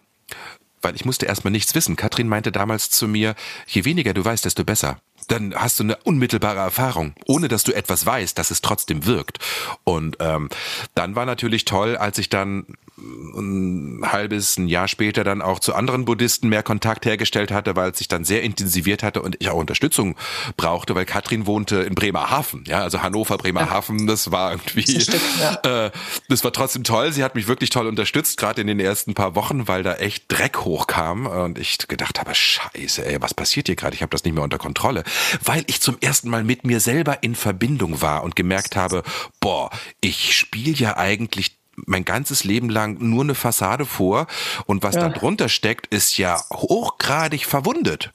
weil 0.81 0.95
ich 0.95 1.05
musste 1.05 1.27
erstmal 1.27 1.51
nichts 1.51 1.75
wissen. 1.75 1.97
Katrin 1.97 2.29
meinte 2.29 2.53
damals 2.53 2.91
zu 2.91 3.09
mir, 3.09 3.35
je 3.67 3.85
weniger 3.85 4.15
du 4.15 4.25
weißt, 4.25 4.45
desto 4.45 4.65
besser 4.65 5.01
dann 5.27 5.55
hast 5.55 5.79
du 5.79 5.85
eine 5.85 5.97
unmittelbare 6.05 6.59
Erfahrung, 6.59 7.14
ohne 7.27 7.49
dass 7.49 7.64
du 7.64 7.72
etwas 7.72 8.07
weißt, 8.07 8.39
dass 8.39 8.51
es 8.51 8.61
trotzdem 8.61 9.07
wirkt. 9.07 9.39
Und 9.85 10.16
ähm, 10.20 10.49
dann 10.95 11.16
war 11.16 11.27
natürlich 11.27 11.64
toll, 11.64 11.97
als 11.97 12.18
ich 12.18 12.29
dann 12.29 12.66
ein 12.97 14.03
halbes 14.05 14.57
ein 14.57 14.68
Jahr 14.68 14.87
später 14.87 15.25
dann 15.25 15.43
auch 15.43 15.59
zu 15.59 15.75
anderen 15.75 16.05
Buddhisten 16.05 16.49
mehr 16.49 16.62
Kontakt 16.62 17.07
hergestellt 17.07 17.51
hatte, 17.51 17.75
weil 17.75 17.91
es 17.91 17.99
sich 17.99 18.07
dann 18.07 18.25
sehr 18.25 18.43
intensiviert 18.43 19.03
hatte 19.03 19.20
und 19.20 19.37
ich 19.41 19.49
auch 19.51 19.57
Unterstützung 19.57 20.16
brauchte, 20.57 20.95
weil 20.95 21.05
Katrin 21.05 21.47
wohnte 21.47 21.83
in 21.83 21.97
Bremerhaven, 21.97 22.64
ja, 22.66 22.83
also 22.83 23.03
Hannover, 23.03 23.37
Bremerhaven, 23.37 24.07
das 24.07 24.31
war 24.31 24.53
irgendwie, 24.53 24.95
das, 24.95 25.03
stimmt, 25.05 25.22
ja. 25.41 25.87
äh, 25.87 25.91
das 26.29 26.45
war 26.45 26.53
trotzdem 26.53 26.85
toll. 26.85 27.12
Sie 27.12 27.25
hat 27.25 27.35
mich 27.35 27.49
wirklich 27.49 27.70
toll 27.70 27.89
unterstützt, 27.89 28.39
gerade 28.39 28.61
in 28.61 28.68
den 28.68 28.79
ersten 28.79 29.14
paar 29.14 29.35
Wochen, 29.35 29.66
weil 29.66 29.83
da 29.83 29.95
echt 29.95 30.25
Dreck 30.29 30.59
hochkam 30.59 31.27
und 31.27 31.59
ich 31.59 31.79
gedacht 31.89 32.20
habe, 32.20 32.35
Scheiße, 32.35 33.05
ey, 33.05 33.20
was 33.20 33.35
passiert 33.35 33.66
hier 33.66 33.77
gerade? 33.77 33.95
Ich 33.95 34.03
habe 34.03 34.11
das 34.11 34.25
nicht 34.25 34.35
mehr 34.35 34.45
unter 34.45 34.59
Kontrolle, 34.59 35.03
weil 35.43 35.65
ich 35.67 35.81
zum 35.81 35.97
ersten 36.01 36.31
Mal 36.31 36.45
mit 36.45 36.65
mir 36.65 36.81
selber 36.81 37.23
in 37.23 37.35
Verbindung 37.35 38.01
war 38.01 38.23
und 38.23 38.37
gemerkt 38.37 38.77
habe, 38.77 39.03
boah, 39.41 39.71
ich 40.01 40.37
spiele 40.37 40.73
ja 40.73 40.97
eigentlich 40.97 41.59
mein 41.87 42.05
ganzes 42.05 42.45
Leben 42.45 42.69
lang 42.69 42.99
nur 43.01 43.25
eine 43.25 43.35
Fassade 43.35 43.85
vor 43.85 44.27
und 44.67 44.83
was 44.83 44.95
ja. 44.95 45.03
da 45.03 45.09
drunter 45.09 45.49
steckt, 45.49 45.89
ist 45.89 46.19
ja 46.19 46.41
hochgradig 46.53 47.47
verwundet. 47.47 48.12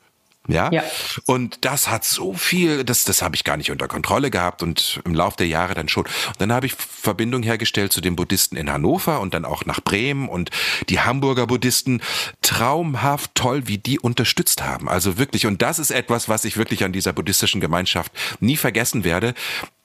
Ja? 0.49 0.71
ja. 0.71 0.83
Und 1.25 1.63
das 1.63 1.89
hat 1.89 2.03
so 2.03 2.33
viel, 2.33 2.83
das, 2.83 3.05
das 3.05 3.21
habe 3.21 3.35
ich 3.35 3.43
gar 3.43 3.55
nicht 3.55 3.71
unter 3.71 3.87
Kontrolle 3.87 4.31
gehabt 4.31 4.63
und 4.63 4.99
im 5.05 5.13
Laufe 5.13 5.37
der 5.37 5.47
Jahre 5.47 5.75
dann 5.75 5.87
schon. 5.87 6.05
Und 6.05 6.39
dann 6.39 6.51
habe 6.51 6.65
ich 6.65 6.73
Verbindung 6.73 7.43
hergestellt 7.43 7.93
zu 7.93 8.01
den 8.01 8.15
Buddhisten 8.15 8.57
in 8.57 8.71
Hannover 8.71 9.21
und 9.21 9.33
dann 9.33 9.45
auch 9.45 9.65
nach 9.65 9.79
Bremen 9.79 10.27
und 10.27 10.49
die 10.89 10.99
Hamburger 10.99 11.47
Buddhisten. 11.47 12.01
Traumhaft 12.41 13.35
toll, 13.35 13.67
wie 13.67 13.77
die 13.77 13.99
unterstützt 13.99 14.63
haben. 14.63 14.89
Also 14.89 15.17
wirklich, 15.17 15.45
und 15.45 15.61
das 15.61 15.77
ist 15.77 15.91
etwas, 15.91 16.27
was 16.27 16.45
ich 16.45 16.57
wirklich 16.57 16.83
an 16.83 16.91
dieser 16.91 17.13
buddhistischen 17.13 17.61
Gemeinschaft 17.61 18.11
nie 18.39 18.57
vergessen 18.57 19.03
werde. 19.03 19.35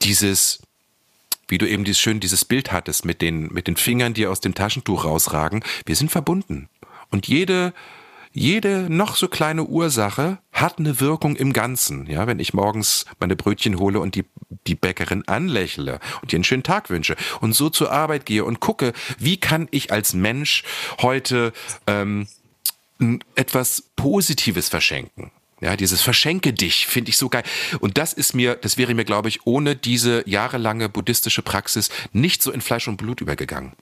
Dieses, 0.03 0.61
wie 1.47 1.59
du 1.59 1.69
eben 1.69 1.85
dieses 1.85 2.01
schön 2.01 2.21
dieses 2.21 2.45
Bild 2.45 2.73
hattest 2.73 3.05
mit 3.05 3.21
den, 3.21 3.53
mit 3.53 3.67
den 3.67 3.77
Fingern, 3.77 4.15
die 4.15 4.27
aus 4.27 4.41
dem 4.41 4.55
Taschentuch 4.55 5.05
rausragen. 5.05 5.63
Wir 5.85 5.97
sind 5.97 6.11
verbunden. 6.11 6.69
Und 7.11 7.29
jede, 7.29 7.75
jede 8.35 8.91
noch 8.91 9.15
so 9.15 9.29
kleine 9.29 9.65
Ursache 9.65 10.39
hat 10.53 10.79
eine 10.79 10.99
Wirkung 11.01 11.37
im 11.37 11.53
Ganzen. 11.53 12.07
Ja, 12.07 12.27
wenn 12.27 12.41
ich 12.41 12.53
morgens 12.53 13.07
meine 13.21 13.37
Brötchen 13.37 13.79
hole 13.79 14.01
und 14.01 14.17
die, 14.17 14.25
die 14.67 14.75
Bäckerin 14.75 15.27
anlächle 15.29 16.01
und 16.21 16.33
ihr 16.33 16.39
einen 16.39 16.45
schönen 16.45 16.65
Tag 16.65 16.91
wünsche 16.91 17.15
und 17.41 17.55
so 17.55 17.71
zur 17.71 17.93
Arbeit 17.93 18.27
gehe 18.27 18.45
und 18.45 18.59
gucke, 18.59 18.93
wie 19.19 19.37
kann 19.37 19.69
ich 19.71 19.93
als 19.93 20.15
Mensch 20.15 20.65
heute 21.01 21.53
ähm, 21.87 22.27
etwas 23.37 23.91
Positives 23.95 24.69
verschenken. 24.69 25.31
Ja, 25.61 25.77
dieses 25.77 26.03
Verschenke 26.03 26.53
dich 26.53 26.89
finde 26.89 27.11
ich 27.11 27.17
so 27.17 27.29
geil. 27.29 27.45
Und 27.79 27.99
das 27.99 28.13
ist 28.13 28.35
mir, 28.35 28.57
das 28.57 28.77
wäre 28.77 28.95
mir, 28.95 29.05
glaube 29.05 29.29
ich, 29.29 29.47
ohne 29.47 29.77
diese 29.77 30.29
jahrelange 30.29 30.89
buddhistische 30.89 31.43
Praxis 31.43 31.89
nicht 32.13 32.43
so 32.43 32.51
in 32.51 32.61
Fleisch 32.61 32.89
und 32.89 32.97
Blut 32.97 33.21
übergegangen. 33.21 33.73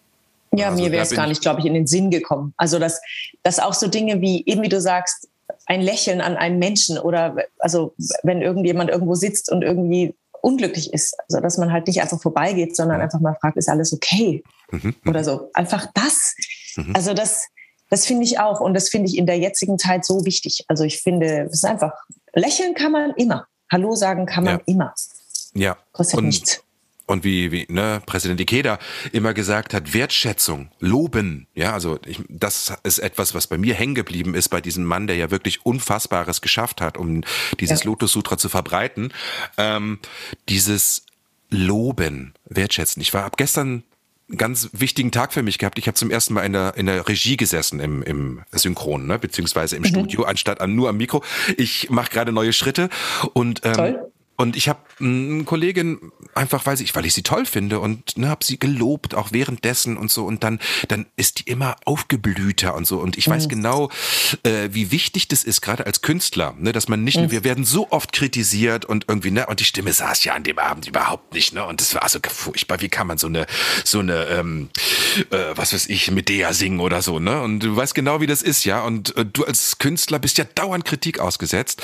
Ja, 0.55 0.71
also, 0.71 0.83
mir 0.83 0.93
wäre 0.93 1.03
es 1.03 1.11
gar 1.11 1.27
nicht, 1.27 1.41
glaube 1.41 1.61
ich, 1.61 1.67
in 1.67 1.75
den 1.75 1.87
Sinn 1.87 2.11
gekommen. 2.11 2.53
Also, 2.57 2.79
dass, 2.79 3.01
dass 3.43 3.59
auch 3.59 3.75
so 3.75 3.89
Dinge 3.89 4.21
wie, 4.21 4.45
eben 4.47 4.63
wie 4.63 4.69
du 4.69 4.81
sagst, 4.81 5.29
ein 5.67 5.81
Lächeln 5.81 6.21
an 6.21 6.37
einen 6.37 6.59
Menschen 6.59 6.99
oder 6.99 7.37
also 7.59 7.95
wenn 8.23 8.43
irgendjemand 8.43 8.91
irgendwo 8.91 9.15
sitzt 9.15 9.51
und 9.51 9.63
irgendwie 9.63 10.15
unglücklich 10.41 10.93
ist. 10.93 11.17
Also 11.29 11.41
dass 11.41 11.57
man 11.59 11.73
halt 11.73 11.87
nicht 11.87 12.01
einfach 12.01 12.21
vorbeigeht, 12.21 12.77
sondern 12.77 13.01
einfach 13.01 13.21
mal 13.21 13.37
fragt, 13.41 13.57
ist 13.57 13.69
alles 13.69 13.93
okay? 13.93 14.43
Mhm. 14.71 14.95
mhm. 15.03 15.11
Oder 15.11 15.25
so. 15.25 15.51
Einfach 15.55 15.87
das. 15.95 16.35
Mhm. 16.77 16.93
Also 16.95 17.15
das, 17.15 17.47
das 17.91 18.07
finde 18.07 18.25
ich 18.25 18.39
auch 18.39 18.61
und 18.61 18.75
das 18.75 18.89
finde 18.89 19.09
ich 19.09 19.17
in 19.17 19.27
der 19.27 19.39
jetzigen 19.39 19.79
Zeit 19.79 20.05
so 20.05 20.25
wichtig. 20.25 20.65
Also 20.69 20.85
ich 20.85 21.01
finde, 21.01 21.45
es 21.47 21.55
ist 21.55 21.65
einfach, 21.65 21.93
lächeln 22.35 22.75
kann 22.75 22.93
man 22.93 23.13
immer. 23.17 23.47
Hallo 23.71 23.95
sagen 23.95 24.27
kann 24.27 24.45
man 24.45 24.59
ja. 24.59 24.63
immer. 24.67 24.95
Ja. 25.55 25.77
Kostet 25.93 26.19
und, 26.19 26.27
nichts. 26.27 26.63
Und 27.07 27.25
wie, 27.25 27.51
wie 27.51 27.67
ne, 27.69 28.01
Präsident 28.07 28.41
Ikeda 28.41 28.79
immer 29.13 29.35
gesagt 29.35 29.75
hat, 29.75 29.93
Wertschätzung, 29.93 30.71
loben. 30.79 31.47
Ja, 31.55 31.73
also 31.73 31.99
ich, 32.07 32.21
das 32.29 32.73
ist 32.85 32.99
etwas, 32.99 33.35
was 33.35 33.47
bei 33.47 33.59
mir 33.59 33.75
hängen 33.75 33.95
geblieben 33.95 34.35
ist, 34.35 34.49
bei 34.49 34.61
diesem 34.61 34.85
Mann, 34.85 35.07
der 35.07 35.17
ja 35.17 35.31
wirklich 35.31 35.67
Unfassbares 35.67 36.41
geschafft 36.41 36.81
hat, 36.81 36.97
um 36.97 37.23
dieses 37.59 37.81
ja. 37.81 37.87
Lotus 37.87 38.13
Sutra 38.13 38.39
zu 38.39 38.49
verbreiten. 38.49 39.13
Ähm, 39.59 39.99
dieses 40.49 41.07
Loben, 41.51 42.35
Wertschätzen. 42.47 43.03
Ich 43.03 43.13
war 43.13 43.25
ab 43.25 43.37
gestern 43.37 43.83
ganz 44.37 44.71
wichtigen 44.73 45.11
Tag 45.11 45.33
für 45.33 45.43
mich 45.43 45.59
gehabt. 45.59 45.79
Ich 45.79 45.87
habe 45.87 45.95
zum 45.95 46.11
ersten 46.11 46.35
Mal 46.35 46.43
in 46.43 46.53
der, 46.53 46.75
in 46.77 46.87
der 46.87 47.07
Regie 47.09 47.37
gesessen 47.37 47.81
im, 47.81 48.03
im 48.03 48.43
Synchron, 48.53 49.07
ne? 49.07 49.19
beziehungsweise 49.19 49.77
im 49.77 49.83
mhm. 49.83 49.87
Studio, 49.87 50.25
anstatt 50.25 50.61
an, 50.61 50.75
nur 50.75 50.89
am 50.89 50.97
Mikro. 50.97 51.23
Ich 51.57 51.91
mache 51.91 52.11
gerade 52.11 52.33
neue 52.33 52.53
Schritte 52.53 52.89
und 53.35 53.61
ähm, 53.65 53.73
Toll. 53.75 54.12
Und 54.37 54.57
ich 54.57 54.69
habe 54.69 54.81
eine 54.99 55.45
Kollegin 55.45 56.13
einfach, 56.35 56.67
weil 56.67 56.81
ich, 56.81 56.95
weil 56.95 57.05
ich 57.05 57.15
sie 57.15 57.23
toll 57.23 57.47
finde 57.47 57.81
und 57.81 58.17
ne, 58.17 58.29
habe 58.29 58.45
sie 58.45 58.59
gelobt, 58.59 59.15
auch 59.15 59.33
währenddessen 59.33 59.97
und 59.97 60.11
so. 60.11 60.25
Und 60.25 60.43
dann, 60.43 60.59
dann 60.89 61.07
ist 61.17 61.41
die 61.41 61.51
immer 61.51 61.77
aufgeblühter 61.85 62.75
und 62.75 62.87
so. 62.87 62.99
Und 62.99 63.19
ich 63.19 63.29
mhm. 63.29 63.33
weiß 63.33 63.49
genau, 63.49 63.91
äh, 64.43 64.71
wie 64.73 64.91
wichtig 64.91 65.29
das 65.29 65.45
ist, 65.45 65.61
gerade 65.61 65.87
als 65.87 66.03
Künstler, 66.03 66.55
ne, 66.59 66.73
dass 66.73 66.89
man 66.89 67.05
nicht, 67.05 67.19
mhm. 67.19 67.31
wir 67.31 67.45
werden 67.45 67.65
so 67.65 67.91
oft 67.91 68.13
kritisiert 68.13 68.85
und 68.85 69.05
irgendwie, 69.09 69.31
ne, 69.31 69.47
und 69.47 69.61
die 69.61 69.65
Stimme 69.65 69.93
saß 69.93 70.25
ja 70.25 70.35
an 70.35 70.45
dem 70.45 70.59
Abend 70.59 70.89
überhaupt 70.89 71.35
nicht, 71.35 71.53
ne? 71.53 71.65
Und 71.65 71.81
das 71.81 71.95
war 71.95 72.09
so 72.09 72.19
furchtbar. 72.27 72.81
Wie 72.81 72.89
kann 72.89 73.07
man 73.07 73.19
so 73.19 73.27
eine, 73.27 73.47
so 73.85 74.01
eine, 74.01 74.25
ähm, 74.27 74.71
äh, 75.31 75.37
was 75.55 75.73
weiß 75.73 75.89
ich, 75.89 76.11
Medea 76.11 76.53
singen 76.53 76.81
oder 76.81 77.03
so, 77.03 77.19
ne? 77.19 77.43
Und 77.43 77.61
du 77.61 77.77
weißt 77.77 77.95
genau, 77.95 78.21
wie 78.21 78.27
das 78.27 78.43
ist, 78.43 78.65
ja. 78.65 78.83
Und 78.83 79.17
äh, 79.17 79.25
du 79.25 79.45
als 79.45 79.79
Künstler 79.79 80.19
bist 80.19 80.39
ja 80.39 80.45
dauernd 80.45 80.85
Kritik 80.85 81.19
ausgesetzt. 81.19 81.83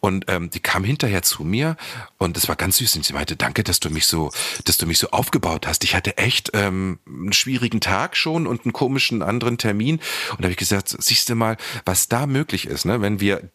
Und 0.00 0.26
ähm, 0.28 0.50
die 0.50 0.60
kam 0.60 0.84
hinterher 0.84 1.22
zu 1.22 1.42
mir 1.42 1.76
und 2.18 2.36
das 2.36 2.48
war 2.48 2.54
ganz 2.54 2.76
süß. 2.76 2.96
Und 2.96 3.04
sie 3.04 3.12
meinte, 3.12 3.34
danke, 3.34 3.64
dass 3.64 3.80
du 3.80 3.90
mich 3.90 4.06
so, 4.06 4.30
dass 4.64 4.78
du 4.78 4.86
mich 4.86 4.98
so 4.98 5.10
aufgebaut 5.10 5.66
hast. 5.66 5.82
Ich 5.82 5.94
hatte 5.94 6.16
echt 6.18 6.50
ähm, 6.54 7.00
einen 7.06 7.32
schwierigen 7.32 7.80
Tag 7.80 8.16
schon 8.16 8.46
und 8.46 8.64
einen 8.64 8.72
komischen 8.72 9.22
anderen 9.22 9.58
Termin. 9.58 9.96
Und 10.30 10.40
da 10.40 10.44
habe 10.44 10.52
ich 10.52 10.56
gesagt, 10.56 10.94
siehst 10.98 11.28
du 11.28 11.34
mal, 11.34 11.56
was 11.84 12.08
da 12.08 12.26
möglich 12.26 12.66
ist, 12.66 12.84
ne? 12.84 13.00
wenn 13.00 13.18
wir 13.18 13.50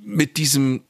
mit 0.00 0.36
diesem 0.36 0.82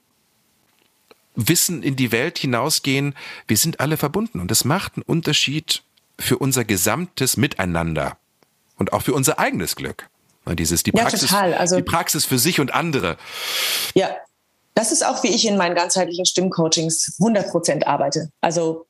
Wissen 1.34 1.82
in 1.82 1.97
die 1.97 2.12
Welt 2.12 2.38
hinausgehen, 2.38 3.14
wir 3.47 3.59
sind 3.59 3.80
alle 3.80 3.99
verbunden 3.99 4.40
und 4.40 4.51
das 4.51 4.64
macht 4.64 4.97
einen 4.97 5.03
Unterschied 5.03 5.82
für 6.18 6.38
unser 6.38 6.64
gesamtes 6.64 7.36
Miteinander 7.36 8.16
und 8.76 8.94
auch 8.94 9.03
für 9.03 9.12
unser 9.12 9.38
eigenes 9.38 9.76
Glück. 9.76 10.09
Dieses, 10.55 10.84
die 10.84 10.92
Praxis, 10.92 11.28
ja, 11.28 11.40
also, 11.40 11.76
die 11.76 11.82
Praxis 11.82 12.24
für 12.24 12.38
sich 12.38 12.61
und 12.61 12.72
andere. 12.72 13.16
Ja, 13.94 14.16
das 14.76 14.92
ist 14.92 15.04
auch, 15.04 15.22
wie 15.22 15.34
ich 15.34 15.48
in 15.48 15.56
meinen 15.56 15.74
ganzheitlichen 15.74 16.26
Stimmcoachings 16.26 17.16
100 17.18 17.50
Prozent 17.50 17.86
arbeite. 17.86 18.30
Also 18.42 18.86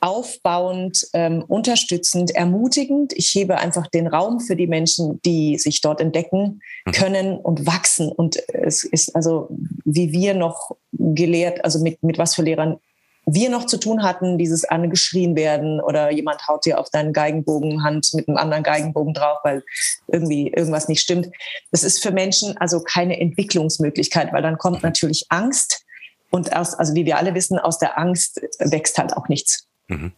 aufbauend, 0.00 1.04
ähm, 1.12 1.44
unterstützend, 1.46 2.30
ermutigend. 2.30 3.12
Ich 3.14 3.34
hebe 3.34 3.58
einfach 3.58 3.88
den 3.88 4.06
Raum 4.06 4.38
für 4.40 4.54
die 4.54 4.68
Menschen, 4.68 5.20
die 5.22 5.58
sich 5.58 5.80
dort 5.80 6.00
entdecken 6.00 6.62
mhm. 6.86 6.92
können 6.92 7.36
und 7.38 7.66
wachsen. 7.66 8.10
Und 8.10 8.36
es 8.48 8.84
ist 8.84 9.14
also, 9.14 9.48
wie 9.84 10.12
wir 10.12 10.34
noch 10.34 10.76
gelehrt, 10.92 11.64
also 11.64 11.80
mit, 11.80 12.02
mit 12.04 12.16
was 12.16 12.36
für 12.36 12.42
Lehrern 12.42 12.78
wir 13.26 13.50
noch 13.50 13.66
zu 13.66 13.78
tun 13.78 14.02
hatten, 14.02 14.38
dieses 14.38 14.64
angeschrien 14.64 15.36
werden 15.36 15.80
oder 15.80 16.10
jemand 16.10 16.48
haut 16.48 16.64
dir 16.64 16.78
auf 16.80 16.90
deinen 16.90 17.12
Geigenbogenhand 17.12 18.14
mit 18.14 18.28
einem 18.28 18.38
anderen 18.38 18.62
Geigenbogen 18.62 19.14
drauf, 19.14 19.38
weil 19.44 19.62
irgendwie 20.08 20.48
irgendwas 20.48 20.88
nicht 20.88 21.00
stimmt. 21.00 21.28
Das 21.70 21.82
ist 21.82 22.02
für 22.02 22.10
Menschen 22.10 22.56
also 22.56 22.80
keine 22.80 23.20
Entwicklungsmöglichkeit, 23.20 24.32
weil 24.32 24.42
dann 24.42 24.58
kommt 24.58 24.82
natürlich 24.82 25.26
Angst 25.28 25.84
Und 26.30 26.54
aus, 26.56 26.74
also 26.74 26.94
wie 26.94 27.04
wir 27.04 27.18
alle 27.18 27.34
wissen, 27.34 27.58
aus 27.58 27.78
der 27.78 27.98
Angst 27.98 28.40
wächst 28.60 28.98
halt 28.98 29.16
auch 29.16 29.28
nichts. 29.28 29.66
Mhm. 29.88 30.12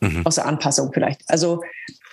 Mhm. 0.00 0.26
Aus 0.26 0.34
der 0.34 0.46
Anpassung 0.46 0.92
vielleicht. 0.92 1.22
Also, 1.28 1.62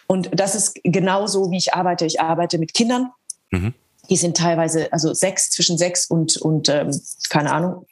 und 0.07 0.29
das 0.31 0.55
ist 0.55 0.79
genau 0.83 1.25
so, 1.27 1.49
wie 1.49 1.57
ich 1.57 1.73
arbeite. 1.73 2.05
Ich 2.05 2.21
arbeite 2.21 2.59
mit 2.59 2.73
Kindern. 2.73 3.11
Mhm. 3.49 3.73
Die 4.09 4.15
sind 4.15 4.37
teilweise, 4.37 4.91
also 4.93 5.13
sechs, 5.13 5.49
zwischen 5.49 5.77
sechs 5.77 6.05
und, 6.05 6.37
und 6.37 6.69
ähm, 6.69 6.99
keine 7.29 7.51
Ahnung, 7.51 7.85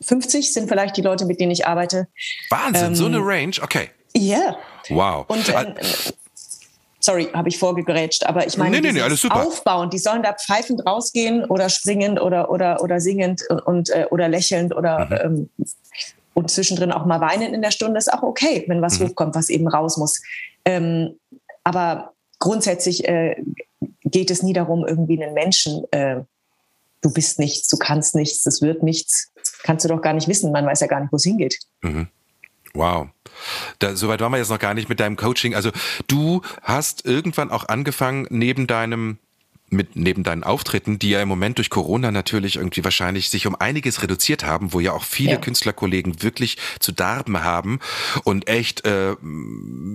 50 0.00 0.52
sind 0.52 0.68
vielleicht 0.68 0.96
die 0.96 1.02
Leute, 1.02 1.26
mit 1.26 1.40
denen 1.40 1.52
ich 1.52 1.66
arbeite. 1.66 2.08
Wahnsinn, 2.50 2.88
ähm, 2.88 2.94
so 2.94 3.06
eine 3.06 3.18
Range, 3.18 3.54
okay. 3.62 3.90
Ja. 4.16 4.38
Yeah. 4.38 4.58
Wow. 4.90 5.24
Und 5.28 5.48
äh, 5.48 5.74
sorry, 7.00 7.28
habe 7.32 7.48
ich 7.48 7.58
vorgegrätscht, 7.58 8.24
aber 8.24 8.46
ich 8.46 8.56
meine, 8.56 8.76
nee, 8.76 8.80
nee, 8.80 8.92
nee, 8.92 9.00
alles 9.00 9.22
super. 9.22 9.46
aufbauen, 9.46 9.90
die 9.90 9.98
sollen 9.98 10.22
da 10.22 10.34
pfeifend 10.34 10.86
rausgehen 10.86 11.44
oder 11.44 11.68
springend 11.68 12.20
oder 12.20 12.50
oder 12.50 12.82
oder 12.82 13.00
singend 13.00 13.42
und, 13.66 13.90
äh, 13.90 14.06
oder 14.10 14.28
lächelnd 14.28 14.74
oder 14.74 15.06
mhm. 15.06 15.48
ähm, 15.58 15.66
und 16.34 16.50
zwischendrin 16.50 16.92
auch 16.92 17.04
mal 17.04 17.20
weinen 17.20 17.52
in 17.52 17.62
der 17.62 17.70
Stunde 17.72 17.98
ist 17.98 18.12
auch 18.12 18.22
okay, 18.22 18.64
wenn 18.68 18.80
was 18.80 18.98
mhm. 18.98 19.08
hochkommt, 19.08 19.34
was 19.34 19.48
eben 19.48 19.66
raus 19.68 19.96
muss. 19.96 20.22
Ähm, 20.64 21.18
aber 21.64 22.12
grundsätzlich 22.38 23.08
äh, 23.08 23.36
geht 24.04 24.30
es 24.30 24.42
nie 24.42 24.52
darum, 24.52 24.86
irgendwie 24.86 25.20
einen 25.20 25.34
Menschen, 25.34 25.82
äh, 25.90 26.20
du 27.00 27.12
bist 27.12 27.38
nichts, 27.38 27.68
du 27.68 27.76
kannst 27.76 28.14
nichts, 28.14 28.42
das 28.42 28.62
wird 28.62 28.82
nichts, 28.82 29.32
kannst 29.62 29.84
du 29.84 29.88
doch 29.88 30.02
gar 30.02 30.12
nicht 30.12 30.28
wissen. 30.28 30.52
Man 30.52 30.66
weiß 30.66 30.80
ja 30.80 30.86
gar 30.86 31.00
nicht, 31.00 31.12
wo 31.12 31.16
es 31.16 31.24
hingeht. 31.24 31.58
Mhm. 31.82 32.08
Wow. 32.74 33.08
Da, 33.78 33.96
soweit 33.96 34.20
waren 34.20 34.32
wir 34.32 34.38
jetzt 34.38 34.50
noch 34.50 34.58
gar 34.58 34.74
nicht 34.74 34.88
mit 34.88 35.00
deinem 35.00 35.16
Coaching. 35.16 35.54
Also 35.54 35.70
du 36.06 36.42
hast 36.62 37.04
irgendwann 37.04 37.50
auch 37.50 37.68
angefangen, 37.68 38.26
neben 38.30 38.66
deinem 38.66 39.18
mit 39.70 39.96
neben 39.96 40.22
deinen 40.22 40.44
Auftritten, 40.44 40.98
die 40.98 41.10
ja 41.10 41.20
im 41.20 41.28
Moment 41.28 41.58
durch 41.58 41.68
Corona 41.68 42.10
natürlich 42.10 42.56
irgendwie 42.56 42.84
wahrscheinlich 42.84 43.28
sich 43.28 43.46
um 43.46 43.54
einiges 43.54 44.02
reduziert 44.02 44.44
haben, 44.44 44.72
wo 44.72 44.80
ja 44.80 44.92
auch 44.92 45.04
viele 45.04 45.32
ja. 45.32 45.36
Künstlerkollegen 45.36 46.22
wirklich 46.22 46.56
zu 46.80 46.90
darben 46.90 47.44
haben 47.44 47.78
und 48.24 48.48
echt 48.48 48.86
äh, 48.86 49.14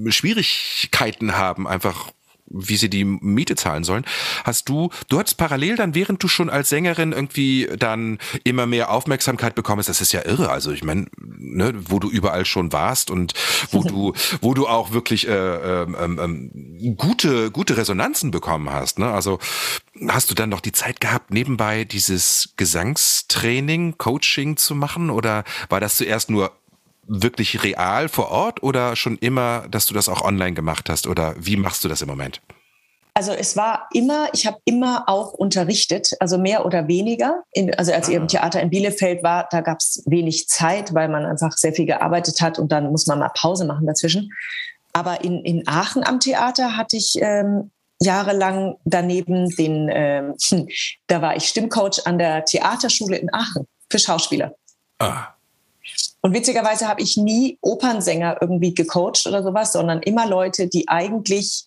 Schwierigkeiten 0.09 1.35
haben, 1.37 1.67
einfach 1.67 2.11
wie 2.53 2.77
sie 2.77 2.89
die 2.89 3.03
Miete 3.03 3.55
zahlen 3.55 3.83
sollen. 3.83 4.05
Hast 4.43 4.69
du, 4.69 4.89
du 5.09 5.19
hattest 5.19 5.37
parallel 5.37 5.75
dann, 5.75 5.95
während 5.95 6.23
du 6.23 6.27
schon 6.27 6.49
als 6.49 6.69
Sängerin 6.69 7.11
irgendwie 7.11 7.67
dann 7.77 8.19
immer 8.43 8.65
mehr 8.65 8.91
Aufmerksamkeit 8.91 9.55
bekommst, 9.55 9.89
das 9.89 10.01
ist 10.01 10.13
ja 10.13 10.25
irre. 10.25 10.49
Also 10.49 10.71
ich 10.71 10.83
meine, 10.83 11.07
ne, 11.17 11.73
wo 11.87 11.99
du 11.99 12.09
überall 12.09 12.45
schon 12.45 12.71
warst 12.71 13.09
und 13.09 13.33
wo 13.71 13.83
du, 13.83 14.13
wo 14.41 14.53
du 14.53 14.67
auch 14.67 14.91
wirklich 14.91 15.27
äh, 15.27 15.31
ähm, 15.83 15.97
ähm, 15.99 16.19
ähm, 16.19 16.95
gute, 16.95 17.51
gute 17.51 17.75
Resonanzen 17.75 18.31
bekommen 18.31 18.69
hast. 18.69 18.99
Ne? 18.99 19.11
Also 19.11 19.39
hast 20.07 20.29
du 20.29 20.35
dann 20.35 20.49
noch 20.49 20.61
die 20.61 20.71
Zeit 20.71 21.01
gehabt, 21.01 21.31
nebenbei 21.31 21.83
dieses 21.85 22.53
Gesangstraining, 22.57 23.97
Coaching 23.97 24.57
zu 24.57 24.75
machen? 24.75 25.09
Oder 25.09 25.43
war 25.69 25.79
das 25.79 25.97
zuerst 25.97 26.29
nur 26.29 26.51
wirklich 27.07 27.63
real 27.63 28.09
vor 28.09 28.31
Ort 28.31 28.63
oder 28.63 28.95
schon 28.95 29.17
immer, 29.17 29.65
dass 29.69 29.85
du 29.85 29.93
das 29.93 30.09
auch 30.09 30.21
online 30.21 30.53
gemacht 30.53 30.89
hast? 30.89 31.07
Oder 31.07 31.35
wie 31.37 31.57
machst 31.57 31.83
du 31.83 31.87
das 31.87 32.01
im 32.01 32.07
Moment? 32.07 32.41
Also 33.15 33.31
es 33.31 33.55
war 33.55 33.87
immer, 33.93 34.29
ich 34.33 34.47
habe 34.47 34.57
immer 34.65 35.03
auch 35.07 35.33
unterrichtet, 35.33 36.13
also 36.19 36.39
mehr 36.39 36.65
oder 36.65 36.87
weniger. 36.87 37.43
In, 37.51 37.73
also 37.75 37.93
als 37.93 38.07
ah. 38.07 38.11
ich 38.11 38.17
im 38.17 38.27
Theater 38.27 38.59
in 38.59 38.71
Bielefeld 38.71 39.21
war, 39.21 39.47
da 39.51 39.61
gab 39.61 39.77
es 39.79 40.01
wenig 40.07 40.47
Zeit, 40.47 40.95
weil 40.95 41.09
man 41.09 41.25
einfach 41.25 41.51
sehr 41.51 41.73
viel 41.73 41.85
gearbeitet 41.85 42.41
hat 42.41 42.57
und 42.57 42.71
dann 42.71 42.89
muss 42.89 43.05
man 43.05 43.19
mal 43.19 43.31
Pause 43.35 43.65
machen 43.65 43.85
dazwischen. 43.85 44.31
Aber 44.93 45.23
in, 45.23 45.43
in 45.45 45.67
Aachen 45.67 46.03
am 46.03 46.19
Theater 46.19 46.75
hatte 46.75 46.97
ich 46.97 47.13
ähm, 47.21 47.71
jahrelang 48.01 48.77
daneben 48.83 49.47
den, 49.49 49.89
ähm, 49.91 50.35
da 51.07 51.21
war 51.21 51.35
ich 51.35 51.45
Stimmcoach 51.45 52.05
an 52.05 52.17
der 52.17 52.45
Theaterschule 52.45 53.17
in 53.17 53.31
Aachen 53.31 53.67
für 53.91 53.99
Schauspieler. 53.99 54.55
Ah. 54.97 55.32
Und 56.25 56.33
witzigerweise 56.33 56.87
habe 56.87 57.01
ich 57.01 57.17
nie 57.17 57.57
Opernsänger 57.61 58.37
irgendwie 58.39 58.73
gecoacht 58.73 59.27
oder 59.27 59.43
sowas, 59.43 59.73
sondern 59.73 60.01
immer 60.01 60.25
Leute, 60.25 60.67
die 60.67 60.87
eigentlich 60.87 61.65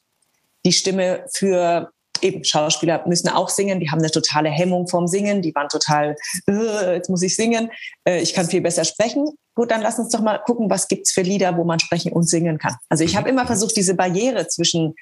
die 0.65 0.73
Stimme 0.73 1.27
für 1.31 1.91
eben 2.23 2.43
Schauspieler 2.43 3.07
müssen 3.07 3.29
auch 3.29 3.51
singen, 3.51 3.81
die 3.81 3.91
haben 3.91 3.99
eine 3.99 4.11
totale 4.11 4.49
Hemmung 4.49 4.89
vom 4.89 5.07
Singen, 5.07 5.43
die 5.43 5.55
waren 5.55 5.69
total, 5.69 6.17
jetzt 6.47 7.11
muss 7.11 7.23
ich 7.23 7.37
singen, 7.37 7.71
äh, 8.05 8.21
ich 8.21 8.33
kann 8.33 8.47
viel 8.47 8.63
besser 8.63 8.85
sprechen. 8.85 9.29
Gut, 9.55 9.71
dann 9.71 9.83
lass 9.83 9.99
uns 9.99 10.11
doch 10.11 10.21
mal 10.21 10.39
gucken, 10.39 10.71
was 10.71 10.89
gibt's 10.89 11.13
für 11.13 11.23
Lieder, 11.23 11.57
wo 11.57 11.65
man 11.65 11.79
sprechen 11.79 12.13
und 12.13 12.29
singen 12.29 12.59
kann. 12.59 12.77
Also 12.89 13.05
ich 13.05 13.17
habe 13.17 13.29
immer 13.29 13.47
versucht, 13.47 13.77
diese 13.77 13.95
Barriere 13.95 14.49
zwischen 14.49 14.95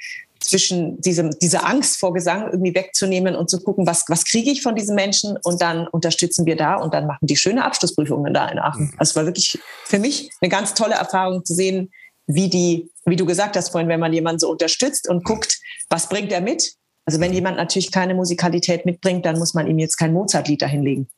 zwischen 0.44 1.00
diesem, 1.00 1.30
dieser 1.38 1.66
Angst 1.66 1.98
vor 1.98 2.12
Gesang 2.12 2.48
irgendwie 2.50 2.74
wegzunehmen 2.74 3.34
und 3.34 3.50
zu 3.50 3.60
gucken, 3.60 3.86
was, 3.86 4.04
was 4.08 4.24
kriege 4.24 4.50
ich 4.50 4.62
von 4.62 4.74
diesen 4.74 4.94
Menschen 4.94 5.36
und 5.42 5.60
dann 5.60 5.86
unterstützen 5.88 6.46
wir 6.46 6.56
da 6.56 6.76
und 6.76 6.94
dann 6.94 7.06
machen 7.06 7.26
die 7.26 7.36
schöne 7.36 7.64
Abschlussprüfungen 7.64 8.32
da 8.34 8.48
in 8.48 8.58
Aachen. 8.58 8.86
Mhm. 8.86 8.94
Also 8.98 9.10
es 9.10 9.16
war 9.16 9.26
wirklich 9.26 9.58
für 9.84 9.98
mich 9.98 10.30
eine 10.40 10.48
ganz 10.48 10.74
tolle 10.74 10.94
Erfahrung 10.94 11.44
zu 11.44 11.54
sehen, 11.54 11.90
wie 12.26 12.48
die, 12.48 12.90
wie 13.04 13.16
du 13.16 13.26
gesagt 13.26 13.56
hast 13.56 13.70
vorhin, 13.70 13.88
wenn 13.88 14.00
man 14.00 14.12
jemanden 14.12 14.38
so 14.38 14.50
unterstützt 14.50 15.08
und 15.08 15.24
guckt, 15.24 15.58
was 15.88 16.08
bringt 16.08 16.32
er 16.32 16.40
mit? 16.40 16.74
Also 17.04 17.20
wenn 17.20 17.32
jemand 17.32 17.56
natürlich 17.56 17.90
keine 17.90 18.14
Musikalität 18.14 18.86
mitbringt, 18.86 19.26
dann 19.26 19.38
muss 19.38 19.54
man 19.54 19.66
ihm 19.66 19.78
jetzt 19.78 19.96
kein 19.96 20.12
Mozart-Lied 20.12 20.62
dahinlegen. 20.62 21.08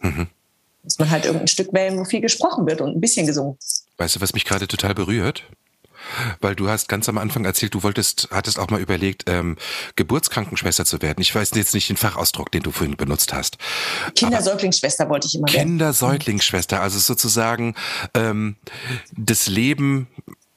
Mhm. 0.00 0.26
Muss 0.82 0.98
man 0.98 1.10
halt 1.10 1.24
irgendein 1.24 1.48
Stück 1.48 1.72
wählen, 1.72 1.98
wo 1.98 2.04
viel 2.04 2.20
gesprochen 2.20 2.66
wird 2.66 2.80
und 2.80 2.96
ein 2.96 3.00
bisschen 3.00 3.26
gesungen. 3.26 3.56
Weißt 3.96 4.16
du, 4.16 4.20
was 4.20 4.32
mich 4.32 4.44
gerade 4.44 4.68
total 4.68 4.94
berührt? 4.94 5.44
Weil 6.40 6.54
du 6.54 6.68
hast 6.68 6.88
ganz 6.88 7.08
am 7.08 7.18
Anfang 7.18 7.44
erzählt, 7.44 7.74
du 7.74 7.82
wolltest, 7.82 8.28
hattest 8.30 8.58
auch 8.58 8.70
mal 8.70 8.80
überlegt, 8.80 9.24
ähm, 9.28 9.56
Geburtskrankenschwester 9.96 10.84
zu 10.84 11.02
werden. 11.02 11.20
Ich 11.20 11.34
weiß 11.34 11.50
jetzt 11.54 11.74
nicht 11.74 11.88
den 11.88 11.96
Fachausdruck, 11.96 12.50
den 12.52 12.62
du 12.62 12.70
vorhin 12.70 12.96
benutzt 12.96 13.32
hast. 13.32 13.58
Kindersäuglingsschwester 14.14 15.08
wollte 15.08 15.26
ich 15.26 15.34
immer 15.34 15.48
werden. 15.48 15.68
Kindersäuglingsschwester, 15.68 16.80
also 16.80 16.98
sozusagen 16.98 17.74
ähm, 18.14 18.56
das 19.16 19.46
Leben 19.46 20.08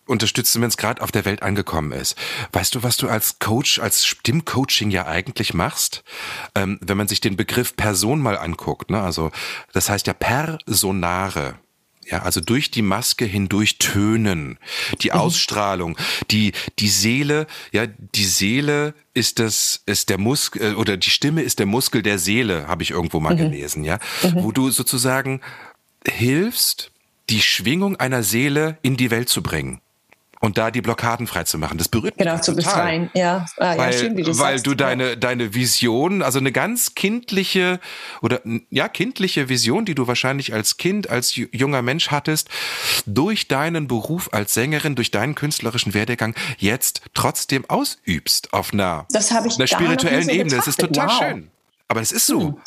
unterstützen, 0.10 0.62
wenn 0.62 0.70
es 0.70 0.78
gerade 0.78 1.02
auf 1.02 1.12
der 1.12 1.26
Welt 1.26 1.44
angekommen 1.44 1.92
ist. 1.92 2.18
Weißt 2.52 2.76
du, 2.76 2.84
was 2.84 2.98
du 2.98 3.08
als 3.08 3.40
Coach, 3.40 3.80
als 3.80 4.06
Stimmcoaching 4.06 4.92
ja 4.92 5.06
eigentlich 5.06 5.54
machst? 5.54 6.04
Ähm, 6.56 6.80
wenn 6.82 6.98
man 6.98 7.08
sich 7.08 7.22
den 7.22 7.38
Begriff 7.38 7.76
Person 7.76 8.20
mal 8.20 8.38
anguckt, 8.38 8.90
ne? 8.90 9.02
also 9.02 9.32
das 9.72 9.90
heißt 9.90 10.08
ja 10.08 10.14
Personare. 10.14 11.56
Ja, 12.10 12.24
also 12.24 12.42
durch 12.42 12.72
die 12.72 12.82
Maske 12.82 13.26
hindurch 13.26 13.78
tönen, 13.78 14.58
die 15.02 15.10
mhm. 15.10 15.16
Ausstrahlung, 15.20 15.98
die 16.32 16.54
die 16.80 16.90
Seele, 16.90 17.46
ja, 17.72 17.86
die 17.88 18.26
Seele 18.26 18.96
ist 19.14 19.40
das 19.40 19.84
ist 19.86 20.10
der 20.10 20.18
Muskel 20.18 20.74
äh, 20.74 20.76
oder 20.76 20.98
die 20.98 21.10
Stimme 21.10 21.44
ist 21.44 21.60
der 21.60 21.66
Muskel 21.66 22.02
der 22.02 22.18
Seele, 22.18 22.68
habe 22.68 22.84
ich 22.84 22.92
irgendwo 22.92 23.20
mal 23.20 23.34
mhm. 23.34 23.52
gelesen, 23.52 23.84
ja, 23.84 24.00
mhm. 24.24 24.44
wo 24.44 24.52
du 24.52 24.72
sozusagen 24.72 25.42
hilfst, 26.08 26.92
die 27.30 27.42
Schwingung 27.42 27.96
einer 27.98 28.24
Seele 28.24 28.80
in 28.82 28.98
die 28.98 29.12
Welt 29.12 29.30
zu 29.30 29.44
bringen 29.44 29.82
und 30.40 30.58
da 30.58 30.72
die 30.72 30.82
Blockaden 30.82 31.28
freizumachen. 31.28 31.78
Das 31.78 31.90
berührt 31.90 32.18
mich 32.18 32.26
genau, 32.26 32.40
zu 32.40 32.56
befreien. 32.56 33.10
Ja, 33.14 33.46
ah, 33.58 33.78
weil, 33.78 33.92
ja 33.92 33.98
schön, 33.98 34.18
wie 34.18 34.24
du 34.24 34.38
weil 34.40 34.54
sagst. 34.54 34.68
du 34.68 34.74
deine 34.74 35.18
deine 35.18 35.54
Vision, 35.54 36.22
also 36.22 36.40
eine 36.40 36.52
ganz 36.52 36.96
kindliche 36.96 37.80
oder 38.22 38.42
ja 38.70 38.88
kindliche 38.88 39.50
Vision, 39.50 39.86
die 39.86 39.96
du 39.96 40.08
wahrscheinlich 40.08 40.54
als 40.54 40.78
Kind, 40.78 41.10
als 41.10 41.36
junger 41.36 41.82
Mensch 41.82 42.10
hattest, 42.10 42.50
durch 43.06 43.48
deinen 43.48 43.88
Beruf 43.88 44.30
als 44.32 44.54
Sängerin, 44.54 44.96
durch 44.96 45.12
deinen 45.12 45.36
künstlerischen 45.36 45.94
Werdegang 45.94 46.34
jetzt 46.58 47.02
trotzdem 47.14 47.70
ausübst 47.70 48.54
auf 48.54 48.74
einer, 48.74 49.06
einer 49.14 49.68
spirituellen 49.68 50.30
Ebene. 50.30 50.56
Das 50.56 50.68
ist 50.68 50.80
total 50.80 51.08
wow. 51.08 51.20
schön. 51.20 51.52
Aber 51.88 52.02
es 52.02 52.12
ist 52.12 52.26
so. 52.26 52.42
Hm. 52.42 52.58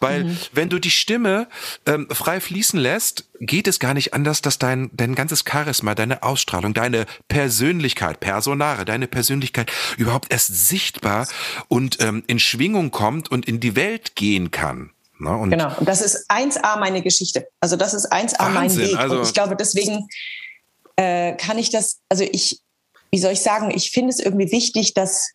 Weil 0.00 0.24
mhm. 0.24 0.38
wenn 0.52 0.68
du 0.70 0.78
die 0.78 0.90
Stimme 0.90 1.46
ähm, 1.86 2.08
frei 2.10 2.40
fließen 2.40 2.80
lässt, 2.80 3.28
geht 3.38 3.68
es 3.68 3.78
gar 3.78 3.94
nicht 3.94 4.14
anders, 4.14 4.42
dass 4.42 4.58
dein, 4.58 4.90
dein 4.94 5.14
ganzes 5.14 5.44
Charisma, 5.48 5.94
deine 5.94 6.22
Ausstrahlung, 6.22 6.74
deine 6.74 7.06
Persönlichkeit, 7.28 8.18
Personare, 8.18 8.84
deine 8.84 9.06
Persönlichkeit 9.06 9.70
überhaupt 9.98 10.32
erst 10.32 10.68
sichtbar 10.68 11.28
und 11.68 12.00
ähm, 12.00 12.24
in 12.26 12.38
Schwingung 12.38 12.90
kommt 12.90 13.30
und 13.30 13.46
in 13.46 13.60
die 13.60 13.76
Welt 13.76 14.16
gehen 14.16 14.50
kann. 14.50 14.90
Na, 15.18 15.34
und 15.36 15.50
genau, 15.50 15.70
und 15.78 15.86
das 15.86 16.00
ist 16.00 16.30
1a 16.30 16.78
meine 16.78 17.02
Geschichte. 17.02 17.46
Also 17.60 17.76
das 17.76 17.92
ist 17.92 18.10
1a 18.10 18.54
Wahnsinn, 18.54 18.54
mein 18.54 18.76
Weg. 18.76 18.96
Also 18.96 19.16
und 19.18 19.26
ich 19.26 19.34
glaube, 19.34 19.54
deswegen 19.54 20.08
äh, 20.96 21.34
kann 21.36 21.58
ich 21.58 21.70
das, 21.70 22.00
also 22.08 22.24
ich, 22.24 22.60
wie 23.10 23.18
soll 23.18 23.32
ich 23.32 23.40
sagen, 23.40 23.70
ich 23.70 23.90
finde 23.90 24.10
es 24.10 24.18
irgendwie 24.18 24.50
wichtig, 24.50 24.94
dass, 24.94 25.32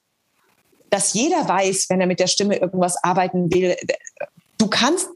dass 0.90 1.14
jeder 1.14 1.48
weiß, 1.48 1.86
wenn 1.90 2.02
er 2.02 2.08
mit 2.08 2.20
der 2.20 2.28
Stimme 2.28 2.58
irgendwas 2.58 2.96
arbeiten 3.04 3.54
will, 3.54 3.76
du 4.58 4.68
kannst 4.68 5.08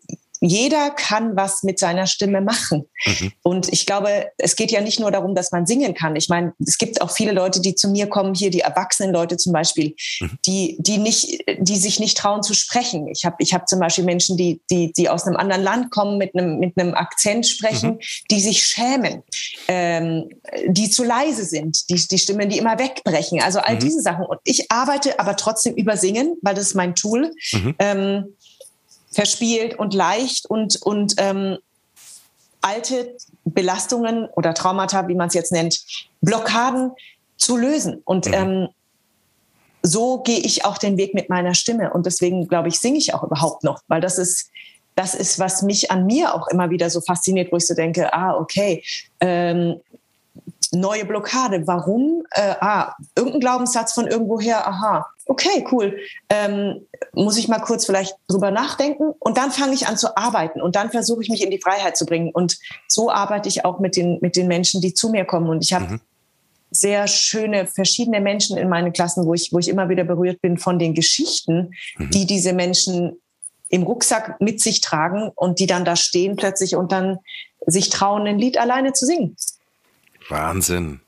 jeder 0.41 0.89
kann 0.91 1.35
was 1.35 1.63
mit 1.63 1.79
seiner 1.79 2.07
Stimme 2.07 2.41
machen. 2.41 2.85
Mhm. 3.05 3.31
Und 3.43 3.73
ich 3.73 3.85
glaube, 3.85 4.27
es 4.37 4.55
geht 4.55 4.71
ja 4.71 4.81
nicht 4.81 4.99
nur 4.99 5.11
darum, 5.11 5.35
dass 5.35 5.51
man 5.51 5.65
singen 5.65 5.93
kann. 5.93 6.15
Ich 6.15 6.29
meine, 6.29 6.53
es 6.65 6.77
gibt 6.77 7.01
auch 7.01 7.11
viele 7.11 7.33
Leute, 7.33 7.61
die 7.61 7.75
zu 7.75 7.89
mir 7.89 8.07
kommen, 8.07 8.33
hier 8.33 8.49
die 8.49 8.61
erwachsenen 8.61 9.13
Leute 9.13 9.37
zum 9.37 9.51
Beispiel, 9.53 9.95
mhm. 10.21 10.39
die, 10.45 10.77
die 10.79 10.97
nicht, 10.97 11.43
die 11.59 11.75
sich 11.75 11.99
nicht 11.99 12.17
trauen 12.17 12.43
zu 12.43 12.53
sprechen. 12.53 13.07
Ich 13.07 13.25
habe 13.25 13.35
ich 13.39 13.53
hab 13.53 13.67
zum 13.67 13.79
Beispiel 13.79 14.05
Menschen, 14.05 14.37
die, 14.37 14.61
die, 14.69 14.93
die 14.93 15.09
aus 15.09 15.25
einem 15.25 15.35
anderen 15.35 15.63
Land 15.63 15.91
kommen, 15.91 16.17
mit 16.17 16.33
einem, 16.35 16.59
mit 16.59 16.77
einem 16.77 16.93
Akzent 16.93 17.45
sprechen, 17.45 17.91
mhm. 17.91 17.99
die 18.31 18.39
sich 18.39 18.65
schämen, 18.65 19.23
ähm, 19.67 20.29
die 20.67 20.89
zu 20.89 21.03
leise 21.03 21.43
sind, 21.43 21.89
die, 21.89 21.95
die 21.95 22.17
Stimmen, 22.17 22.49
die 22.49 22.57
immer 22.57 22.79
wegbrechen. 22.79 23.41
Also 23.41 23.59
all 23.59 23.75
mhm. 23.75 23.79
diese 23.79 24.01
Sachen. 24.01 24.25
Und 24.25 24.39
ich 24.45 24.71
arbeite 24.71 25.19
aber 25.19 25.35
trotzdem 25.35 25.75
über 25.75 25.97
Singen, 25.97 26.37
weil 26.41 26.55
das 26.55 26.67
ist 26.67 26.75
mein 26.75 26.95
Tool. 26.95 27.33
Mhm. 27.51 27.75
Ähm, 27.79 28.25
verspielt 29.11 29.77
und 29.77 29.93
leicht 29.93 30.45
und, 30.45 30.81
und 30.81 31.15
ähm, 31.17 31.57
alte 32.61 33.15
Belastungen 33.45 34.27
oder 34.35 34.53
Traumata, 34.53 35.07
wie 35.07 35.15
man 35.15 35.27
es 35.27 35.33
jetzt 35.33 35.51
nennt, 35.51 35.79
Blockaden 36.21 36.91
zu 37.37 37.57
lösen. 37.57 38.01
Und 38.05 38.27
mhm. 38.27 38.33
ähm, 38.33 38.67
so 39.81 40.19
gehe 40.19 40.39
ich 40.39 40.65
auch 40.65 40.77
den 40.77 40.97
Weg 40.97 41.13
mit 41.13 41.29
meiner 41.29 41.53
Stimme. 41.53 41.91
Und 41.93 42.05
deswegen, 42.05 42.47
glaube 42.47 42.67
ich, 42.67 42.79
singe 42.79 42.97
ich 42.97 43.13
auch 43.13 43.23
überhaupt 43.23 43.63
noch, 43.63 43.81
weil 43.87 44.01
das 44.01 44.17
ist, 44.17 44.49
das 44.95 45.15
ist, 45.15 45.39
was 45.39 45.61
mich 45.61 45.91
an 45.91 46.05
mir 46.05 46.35
auch 46.35 46.47
immer 46.49 46.69
wieder 46.69 46.89
so 46.89 46.99
fasziniert, 46.99 47.51
wo 47.51 47.57
ich 47.57 47.65
so 47.65 47.73
denke, 47.73 48.13
ah, 48.13 48.35
okay, 48.35 48.83
ähm, 49.21 49.79
neue 50.71 51.05
Blockade. 51.05 51.67
Warum? 51.67 52.23
Äh, 52.31 52.55
ah, 52.59 52.95
irgendein 53.15 53.41
Glaubenssatz 53.41 53.93
von 53.93 54.07
irgendwoher, 54.07 54.67
aha, 54.67 55.05
okay, 55.25 55.65
cool. 55.71 55.97
Ähm, 56.29 56.85
muss 57.13 57.37
ich 57.37 57.47
mal 57.47 57.59
kurz 57.59 57.85
vielleicht 57.85 58.15
drüber 58.27 58.51
nachdenken 58.51 59.13
und 59.19 59.37
dann 59.37 59.51
fange 59.51 59.73
ich 59.73 59.87
an 59.87 59.97
zu 59.97 60.17
arbeiten 60.17 60.61
und 60.61 60.75
dann 60.75 60.89
versuche 60.89 61.21
ich 61.21 61.29
mich 61.29 61.43
in 61.43 61.51
die 61.51 61.61
Freiheit 61.61 61.95
zu 61.95 62.05
bringen. 62.05 62.31
Und 62.31 62.57
so 62.87 63.11
arbeite 63.11 63.47
ich 63.47 63.63
auch 63.63 63.79
mit 63.79 63.95
den, 63.95 64.17
mit 64.21 64.35
den 64.35 64.47
Menschen, 64.47 64.81
die 64.81 64.93
zu 64.93 65.09
mir 65.09 65.25
kommen. 65.25 65.49
Und 65.49 65.63
ich 65.63 65.73
habe 65.73 65.85
mhm. 65.85 66.01
sehr 66.71 67.07
schöne, 67.07 67.67
verschiedene 67.67 68.21
Menschen 68.21 68.57
in 68.57 68.69
meinen 68.69 68.91
Klassen, 68.91 69.25
wo 69.25 69.33
ich, 69.33 69.53
wo 69.53 69.59
ich 69.59 69.69
immer 69.69 69.89
wieder 69.89 70.03
berührt 70.03 70.41
bin 70.41 70.57
von 70.57 70.79
den 70.79 70.93
Geschichten, 70.93 71.71
mhm. 71.97 72.09
die 72.11 72.25
diese 72.25 72.53
Menschen 72.53 73.19
im 73.69 73.83
Rucksack 73.83 74.41
mit 74.41 74.61
sich 74.61 74.81
tragen 74.81 75.31
und 75.35 75.59
die 75.59 75.67
dann 75.67 75.85
da 75.85 75.95
stehen 75.95 76.35
plötzlich 76.35 76.75
und 76.75 76.91
dann 76.91 77.19
sich 77.67 77.89
trauen, 77.89 78.25
ein 78.25 78.39
Lied 78.39 78.57
alleine 78.57 78.93
zu 78.93 79.05
singen. 79.05 79.35
Wahnsinn. 80.29 81.01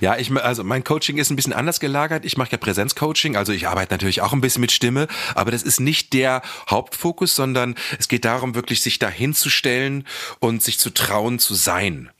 Ja, 0.00 0.16
ich 0.16 0.30
also 0.36 0.62
mein 0.64 0.84
Coaching 0.84 1.18
ist 1.18 1.30
ein 1.30 1.36
bisschen 1.36 1.52
anders 1.52 1.80
gelagert. 1.80 2.24
Ich 2.24 2.36
mache 2.36 2.52
ja 2.52 2.58
Präsenzcoaching, 2.58 3.36
also 3.36 3.52
ich 3.52 3.66
arbeite 3.66 3.92
natürlich 3.92 4.22
auch 4.22 4.32
ein 4.32 4.40
bisschen 4.40 4.60
mit 4.60 4.72
Stimme, 4.72 5.08
aber 5.34 5.50
das 5.50 5.62
ist 5.62 5.80
nicht 5.80 6.12
der 6.12 6.42
Hauptfokus, 6.70 7.34
sondern 7.34 7.74
es 7.98 8.08
geht 8.08 8.24
darum, 8.24 8.54
wirklich 8.54 8.82
sich 8.82 8.98
dahinzustellen 8.98 10.06
und 10.38 10.62
sich 10.62 10.78
zu 10.78 10.90
trauen 10.90 11.38
zu 11.38 11.54
sein. 11.54 12.10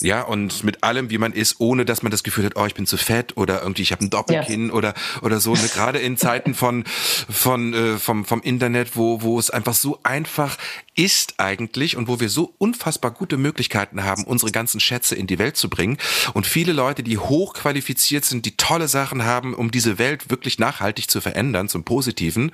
Ja, 0.00 0.22
und 0.22 0.62
mit 0.62 0.84
allem, 0.84 1.10
wie 1.10 1.18
man 1.18 1.32
ist, 1.32 1.56
ohne 1.58 1.84
dass 1.84 2.02
man 2.04 2.12
das 2.12 2.22
Gefühl 2.22 2.44
hat, 2.44 2.54
oh, 2.54 2.64
ich 2.66 2.74
bin 2.74 2.86
zu 2.86 2.96
fett 2.96 3.36
oder 3.36 3.62
irgendwie 3.62 3.82
ich 3.82 3.90
habe 3.90 4.04
ein 4.04 4.10
Doppelkinn 4.10 4.68
ja. 4.68 4.72
oder 4.72 4.94
oder 5.22 5.40
so. 5.40 5.54
Ne? 5.54 5.68
Gerade 5.74 5.98
in 5.98 6.16
Zeiten 6.16 6.54
von 6.54 6.84
von 7.28 7.74
äh, 7.74 7.98
vom 7.98 8.24
vom 8.24 8.40
Internet, 8.42 8.96
wo 8.96 9.22
wo 9.22 9.40
es 9.40 9.50
einfach 9.50 9.74
so 9.74 9.98
einfach 10.04 10.56
ist 10.94 11.34
eigentlich 11.38 11.96
und 11.96 12.06
wo 12.06 12.20
wir 12.20 12.28
so 12.28 12.54
unfassbar 12.58 13.10
gute 13.10 13.36
Möglichkeiten 13.38 14.04
haben, 14.04 14.22
unsere 14.22 14.52
ganzen 14.52 14.78
Schätze 14.78 15.16
in 15.16 15.26
die 15.26 15.40
Welt 15.40 15.56
zu 15.56 15.68
bringen 15.68 15.98
und 16.32 16.46
viele 16.46 16.72
Leute, 16.72 17.02
die 17.02 17.18
hochqualifiziert 17.18 18.24
sind, 18.24 18.46
die 18.46 18.56
tolle 18.56 18.86
Sachen 18.86 19.24
haben, 19.24 19.52
um 19.52 19.72
diese 19.72 19.98
Welt 19.98 20.30
wirklich 20.30 20.60
nachhaltig 20.60 21.10
zu 21.10 21.20
verändern 21.20 21.68
zum 21.68 21.82
Positiven, 21.82 22.52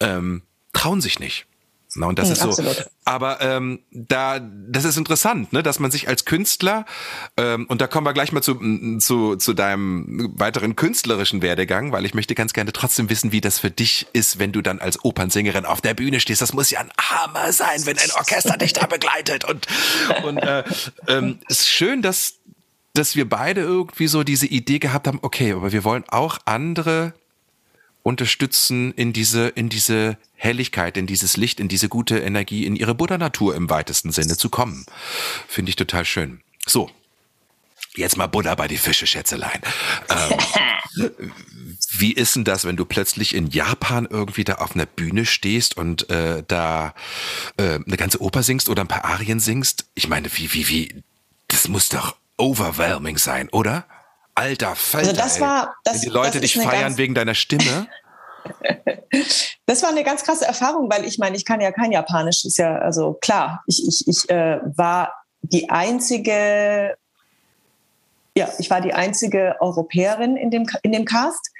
ähm, 0.00 0.40
trauen 0.72 1.02
sich 1.02 1.18
nicht. 1.18 1.46
Na, 1.94 2.06
und 2.06 2.18
das 2.18 2.28
mhm, 2.28 2.32
ist 2.32 2.40
so. 2.40 2.48
Absolut. 2.48 2.86
Aber 3.04 3.40
ähm, 3.40 3.80
da, 3.90 4.40
das 4.40 4.84
ist 4.84 4.96
interessant, 4.96 5.52
ne, 5.52 5.62
dass 5.62 5.78
man 5.78 5.90
sich 5.90 6.08
als 6.08 6.24
Künstler 6.24 6.86
ähm, 7.36 7.66
und 7.66 7.80
da 7.80 7.86
kommen 7.86 8.06
wir 8.06 8.12
gleich 8.12 8.32
mal 8.32 8.42
zu, 8.42 8.54
zu 8.98 9.36
zu 9.36 9.52
deinem 9.52 10.32
weiteren 10.38 10.76
künstlerischen 10.76 11.42
Werdegang, 11.42 11.92
weil 11.92 12.06
ich 12.06 12.14
möchte 12.14 12.34
ganz 12.34 12.52
gerne 12.52 12.72
trotzdem 12.72 13.10
wissen, 13.10 13.32
wie 13.32 13.40
das 13.40 13.58
für 13.58 13.70
dich 13.70 14.06
ist, 14.12 14.38
wenn 14.38 14.52
du 14.52 14.62
dann 14.62 14.78
als 14.78 15.04
Opernsängerin 15.04 15.64
auf 15.66 15.80
der 15.80 15.94
Bühne 15.94 16.20
stehst. 16.20 16.40
Das 16.40 16.52
muss 16.52 16.70
ja 16.70 16.80
ein 16.80 16.92
Hammer 16.98 17.52
sein, 17.52 17.84
wenn 17.84 17.98
ein 17.98 18.10
Orchester 18.16 18.56
dich 18.56 18.72
da 18.72 18.86
begleitet 18.86 19.44
und 19.44 19.66
und 20.24 20.38
äh, 20.38 20.64
ähm, 21.08 21.40
ist 21.48 21.68
schön, 21.68 22.00
dass 22.00 22.34
dass 22.94 23.16
wir 23.16 23.28
beide 23.28 23.62
irgendwie 23.62 24.06
so 24.06 24.22
diese 24.22 24.46
Idee 24.46 24.78
gehabt 24.78 25.06
haben. 25.06 25.18
Okay, 25.22 25.52
aber 25.52 25.72
wir 25.72 25.84
wollen 25.84 26.04
auch 26.08 26.38
andere 26.44 27.14
unterstützen, 28.02 28.92
in 28.92 29.12
diese, 29.12 29.48
in 29.48 29.68
diese 29.68 30.16
Helligkeit, 30.34 30.96
in 30.96 31.06
dieses 31.06 31.36
Licht, 31.36 31.60
in 31.60 31.68
diese 31.68 31.88
gute 31.88 32.18
Energie, 32.18 32.66
in 32.66 32.76
ihre 32.76 32.94
Buddha-Natur 32.94 33.54
im 33.54 33.70
weitesten 33.70 34.12
Sinne 34.12 34.36
zu 34.36 34.48
kommen. 34.48 34.86
Finde 35.48 35.70
ich 35.70 35.76
total 35.76 36.04
schön. 36.04 36.40
So. 36.66 36.90
Jetzt 37.94 38.16
mal 38.16 38.26
Buddha 38.26 38.54
bei 38.54 38.68
die 38.68 38.78
Fische, 38.78 39.06
Schätzelein. 39.06 39.60
Ähm, 40.08 41.10
wie 41.90 42.12
ist 42.12 42.36
denn 42.36 42.44
das, 42.44 42.64
wenn 42.64 42.76
du 42.76 42.86
plötzlich 42.86 43.34
in 43.34 43.50
Japan 43.50 44.06
irgendwie 44.08 44.44
da 44.44 44.54
auf 44.54 44.74
einer 44.74 44.86
Bühne 44.86 45.26
stehst 45.26 45.76
und 45.76 46.08
äh, 46.08 46.42
da 46.48 46.94
äh, 47.58 47.78
eine 47.86 47.96
ganze 47.96 48.22
Oper 48.22 48.42
singst 48.42 48.70
oder 48.70 48.82
ein 48.82 48.88
paar 48.88 49.04
Arien 49.04 49.40
singst? 49.40 49.86
Ich 49.94 50.08
meine, 50.08 50.34
wie, 50.34 50.52
wie, 50.54 50.68
wie, 50.68 51.02
das 51.48 51.68
muss 51.68 51.90
doch 51.90 52.16
overwhelming 52.38 53.18
sein, 53.18 53.50
oder? 53.50 53.86
Alter 54.34 54.74
Falter, 54.74 55.08
also 55.08 55.20
das 55.20 55.40
war, 55.40 55.74
das, 55.84 55.94
Wenn 55.94 56.00
die 56.02 56.08
Leute 56.08 56.40
dich 56.40 56.54
feiern 56.54 56.96
wegen 56.96 57.14
deiner 57.14 57.34
Stimme. 57.34 57.86
das 59.66 59.82
war 59.82 59.90
eine 59.90 60.04
ganz 60.04 60.24
krasse 60.24 60.46
Erfahrung, 60.46 60.90
weil 60.90 61.04
ich 61.04 61.18
meine, 61.18 61.36
ich 61.36 61.44
kann 61.44 61.60
ja 61.60 61.70
kein 61.70 61.92
Japanisch, 61.92 62.44
ist 62.44 62.58
ja 62.58 62.78
also 62.78 63.14
klar. 63.14 63.62
Ich, 63.66 63.86
ich, 63.86 64.08
ich 64.08 64.30
äh, 64.30 64.60
war 64.76 65.12
die 65.42 65.70
einzige, 65.70 66.96
ja, 68.36 68.48
ich 68.58 68.70
war 68.70 68.80
die 68.80 68.94
einzige 68.94 69.56
Europäerin 69.60 70.36
in 70.36 70.50
dem, 70.50 70.66
in 70.82 70.92
dem 70.92 71.04
Cast. 71.04 71.50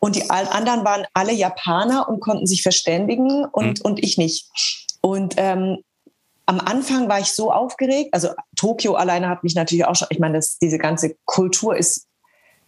Und 0.00 0.16
die 0.16 0.28
anderen 0.30 0.84
waren 0.84 1.06
alle 1.14 1.32
Japaner 1.32 2.08
und 2.08 2.20
konnten 2.20 2.46
sich 2.46 2.62
verständigen 2.62 3.44
und, 3.44 3.78
mhm. 3.78 3.84
und 3.84 4.04
ich 4.04 4.18
nicht. 4.18 4.50
Und 5.00 5.34
ähm, 5.36 5.78
am 6.46 6.60
Anfang 6.60 7.08
war 7.08 7.20
ich 7.20 7.32
so 7.32 7.52
aufgeregt. 7.52 8.10
Also 8.12 8.30
Tokio 8.56 8.94
alleine 8.94 9.28
hat 9.28 9.44
mich 9.44 9.54
natürlich 9.54 9.84
auch 9.84 9.94
schon, 9.94 10.08
ich 10.10 10.18
meine, 10.18 10.38
das, 10.38 10.58
diese 10.58 10.78
ganze 10.78 11.14
Kultur 11.24 11.76
ist, 11.76 12.08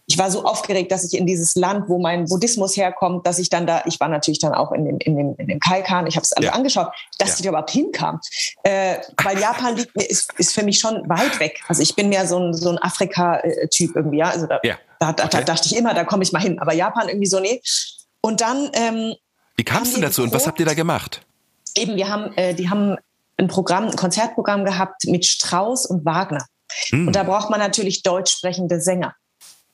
ich 0.07 0.18
war 0.18 0.31
so 0.31 0.45
aufgeregt, 0.45 0.93
dass 0.93 1.05
ich 1.05 1.18
in 1.18 1.27
dieses 1.27 1.55
Land, 1.55 1.89
wo 1.89 1.99
mein 1.99 2.27
Buddhismus 2.27 2.77
herkommt, 2.77 3.27
dass 3.27 3.39
ich 3.39 3.49
dann 3.49 3.66
da, 3.66 3.83
ich 3.87 3.99
war 4.01 4.09
natürlich 4.09 4.39
dann 4.39 4.53
auch 4.53 4.70
in 4.72 4.85
dem, 4.85 4.99
in 4.99 5.16
dem, 5.16 5.35
in 5.39 5.47
dem 5.47 5.61
Kaikan, 5.61 6.07
ich 6.07 6.16
habe 6.16 6.25
es 6.25 6.33
alles 6.33 6.49
ja. 6.49 6.53
angeschaut, 6.53 6.89
dass 7.18 7.31
ja. 7.31 7.35
ich 7.37 7.43
da 7.43 7.49
überhaupt 7.49 7.70
hinkam. 7.70 8.20
Äh, 8.64 8.97
weil 9.22 9.39
Japan 9.39 9.77
liegt, 9.77 9.97
ist, 9.97 10.33
ist 10.39 10.53
für 10.53 10.62
mich 10.62 10.79
schon 10.79 11.09
weit 11.09 11.41
weg. 11.41 11.62
Also 11.68 11.81
ich 11.83 11.97
bin 11.97 12.11
mehr 12.11 12.27
so 12.27 12.39
ein, 12.39 12.53
so 12.53 12.68
ein 12.68 12.79
Afrika-Typ 12.79 13.97
irgendwie, 13.97 14.18
ja. 14.18 14.27
Also 14.27 14.47
da, 14.47 14.61
ja. 14.62 14.77
Da, 15.01 15.12
da, 15.12 15.25
okay. 15.25 15.39
da, 15.39 15.43
dachte 15.43 15.66
ich 15.66 15.77
immer, 15.77 15.95
da 15.95 16.05
komme 16.05 16.22
ich 16.22 16.33
mal 16.33 16.43
hin. 16.43 16.59
Aber 16.59 16.75
Japan 16.75 17.09
irgendwie 17.09 17.29
so, 17.29 17.41
nee. 17.41 17.62
Und 18.20 18.43
dann. 18.43 18.70
Ähm, 18.75 19.14
Wie 19.57 19.64
kamst 19.64 19.97
du 19.97 20.01
dazu 20.01 20.22
und 20.22 20.33
was 20.35 20.47
habt 20.47 20.61
ihr 20.61 20.66
da 20.66 20.75
gemacht? 20.75 21.22
Eben, 21.77 21.97
wir 21.97 22.09
haben, 22.09 22.33
äh, 22.37 22.55
die 22.55 22.68
haben 22.68 22.97
ein 23.37 23.49
Programm, 23.49 23.85
ein 23.85 23.97
Konzertprogramm 23.97 24.64
gehabt 24.64 25.05
mit 25.07 25.26
Strauss 25.26 25.87
und 25.87 26.05
Wagner. 26.05 26.45
Mhm. 26.91 27.09
Und 27.09 27.16
da 27.16 27.22
braucht 27.22 27.51
man 27.51 27.61
natürlich 27.61 28.03
deutsch 28.03 28.32
sprechende 28.32 28.80
Sänger. 28.80 29.14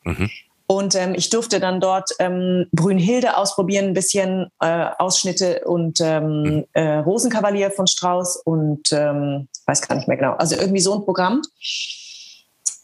Mhm. 0.05 0.31
Und 0.67 0.95
ähm, 0.95 1.15
ich 1.17 1.31
durfte 1.31 1.59
dann 1.59 1.81
dort 1.81 2.11
ähm, 2.21 2.67
Brünnhilde 2.71 3.37
ausprobieren, 3.37 3.87
ein 3.87 3.93
bisschen 3.93 4.51
äh, 4.61 4.87
Ausschnitte 4.99 5.63
und 5.65 6.01
ähm, 6.01 6.43
mhm. 6.43 6.65
äh, 6.75 6.99
Rosenkavalier 6.99 7.73
von 7.73 7.89
Strauss 7.89 8.37
und 8.37 8.93
ähm, 8.93 9.49
weiß 9.67 9.83
gar 9.83 9.97
nicht 9.97 10.07
mehr 10.07 10.17
genau. 10.17 10.35
Also 10.35 10.55
irgendwie 10.55 10.81
so 10.81 10.95
ein 10.95 11.05
Programm. 11.05 11.43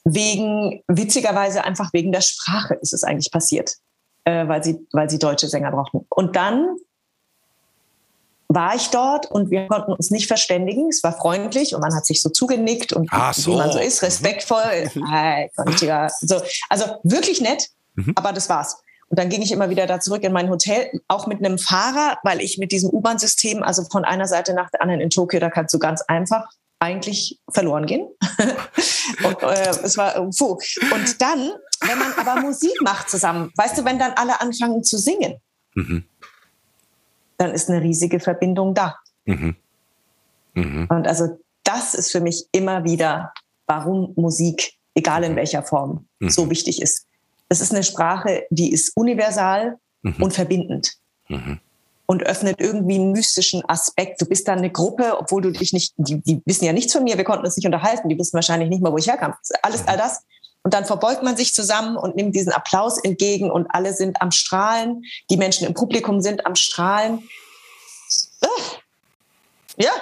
Wegen, 0.03 0.83
witzigerweise 0.89 1.64
einfach 1.64 1.93
wegen 1.93 2.11
der 2.11 2.22
Sprache 2.22 2.74
ist 2.74 2.93
es 2.93 3.05
eigentlich 3.05 3.31
passiert, 3.31 3.74
äh, 4.24 4.49
weil, 4.49 4.64
sie, 4.64 4.85
weil 4.93 5.09
sie 5.09 5.20
deutsche 5.20 5.47
Sänger 5.47 5.70
brauchten. 5.70 6.07
Und 6.09 6.35
dann 6.35 6.77
war 8.49 8.75
ich 8.75 8.89
dort 8.91 9.31
und 9.31 9.51
wir 9.51 9.67
konnten 9.67 9.93
uns 9.93 10.11
nicht 10.11 10.27
verständigen. 10.27 10.89
Es 10.89 11.03
war 11.03 11.13
freundlich 11.13 11.75
und 11.75 11.81
man 11.81 11.95
hat 11.95 12.07
sich 12.07 12.23
so 12.23 12.31
zugenickt 12.31 12.93
und 12.93 13.11
so. 13.33 13.53
wie 13.53 13.57
man 13.57 13.73
so 13.73 13.79
ist, 13.79 14.03
respektvoll. 14.03 14.91
so, 16.21 16.41
also 16.69 16.85
wirklich 17.03 17.41
nett, 17.41 17.69
mhm. 17.95 18.13
aber 18.15 18.33
das 18.33 18.49
war's. 18.49 18.81
Und 19.09 19.19
dann 19.19 19.29
ging 19.29 19.43
ich 19.43 19.53
immer 19.53 19.71
wieder 19.71 19.87
da 19.87 20.01
zurück 20.01 20.25
in 20.25 20.33
mein 20.33 20.51
Hotel, 20.51 20.91
auch 21.07 21.27
mit 21.27 21.39
einem 21.39 21.59
Fahrer, 21.59 22.19
weil 22.25 22.41
ich 22.41 22.59
mit 22.59 22.73
diesem 22.73 22.91
U-Bahn-System, 22.91 23.63
also 23.63 23.85
von 23.85 24.05
einer 24.05 24.27
Seite 24.27 24.53
nach 24.53 24.71
der 24.71 24.83
anderen 24.83 25.01
in 25.01 25.11
Tokio, 25.11 25.39
da 25.39 25.49
kannst 25.49 25.73
du 25.75 25.79
ganz 25.79 26.03
einfach 26.03 26.49
eigentlich 26.81 27.41
verloren 27.53 27.87
gehen. 27.87 28.09
und 29.25 29.43
äh, 29.43 29.71
es 29.83 29.97
war 29.97 30.13
puh. 30.15 30.59
Und 30.93 31.23
dann, 31.23 31.53
wenn 31.87 31.99
man 31.99 32.13
aber 32.17 32.41
Musik 32.41 32.75
macht 32.83 33.09
zusammen, 33.09 33.53
weißt 33.57 33.79
du, 33.79 33.85
wenn 33.85 33.99
dann 33.99 34.13
alle 34.13 34.41
anfangen 34.41 34.83
zu 34.83 34.99
singen, 34.99 35.41
mhm 35.75 36.05
dann 37.39 37.53
ist 37.53 37.68
eine 37.68 37.82
riesige 37.82 38.20
Verbindung 38.20 38.74
da. 38.74 38.97
Mhm. 39.24 39.57
Mhm. 40.55 40.87
Und 40.89 41.07
also 41.07 41.39
das 41.64 41.95
ist 41.95 42.12
für 42.12 42.20
mich 42.20 42.47
immer 42.53 42.84
wieder, 42.84 43.32
warum 43.66 44.12
Musik, 44.16 44.74
egal 44.95 45.24
in 45.24 45.32
mhm. 45.32 45.37
welcher 45.37 45.62
Form, 45.62 46.07
mhm. 46.20 46.30
so 46.30 46.49
wichtig 46.51 46.80
ist. 46.80 47.07
Es 47.49 47.61
ist 47.61 47.72
eine 47.72 47.84
Sprache, 47.84 48.45
die 48.51 48.72
ist 48.72 48.97
universal 48.97 49.78
mhm. 50.03 50.22
und 50.22 50.32
verbindend. 50.32 50.95
Mhm. 51.28 51.61
Und 52.09 52.22
öffnet 52.22 52.61
irgendwie 52.61 52.95
einen 52.95 53.11
mystischen 53.11 53.68
Aspekt. 53.68 54.20
Du 54.20 54.26
bist 54.26 54.47
dann 54.47 54.59
eine 54.59 54.70
Gruppe, 54.70 55.18
obwohl 55.18 55.43
du 55.43 55.51
dich 55.51 55.72
nicht, 55.72 55.93
die, 55.97 56.20
die 56.20 56.41
wissen 56.45 56.64
ja 56.64 56.72
nichts 56.72 56.93
von 56.93 57.03
mir, 57.03 57.16
wir 57.16 57.24
konnten 57.24 57.45
uns 57.45 57.57
nicht 57.57 57.66
unterhalten, 57.66 58.09
die 58.09 58.16
wissen 58.16 58.34
wahrscheinlich 58.34 58.68
nicht 58.68 58.80
mal, 58.80 58.93
wo 58.93 58.99
ich 58.99 59.09
herkam. 59.09 59.34
Alles, 59.62 59.87
all 59.89 59.97
das. 59.97 60.22
Und 60.67 60.75
dann 60.75 60.85
verbeugt 60.85 61.23
man 61.23 61.37
sich 61.37 61.55
zusammen 61.55 61.97
und 61.97 62.17
nimmt 62.17 62.35
diesen 62.35 62.53
Applaus 62.53 62.99
entgegen 62.99 63.53
und 63.53 63.69
alle 63.71 63.95
sind 63.95 64.21
am 64.21 64.33
Strahlen. 64.33 65.05
Die 65.31 65.37
Menschen 65.37 65.64
im 65.64 65.75
Publikum 65.75 66.21
sind 66.21 66.45
am 66.45 66.57
Strahlen. 66.57 67.29
Ja. 69.77 69.93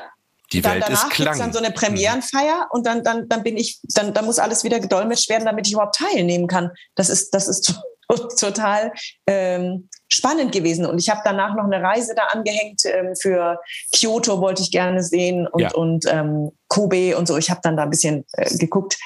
Die 0.54 0.62
dann 0.62 0.76
Welt 0.76 0.84
danach 0.86 1.18
ist 1.18 1.38
dann 1.38 1.52
so 1.52 1.58
eine 1.58 1.70
Premierenfeier 1.70 2.68
und 2.70 2.86
dann, 2.86 3.04
dann, 3.04 3.28
dann 3.28 3.42
bin 3.42 3.58
ich, 3.58 3.78
dann, 3.94 4.14
dann 4.14 4.24
muss 4.24 4.38
alles 4.38 4.64
wieder 4.64 4.80
gedolmetscht 4.80 5.28
werden, 5.28 5.44
damit 5.44 5.66
ich 5.66 5.74
überhaupt 5.74 5.96
teilnehmen 5.96 6.46
kann. 6.46 6.70
Das 6.94 7.10
ist, 7.10 7.34
das 7.34 7.46
ist 7.46 7.74
total 8.40 8.90
ähm, 9.26 9.90
spannend 10.08 10.52
gewesen. 10.52 10.86
Und 10.86 10.96
ich 10.98 11.10
habe 11.10 11.20
danach 11.26 11.54
noch 11.54 11.64
eine 11.64 11.82
Reise 11.82 12.14
da 12.14 12.22
angehängt 12.32 12.86
ähm, 12.86 13.14
für 13.20 13.60
Kyoto 13.94 14.40
wollte 14.40 14.62
ich 14.62 14.70
gerne 14.70 15.02
sehen 15.02 15.46
und, 15.46 15.60
ja. 15.60 15.74
und 15.74 16.06
ähm, 16.06 16.52
Kobe 16.68 17.18
und 17.18 17.28
so. 17.28 17.36
Ich 17.36 17.50
habe 17.50 17.60
dann 17.62 17.76
da 17.76 17.82
ein 17.82 17.90
bisschen 17.90 18.24
äh, 18.32 18.56
geguckt. 18.56 18.96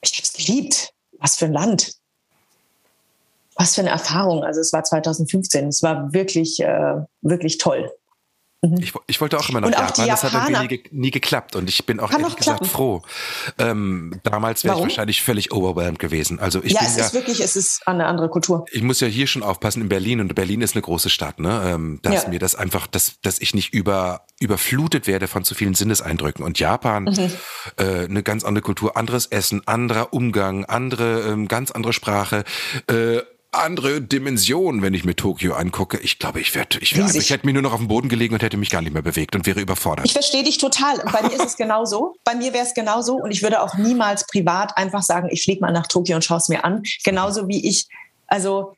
Ich 0.00 0.12
habe 0.12 0.22
es 0.22 0.32
geliebt. 0.32 0.92
Was 1.18 1.36
für 1.36 1.46
ein 1.46 1.52
Land. 1.52 1.94
Was 3.54 3.74
für 3.74 3.80
eine 3.80 3.90
Erfahrung. 3.90 4.44
Also 4.44 4.60
es 4.60 4.72
war 4.72 4.84
2015. 4.84 5.68
Es 5.68 5.82
war 5.82 6.12
wirklich, 6.12 6.60
äh, 6.60 6.96
wirklich 7.22 7.58
toll. 7.58 7.90
Mhm. 8.70 8.78
Ich, 8.80 8.92
ich, 9.06 9.20
wollte 9.20 9.38
auch 9.38 9.48
immer 9.48 9.60
nach 9.60 9.70
Japan, 9.70 10.06
das 10.08 10.24
hat 10.24 10.32
irgendwie 10.50 10.76
nie, 10.76 10.82
nie, 10.90 11.10
geklappt 11.10 11.56
und 11.56 11.68
ich 11.68 11.84
bin 11.86 12.00
auch 12.00 12.10
ehrlich 12.10 12.36
gesagt 12.36 12.58
klappen. 12.58 12.66
froh. 12.66 13.02
Ähm, 13.58 14.20
damals 14.22 14.64
wäre 14.64 14.76
ich 14.76 14.82
wahrscheinlich 14.82 15.22
völlig 15.22 15.52
overwhelmed 15.52 15.98
gewesen. 15.98 16.38
Also 16.40 16.62
ich 16.62 16.72
ja, 16.72 16.80
bin 16.80 16.88
es 16.88 16.96
ja, 16.96 17.06
ist 17.06 17.14
wirklich, 17.14 17.40
es 17.40 17.56
ist 17.56 17.86
eine 17.86 18.06
andere 18.06 18.28
Kultur. 18.28 18.64
Ich 18.72 18.82
muss 18.82 19.00
ja 19.00 19.08
hier 19.08 19.26
schon 19.26 19.42
aufpassen 19.42 19.82
in 19.82 19.88
Berlin 19.88 20.20
und 20.20 20.34
Berlin 20.34 20.60
ist 20.60 20.74
eine 20.74 20.82
große 20.82 21.10
Stadt, 21.10 21.38
ne? 21.38 21.62
Ähm, 21.66 22.00
dass 22.02 22.24
ja. 22.24 22.28
mir 22.28 22.38
das 22.38 22.54
einfach, 22.54 22.86
dass, 22.86 23.20
dass 23.22 23.40
ich 23.40 23.54
nicht 23.54 23.72
über 23.72 24.22
überflutet 24.38 25.06
werde 25.06 25.28
von 25.28 25.44
zu 25.44 25.54
vielen 25.54 25.74
Sinneseindrücken. 25.74 26.44
Und 26.44 26.58
Japan, 26.58 27.04
mhm. 27.04 27.30
äh, 27.78 28.04
eine 28.04 28.22
ganz 28.22 28.44
andere 28.44 28.62
Kultur, 28.62 28.96
anderes 28.96 29.26
Essen, 29.26 29.62
anderer 29.66 30.12
Umgang, 30.12 30.64
andere, 30.66 31.22
ähm, 31.22 31.48
ganz 31.48 31.70
andere 31.70 31.92
Sprache. 31.92 32.44
Äh, 32.86 33.22
andere 33.58 34.00
Dimension, 34.00 34.82
wenn 34.82 34.94
ich 34.94 35.04
mir 35.04 35.16
Tokio 35.16 35.54
angucke. 35.54 35.98
Ich 35.98 36.18
glaube, 36.18 36.40
ich 36.40 36.54
werde, 36.54 36.78
ich, 36.80 36.96
wär, 36.96 37.06
ich 37.14 37.30
hätte 37.30 37.46
mir 37.46 37.52
nur 37.52 37.62
noch 37.62 37.72
auf 37.72 37.78
dem 37.78 37.88
Boden 37.88 38.08
gelegen 38.08 38.34
und 38.34 38.42
hätte 38.42 38.56
mich 38.56 38.70
gar 38.70 38.82
nicht 38.82 38.92
mehr 38.92 39.02
bewegt 39.02 39.34
und 39.34 39.46
wäre 39.46 39.60
überfordert. 39.60 40.06
Ich 40.06 40.12
verstehe 40.12 40.44
dich 40.44 40.58
total. 40.58 40.98
Bei 41.12 41.22
mir 41.22 41.32
ist 41.32 41.44
es 41.44 41.56
genauso. 41.56 42.16
Bei 42.24 42.34
mir 42.34 42.52
wäre 42.52 42.64
es 42.64 42.74
genauso 42.74 43.16
und 43.16 43.30
ich 43.30 43.42
würde 43.42 43.62
auch 43.62 43.76
niemals 43.76 44.26
privat 44.26 44.76
einfach 44.76 45.02
sagen, 45.02 45.28
ich 45.30 45.42
fliege 45.42 45.60
mal 45.60 45.72
nach 45.72 45.86
Tokio 45.86 46.16
und 46.16 46.22
schaue 46.22 46.38
es 46.38 46.48
mir 46.48 46.64
an. 46.64 46.82
Genauso 47.04 47.48
wie 47.48 47.66
ich, 47.68 47.86
also 48.26 48.74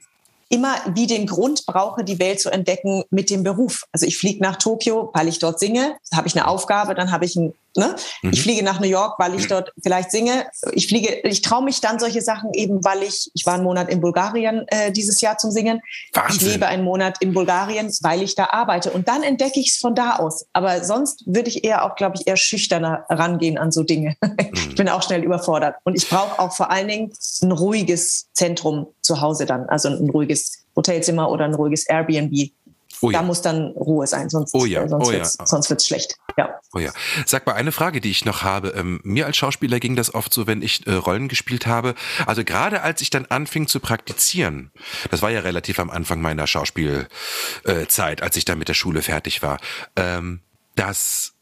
immer 0.48 0.76
wie 0.94 1.06
den 1.06 1.26
Grund 1.26 1.66
brauche, 1.66 2.04
die 2.04 2.18
Welt 2.18 2.40
zu 2.40 2.50
entdecken 2.50 3.04
mit 3.10 3.30
dem 3.30 3.42
Beruf. 3.42 3.84
Also 3.92 4.06
ich 4.06 4.16
fliege 4.16 4.42
nach 4.42 4.56
Tokio, 4.56 5.10
weil 5.12 5.28
ich 5.28 5.38
dort 5.38 5.60
singe, 5.60 5.96
habe 6.14 6.26
ich 6.26 6.34
eine 6.34 6.46
Aufgabe, 6.46 6.94
dann 6.94 7.10
habe 7.10 7.24
ich 7.24 7.36
ein 7.36 7.52
Ne? 7.78 7.94
Mhm. 8.22 8.32
Ich 8.32 8.42
fliege 8.42 8.64
nach 8.64 8.80
New 8.80 8.88
York, 8.88 9.18
weil 9.18 9.34
ich 9.34 9.46
dort 9.46 9.72
vielleicht 9.80 10.10
singe. 10.10 10.46
Ich 10.72 10.88
fliege, 10.88 11.20
ich 11.22 11.42
traue 11.42 11.62
mich 11.62 11.80
dann 11.80 11.98
solche 11.98 12.20
Sachen 12.20 12.52
eben, 12.52 12.84
weil 12.84 13.04
ich, 13.04 13.30
ich 13.34 13.46
war 13.46 13.54
einen 13.54 13.62
Monat 13.62 13.88
in 13.88 14.00
Bulgarien 14.00 14.66
äh, 14.68 14.90
dieses 14.90 15.20
Jahr 15.20 15.38
zum 15.38 15.52
Singen. 15.52 15.80
Wahnsinn. 16.12 16.36
Ich 16.36 16.52
lebe 16.54 16.66
einen 16.66 16.82
Monat 16.82 17.18
in 17.20 17.32
Bulgarien, 17.32 17.90
weil 18.02 18.22
ich 18.22 18.34
da 18.34 18.48
arbeite. 18.50 18.90
Und 18.90 19.06
dann 19.06 19.22
entdecke 19.22 19.60
ich 19.60 19.70
es 19.70 19.76
von 19.76 19.94
da 19.94 20.16
aus. 20.16 20.46
Aber 20.52 20.82
sonst 20.84 21.22
würde 21.26 21.48
ich 21.48 21.64
eher 21.64 21.84
auch, 21.84 21.94
glaube 21.94 22.16
ich, 22.16 22.26
eher 22.26 22.36
schüchterner 22.36 23.04
rangehen 23.08 23.58
an 23.58 23.70
so 23.72 23.82
Dinge. 23.82 24.16
Mhm. 24.38 24.54
Ich 24.68 24.74
bin 24.76 24.88
auch 24.88 25.02
schnell 25.02 25.24
überfordert. 25.24 25.76
Und 25.84 25.94
ich 25.94 26.08
brauche 26.08 26.38
auch 26.38 26.52
vor 26.52 26.70
allen 26.70 26.88
Dingen 26.88 27.12
ein 27.42 27.52
ruhiges 27.52 28.28
Zentrum 28.32 28.86
zu 29.02 29.20
Hause 29.20 29.46
dann. 29.46 29.68
Also 29.68 29.88
ein 29.88 30.08
ruhiges 30.10 30.64
Hotelzimmer 30.76 31.30
oder 31.30 31.44
ein 31.44 31.54
ruhiges 31.54 31.86
Airbnb. 31.86 32.52
Oh 33.00 33.10
ja. 33.10 33.18
Da 33.18 33.24
muss 33.24 33.42
dann 33.42 33.68
Ruhe 33.68 34.06
sein, 34.06 34.28
sonst, 34.28 34.54
oh 34.54 34.64
ja. 34.64 34.86
sonst 34.88 35.08
oh 35.08 35.70
wird 35.70 35.80
es 35.80 35.86
schlecht. 35.86 36.16
Ja. 36.36 36.58
Oh 36.74 36.78
ja. 36.78 36.92
Sag 37.26 37.46
mal 37.46 37.54
eine 37.54 37.72
Frage, 37.72 38.00
die 38.00 38.10
ich 38.10 38.24
noch 38.24 38.42
habe. 38.42 38.68
Ähm, 38.70 39.00
mir 39.04 39.26
als 39.26 39.36
Schauspieler 39.36 39.80
ging 39.80 39.96
das 39.96 40.14
oft 40.14 40.32
so, 40.32 40.46
wenn 40.46 40.62
ich 40.62 40.86
äh, 40.86 40.92
Rollen 40.92 41.28
gespielt 41.28 41.66
habe. 41.66 41.94
Also 42.26 42.44
gerade 42.44 42.82
als 42.82 43.00
ich 43.00 43.10
dann 43.10 43.26
anfing 43.26 43.66
zu 43.66 43.80
praktizieren, 43.80 44.70
das 45.10 45.22
war 45.22 45.30
ja 45.30 45.40
relativ 45.40 45.78
am 45.78 45.90
Anfang 45.90 46.20
meiner 46.20 46.46
Schauspielzeit, 46.46 48.20
äh, 48.20 48.22
als 48.22 48.36
ich 48.36 48.44
dann 48.44 48.58
mit 48.58 48.68
der 48.68 48.74
Schule 48.74 49.02
fertig 49.02 49.42
war, 49.42 49.58
ähm, 49.96 50.40
dass 50.74 51.37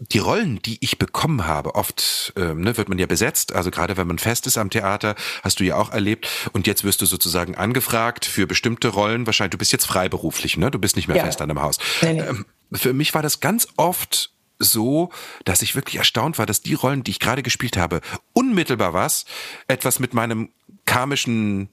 die 0.00 0.18
Rollen, 0.18 0.62
die 0.62 0.78
ich 0.80 0.98
bekommen 0.98 1.46
habe, 1.46 1.74
oft 1.74 2.32
ähm, 2.36 2.62
ne, 2.62 2.76
wird 2.78 2.88
man 2.88 2.98
ja 2.98 3.06
besetzt, 3.06 3.54
also 3.54 3.70
gerade 3.70 3.98
wenn 3.98 4.06
man 4.06 4.18
fest 4.18 4.46
ist 4.46 4.56
am 4.56 4.70
Theater, 4.70 5.14
hast 5.42 5.60
du 5.60 5.64
ja 5.64 5.76
auch 5.76 5.92
erlebt. 5.92 6.26
Und 6.52 6.66
jetzt 6.66 6.84
wirst 6.84 7.02
du 7.02 7.06
sozusagen 7.06 7.54
angefragt 7.54 8.24
für 8.24 8.46
bestimmte 8.46 8.88
Rollen. 8.88 9.26
Wahrscheinlich, 9.26 9.52
du 9.52 9.58
bist 9.58 9.72
jetzt 9.72 9.86
freiberuflich, 9.86 10.56
ne? 10.56 10.70
Du 10.70 10.78
bist 10.78 10.96
nicht 10.96 11.06
mehr 11.06 11.18
ja. 11.18 11.24
fest 11.24 11.42
an 11.42 11.50
einem 11.50 11.60
Haus. 11.60 11.78
Nee, 12.00 12.14
nee. 12.14 12.20
Ähm, 12.20 12.46
für 12.72 12.94
mich 12.94 13.12
war 13.14 13.22
das 13.22 13.40
ganz 13.40 13.68
oft 13.76 14.32
so, 14.58 15.10
dass 15.44 15.62
ich 15.62 15.74
wirklich 15.74 15.96
erstaunt 15.96 16.38
war, 16.38 16.46
dass 16.46 16.62
die 16.62 16.74
Rollen, 16.74 17.04
die 17.04 17.10
ich 17.10 17.20
gerade 17.20 17.42
gespielt 17.42 17.76
habe, 17.76 18.00
unmittelbar 18.32 18.94
was, 18.94 19.26
etwas 19.68 19.98
mit 19.98 20.14
meinem 20.14 20.50
karmischen 20.86 21.68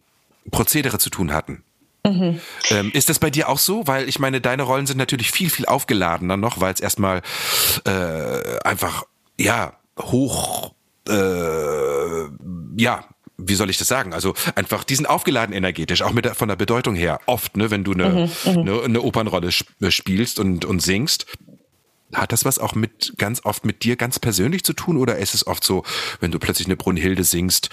Prozedere 0.52 1.00
zu 1.00 1.10
tun 1.10 1.34
hatten. 1.34 1.64
Mhm. 2.12 2.40
Ähm, 2.70 2.92
ist 2.94 3.10
das 3.10 3.20
bei 3.20 3.30
dir 3.30 3.50
auch 3.50 3.60
so? 3.60 3.88
Weil 3.88 4.08
ich 4.10 4.20
meine, 4.20 4.42
deine 4.42 4.64
Rollen 4.64 4.88
sind 4.88 4.98
natürlich 4.98 5.32
viel, 5.32 5.50
viel 5.50 5.66
aufgeladener 5.66 6.38
noch, 6.38 6.60
weil 6.60 6.74
es 6.74 6.80
erstmal 6.80 7.22
äh, 7.86 8.60
einfach, 8.64 9.04
ja, 9.40 9.74
hoch, 10.00 10.74
äh, 11.08 12.24
ja, 12.78 13.06
wie 13.38 13.56
soll 13.56 13.70
ich 13.70 13.78
das 13.78 13.88
sagen? 13.88 14.14
Also 14.14 14.34
einfach, 14.56 14.84
die 14.84 14.96
sind 14.96 15.06
aufgeladen 15.06 15.54
energetisch, 15.54 16.02
auch 16.02 16.12
mit 16.12 16.26
der, 16.26 16.36
von 16.36 16.48
der 16.48 16.56
Bedeutung 16.56 16.96
her. 16.96 17.20
Oft, 17.28 17.56
ne, 17.56 17.70
wenn 17.70 17.84
du 17.84 17.94
eine, 17.94 18.10
mhm, 18.10 18.52
mhm. 18.52 18.60
eine, 18.60 18.82
eine 18.82 19.02
Opernrolle 19.02 19.52
spielst 19.52 20.40
und, 20.40 20.66
und 20.66 20.82
singst, 20.82 21.26
hat 22.14 22.32
das 22.32 22.46
was 22.46 22.60
auch 22.60 22.74
mit 22.74 23.14
ganz 23.18 23.44
oft 23.44 23.66
mit 23.66 23.84
dir 23.84 23.96
ganz 23.96 24.20
persönlich 24.20 24.64
zu 24.64 24.74
tun 24.74 24.98
oder 24.98 25.18
ist 25.18 25.34
es 25.34 25.46
oft 25.46 25.64
so, 25.64 25.84
wenn 26.20 26.32
du 26.32 26.40
plötzlich 26.40 26.68
eine 26.68 26.78
Brunhilde 26.78 27.24
singst, 27.24 27.70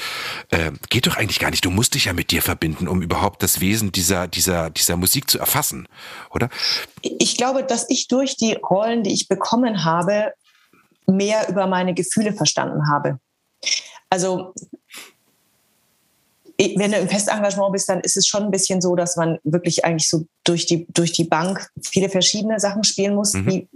äh, 0.51 0.73
geht 0.91 1.07
doch 1.07 1.17
eigentlich 1.17 1.39
gar 1.39 1.51
nicht. 1.51 1.65
Du 1.65 1.71
musst 1.71 1.95
dich 1.95 2.07
ja 2.07 2.13
mit 2.13 2.31
dir 2.31 2.43
verbinden, 2.43 2.89
um 2.89 3.03
überhaupt 3.03 3.43
das 3.43 3.61
Wesen 3.61 3.93
dieser 3.93 4.27
dieser 4.27 4.71
dieser 4.71 4.97
Musik 4.97 5.31
zu 5.31 5.39
erfassen, 5.39 5.89
oder? 6.31 6.49
Ich 7.03 7.37
glaube, 7.37 7.65
dass 7.65 7.89
ich 7.89 8.09
durch 8.09 8.37
die 8.37 8.55
Rollen, 8.55 9.05
die 9.05 9.13
ich 9.13 9.29
bekommen 9.29 9.85
habe, 9.85 10.33
mehr 11.07 11.49
über 11.49 11.67
meine 11.67 11.95
Gefühle 11.95 12.33
verstanden 12.33 12.89
habe. 12.91 13.19
Also 14.11 14.55
wenn 16.59 16.93
du 16.93 16.99
im 16.99 17.09
Festengagement 17.09 17.73
bist, 17.73 17.89
dann 17.89 18.01
ist 18.01 18.17
es 18.17 18.27
schon 18.27 18.45
ein 18.45 18.51
bisschen 18.51 18.81
so, 18.81 18.95
dass 18.95 19.17
man 19.17 19.39
wirklich 19.43 19.85
eigentlich 19.85 20.09
so 20.09 20.27
durch 20.45 20.67
die, 20.67 20.87
durch 20.89 21.13
die 21.13 21.25
Bank 21.25 21.69
viele 21.83 22.09
verschiedene 22.09 22.61
Sachen 22.61 22.85
spielen 22.85 23.15
muss, 23.15 23.33
mhm. 23.33 23.49
die 23.49 23.69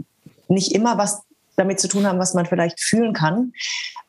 nicht 0.48 0.72
immer 0.72 0.98
was 0.98 1.22
damit 1.56 1.80
zu 1.80 1.88
tun 1.88 2.06
haben, 2.06 2.18
was 2.18 2.34
man 2.34 2.46
vielleicht 2.46 2.80
fühlen 2.80 3.12
kann. 3.12 3.52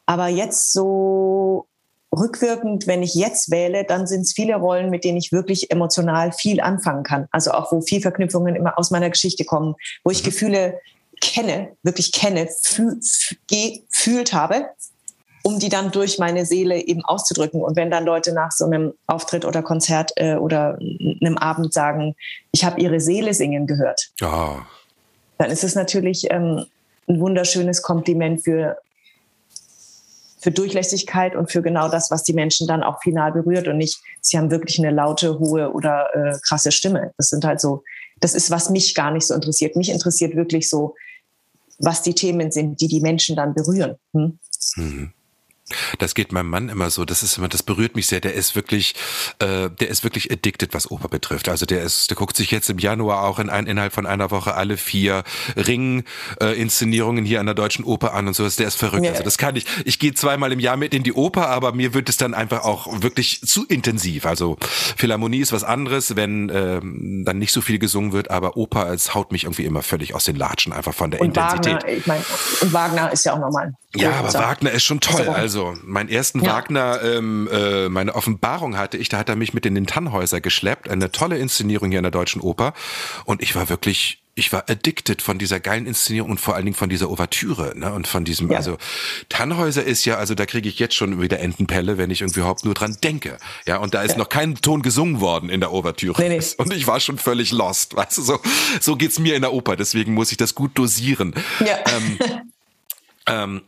Aber 0.06 0.28
jetzt 0.28 0.72
so 0.72 1.68
rückwirkend, 2.16 2.88
wenn 2.88 3.04
ich 3.04 3.14
jetzt 3.14 3.52
wähle, 3.52 3.84
dann 3.84 4.08
sind 4.08 4.22
es 4.22 4.34
viele 4.34 4.56
Rollen, 4.56 4.90
mit 4.90 5.04
denen 5.04 5.18
ich 5.18 5.32
wirklich 5.32 5.72
emotional 5.72 6.32
viel 6.32 6.62
anfangen 6.62 7.04
kann. 7.04 7.28
Also 7.32 7.52
auch, 7.52 7.72
wo 7.72 7.82
viel 7.82 8.02
Verknüpfungen 8.02 8.56
immer 8.56 8.80
aus 8.80 8.92
meiner 8.92 9.10
Geschichte 9.10 9.46
kommen, 9.46 9.76
wo 10.04 10.12
ich 10.12 10.24
Gefühle 10.24 10.80
kenne, 11.22 11.76
wirklich 11.84 12.12
kenne, 12.12 12.48
fühl, 12.64 13.00
gefühlt 13.48 14.34
habe, 14.34 14.70
um 15.44 15.60
die 15.60 15.70
dann 15.70 15.92
durch 15.92 16.18
meine 16.18 16.46
Seele 16.46 16.82
eben 16.82 17.04
auszudrücken. 17.06 17.62
Und 17.62 17.76
wenn 17.76 17.92
dann 17.92 18.06
Leute 18.06 18.34
nach 18.34 18.52
so 18.52 18.66
einem 18.66 18.94
Auftritt 19.06 19.46
oder 19.46 19.62
Konzert 19.62 20.12
äh, 20.16 20.36
oder 20.36 20.80
einem 20.80 21.38
Abend 21.38 21.74
sagen, 21.74 22.16
ich 22.52 22.64
habe 22.64 22.82
ihre 22.82 23.00
Seele 23.00 23.34
singen 23.34 23.68
gehört. 23.68 24.10
Oh 24.24 24.58
dann 25.40 25.50
ist 25.50 25.64
es 25.64 25.74
natürlich 25.74 26.28
ähm, 26.30 26.66
ein 27.08 27.20
wunderschönes 27.20 27.82
Kompliment 27.82 28.44
für, 28.44 28.78
für 30.38 30.52
Durchlässigkeit 30.52 31.36
und 31.36 31.50
für 31.50 31.62
genau 31.62 31.90
das, 31.90 32.12
was 32.12 32.24
die 32.24 32.34
Menschen 32.34 32.68
dann 32.68 32.84
auch 32.84 33.02
final 33.02 33.32
berührt 33.32 33.68
und 33.68 33.78
nicht, 33.78 34.00
sie 34.22 34.38
haben 34.38 34.52
wirklich 34.52 34.78
eine 34.80 34.92
laute, 34.92 35.40
hohe 35.40 35.72
oder 35.72 36.10
äh, 36.14 36.38
krasse 36.48 36.72
Stimme. 36.72 37.14
Das 37.18 37.30
sind 37.30 37.46
halt 37.46 37.62
so, 37.62 37.84
das 38.20 38.36
ist, 38.36 38.52
was 38.52 38.70
mich 38.70 38.94
gar 38.94 39.12
nicht 39.12 39.26
so 39.26 39.34
interessiert. 39.34 39.78
Mich 39.78 39.90
interessiert 39.90 40.36
wirklich 40.36 40.70
so, 40.70 40.96
was 41.80 42.02
die 42.02 42.14
Themen 42.14 42.52
sind, 42.52 42.82
die 42.82 42.90
die 42.90 43.00
Menschen 43.00 43.38
dann 43.38 43.54
berühren. 43.54 43.96
Hm? 44.14 44.38
Mhm. 44.76 45.14
Das 46.00 46.16
geht 46.16 46.32
meinem 46.32 46.50
Mann 46.50 46.70
immer 46.70 46.90
so. 46.90 47.06
Das 47.06 47.24
ist 47.24 47.38
immer, 47.38 47.48
das 47.48 47.64
berührt 47.64 47.96
mich 47.96 48.08
sehr. 48.08 48.20
Der 48.20 48.34
ist 48.34 48.56
wirklich, 48.56 48.96
äh, 49.40 49.70
der 49.70 49.90
ist 49.90 50.04
wirklich 50.04 50.32
addicted, 50.32 50.74
was 50.74 50.90
Oper 50.90 51.10
betrifft. 51.10 51.50
Also 51.50 51.66
der 51.66 51.82
ist, 51.82 52.10
der 52.10 52.18
guckt 52.18 52.36
sich 52.36 52.52
jetzt 52.52 52.70
im 52.70 52.80
Januar 52.80 53.24
auch 53.24 53.40
in 53.40 53.50
ein, 53.50 53.68
innerhalb 53.68 53.94
von 53.94 54.06
einer 54.06 54.32
Woche 54.32 54.56
alle 54.56 54.78
vier 54.78 55.24
Ring-Inszenierungen 55.56 57.26
äh, 57.26 57.28
hier 57.28 57.40
an 57.40 57.46
der 57.46 57.56
Deutschen 57.56 57.86
Oper 57.86 58.14
an 58.14 58.28
und 58.28 58.34
so. 58.34 58.48
Der 58.48 58.68
ist 58.68 58.76
verrückt. 58.76 59.06
Ja. 59.06 59.12
Also 59.12 59.24
das 59.24 59.38
kann 59.38 59.56
ich. 59.56 59.66
Ich 59.86 60.00
gehe 60.00 60.14
zweimal 60.14 60.52
im 60.52 60.60
Jahr 60.60 60.78
mit 60.78 60.94
in 60.94 61.04
die 61.04 61.14
Oper, 61.14 61.50
aber 61.50 61.72
mir 61.72 61.94
wird 61.94 62.10
es 62.10 62.18
dann 62.18 62.34
einfach 62.34 62.64
auch 62.64 63.02
wirklich 63.02 63.42
zu 63.42 63.66
intensiv. 63.66 64.26
Also 64.26 64.58
Philharmonie 64.98 65.40
ist 65.40 65.52
was 65.52 65.64
anderes, 65.64 66.16
wenn 66.16 66.50
ähm, 66.54 67.24
dann 67.26 67.38
nicht 67.38 67.54
so 67.54 67.62
viel 67.62 67.80
gesungen 67.80 68.12
wird, 68.12 68.32
aber 68.32 68.58
Oper, 68.58 68.92
es 68.92 69.14
haut 69.14 69.32
mich 69.32 69.44
irgendwie 69.44 69.66
immer 69.66 69.84
völlig 69.84 70.16
aus 70.16 70.26
den 70.26 70.36
Latschen, 70.36 70.74
einfach 70.74 70.94
von 70.94 71.12
der 71.12 71.22
und 71.22 71.28
Intensität. 71.28 71.84
Wagner, 71.84 71.90
ich 71.90 72.08
meine, 72.08 72.24
Wagner 72.62 73.12
ist 73.12 73.26
ja 73.26 73.34
auch 73.34 73.40
normal. 73.40 73.74
Ja, 73.96 74.12
aber 74.20 74.34
Wagner 74.34 74.72
ist 74.72 74.84
schon 74.84 75.00
toll. 75.00 75.28
Also, 75.30 75.59
meinen 75.84 76.10
ersten 76.10 76.44
ja. 76.44 76.54
Wagner, 76.54 77.02
ähm, 77.04 77.48
äh, 77.52 77.90
meine 77.90 78.16
Offenbarung 78.16 78.78
hatte 78.78 78.98
ich, 78.98 79.10
da 79.10 79.18
hat 79.18 79.30
er 79.30 79.36
mich 79.36 79.54
mit 79.54 79.66
in 79.66 79.76
den 79.76 79.88
Tannhäuser 79.88 80.42
geschleppt. 80.42 80.90
Eine 80.90 81.12
tolle 81.12 81.38
Inszenierung 81.38 81.90
hier 81.90 82.00
in 82.00 82.04
der 82.04 82.12
Deutschen 82.12 82.42
Oper. 82.42 82.74
Und 83.26 83.42
ich 83.42 83.56
war 83.56 83.70
wirklich, 83.70 84.22
ich 84.36 84.52
war 84.54 84.70
addicted 84.70 85.22
von 85.22 85.38
dieser 85.38 85.60
geilen 85.60 85.86
Inszenierung 85.86 86.32
und 86.32 86.40
vor 86.40 86.56
allen 86.56 86.66
Dingen 86.66 86.76
von 86.76 86.90
dieser 86.90 87.10
Ouvertüre, 87.10 87.74
ne? 87.78 87.94
Und 87.94 88.08
von 88.08 88.26
diesem, 88.26 88.50
ja. 88.50 88.58
also 88.58 88.78
Tannhäuser 89.28 89.84
ist 89.84 90.06
ja, 90.06 90.18
also 90.18 90.34
da 90.34 90.46
kriege 90.46 90.70
ich 90.70 90.80
jetzt 90.80 90.96
schon 90.96 91.22
wieder 91.22 91.40
Entenpelle, 91.40 91.98
wenn 91.98 92.10
ich 92.10 92.22
irgendwie 92.22 92.40
überhaupt 92.40 92.66
nur 92.66 92.74
dran 92.74 92.98
denke. 93.04 93.38
Ja, 93.68 93.78
und 93.78 93.94
da 93.94 94.02
ist 94.02 94.14
ja. 94.14 94.18
noch 94.18 94.30
kein 94.30 94.56
Ton 94.56 94.82
gesungen 94.82 95.20
worden 95.20 95.50
in 95.50 95.60
der 95.60 95.72
Ouvertüre. 95.72 96.22
Nee, 96.22 96.38
nee. 96.38 96.46
Und 96.58 96.74
ich 96.74 96.88
war 96.88 97.00
schon 97.00 97.18
völlig 97.18 97.52
lost. 97.52 97.96
Weißt 97.96 98.18
du, 98.18 98.22
so, 98.22 98.40
so 98.80 98.96
geht's 98.96 99.20
mir 99.20 99.36
in 99.36 99.42
der 99.42 99.54
Oper, 99.54 99.76
deswegen 99.76 100.14
muss 100.14 100.32
ich 100.32 100.38
das 100.38 100.56
gut 100.56 100.72
dosieren. 100.76 101.34
Ja. 101.60 101.78
Ähm, 101.94 102.20
ähm, 103.28 103.62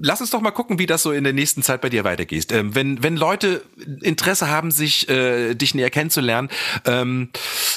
lass 0.00 0.20
uns 0.20 0.30
doch 0.30 0.40
mal 0.40 0.50
gucken, 0.50 0.78
wie 0.78 0.86
das 0.86 1.02
so 1.02 1.12
in 1.12 1.24
der 1.24 1.32
nächsten 1.32 1.62
Zeit 1.62 1.80
bei 1.80 1.88
dir 1.88 2.04
weitergeht. 2.04 2.52
Ähm, 2.52 2.74
wenn, 2.74 3.02
wenn 3.02 3.16
Leute 3.16 3.62
Interesse 4.02 4.48
haben, 4.48 4.70
sich 4.70 5.08
äh, 5.08 5.54
dich 5.54 5.74
näher 5.74 5.90
kennenzulernen, 5.90 6.48
ähm, 6.86 7.30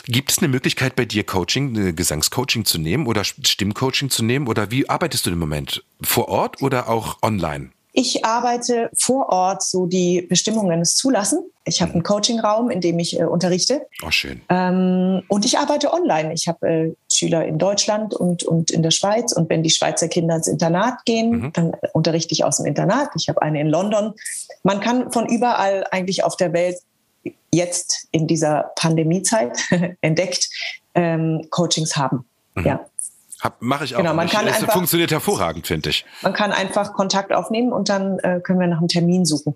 gibt 0.05 0.31
es 0.31 0.39
eine 0.39 0.47
Möglichkeit 0.47 0.95
bei 0.95 1.05
dir 1.05 1.23
Coaching, 1.23 1.95
Gesangscoaching 1.95 2.65
zu 2.65 2.77
nehmen 2.77 3.07
oder 3.07 3.23
Stimmcoaching 3.23 4.09
zu 4.09 4.23
nehmen? 4.23 4.47
Oder 4.47 4.71
wie 4.71 4.89
arbeitest 4.89 5.25
du 5.25 5.31
im 5.31 5.39
Moment? 5.39 5.83
Vor 6.01 6.29
Ort 6.29 6.61
oder 6.61 6.89
auch 6.89 7.21
online? 7.21 7.71
Ich 7.95 8.25
arbeite 8.25 8.89
vor 8.97 9.29
Ort, 9.29 9.61
so 9.61 9.85
die 9.85 10.23
Bestimmungen 10.23 10.81
es 10.81 10.95
zulassen. 10.95 11.43
Ich 11.63 11.79
habe 11.79 11.93
einen 11.93 12.01
Coachingraum, 12.01 12.71
in 12.71 12.81
dem 12.81 12.97
ich 12.97 13.19
äh, 13.19 13.23
unterrichte. 13.23 13.85
Oh, 14.03 14.09
schön. 14.09 14.41
Ähm, 14.49 15.21
und 15.27 15.45
ich 15.45 15.59
arbeite 15.59 15.93
online. 15.93 16.33
Ich 16.33 16.47
habe 16.47 16.67
äh, 16.67 16.95
Schüler 17.23 17.45
in 17.45 17.57
Deutschland 17.57 18.13
und, 18.13 18.43
und 18.43 18.71
in 18.71 18.83
der 18.83 18.91
Schweiz. 18.91 19.31
Und 19.31 19.49
wenn 19.49 19.63
die 19.63 19.69
Schweizer 19.69 20.07
Kinder 20.07 20.35
ins 20.35 20.47
Internat 20.47 21.05
gehen, 21.05 21.31
mhm. 21.31 21.53
dann 21.53 21.71
unterrichte 21.93 22.33
ich 22.33 22.43
aus 22.43 22.57
dem 22.57 22.65
Internat. 22.65 23.09
Ich 23.15 23.29
habe 23.29 23.41
eine 23.41 23.61
in 23.61 23.67
London. 23.67 24.13
Man 24.63 24.79
kann 24.79 25.11
von 25.11 25.27
überall 25.27 25.85
eigentlich 25.91 26.23
auf 26.23 26.35
der 26.35 26.53
Welt 26.53 26.77
jetzt 27.51 28.07
in 28.11 28.27
dieser 28.27 28.71
Pandemiezeit 28.75 29.57
entdeckt 30.01 30.49
ähm, 30.95 31.47
Coachings 31.49 31.95
haben. 31.95 32.25
Mhm. 32.55 32.65
Ja. 32.65 32.85
Mache 33.59 33.85
ich 33.85 33.95
auch. 33.95 33.99
Genau, 33.99 34.13
man 34.13 34.29
kann 34.29 34.47
es 34.47 34.55
einfach, 34.55 34.73
funktioniert 34.73 35.11
hervorragend, 35.11 35.67
finde 35.67 35.89
ich. 35.89 36.05
Man 36.21 36.33
kann 36.33 36.51
einfach 36.51 36.93
Kontakt 36.93 37.33
aufnehmen 37.33 37.73
und 37.73 37.89
dann 37.89 38.19
äh, 38.19 38.39
können 38.41 38.59
wir 38.59 38.67
nach 38.67 38.77
einem 38.77 38.87
Termin 38.87 39.25
suchen. 39.25 39.55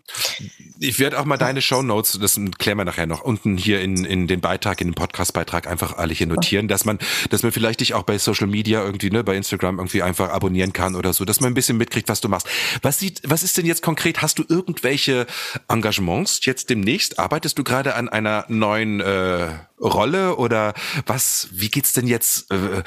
Ich 0.80 1.00
werde 1.00 1.20
auch 1.20 1.26
mal 1.26 1.38
deine 1.38 1.62
Show 1.62 1.82
Notes, 1.82 2.20
das 2.22 2.40
klären 2.58 2.78
wir 2.78 2.86
nachher 2.86 3.06
noch, 3.06 3.22
unten 3.22 3.58
hier 3.58 3.82
in, 3.82 4.06
in 4.06 4.28
den 4.28 4.42
Beitrag, 4.42 4.82
in 4.82 4.90
den 4.90 4.94
Podcast-Beitrag 4.94 5.68
einfach 5.68 5.98
alle 5.98 6.14
hier 6.14 6.28
notieren, 6.28 6.68
dass 6.68 6.86
man, 6.86 7.00
dass 7.30 7.44
man 7.44 7.52
vielleicht 7.52 7.80
dich 7.80 7.94
auch 7.94 8.04
bei 8.04 8.18
Social 8.18 8.48
Media 8.48 8.84
irgendwie, 8.84 9.10
ne, 9.10 9.24
bei 9.24 9.36
Instagram 9.36 9.78
irgendwie 9.78 10.04
einfach 10.04 10.30
abonnieren 10.30 10.74
kann 10.74 10.96
oder 10.96 11.14
so, 11.14 11.26
dass 11.26 11.40
man 11.40 11.52
ein 11.52 11.56
bisschen 11.56 11.78
mitkriegt, 11.78 12.10
was 12.10 12.22
du 12.22 12.30
machst. 12.30 12.48
Was 12.82 13.00
sieht, 13.00 13.22
was 13.26 13.44
ist 13.44 13.58
denn 13.58 13.66
jetzt 13.66 13.82
konkret? 13.82 14.22
Hast 14.22 14.40
du 14.40 14.44
irgendwelche 14.48 15.28
Engagements 15.68 16.46
jetzt 16.46 16.70
demnächst? 16.70 17.20
Arbeitest 17.20 17.58
du 17.58 17.64
gerade 17.64 17.96
an 17.96 18.10
einer 18.10 18.46
neuen 18.48 19.00
äh, 19.00 19.50
Rolle 19.80 20.38
oder 20.38 20.74
was, 21.06 21.50
wie 21.52 21.70
geht's 21.70 21.94
denn 21.94 22.08
jetzt 22.08 22.52
äh, 22.52 22.84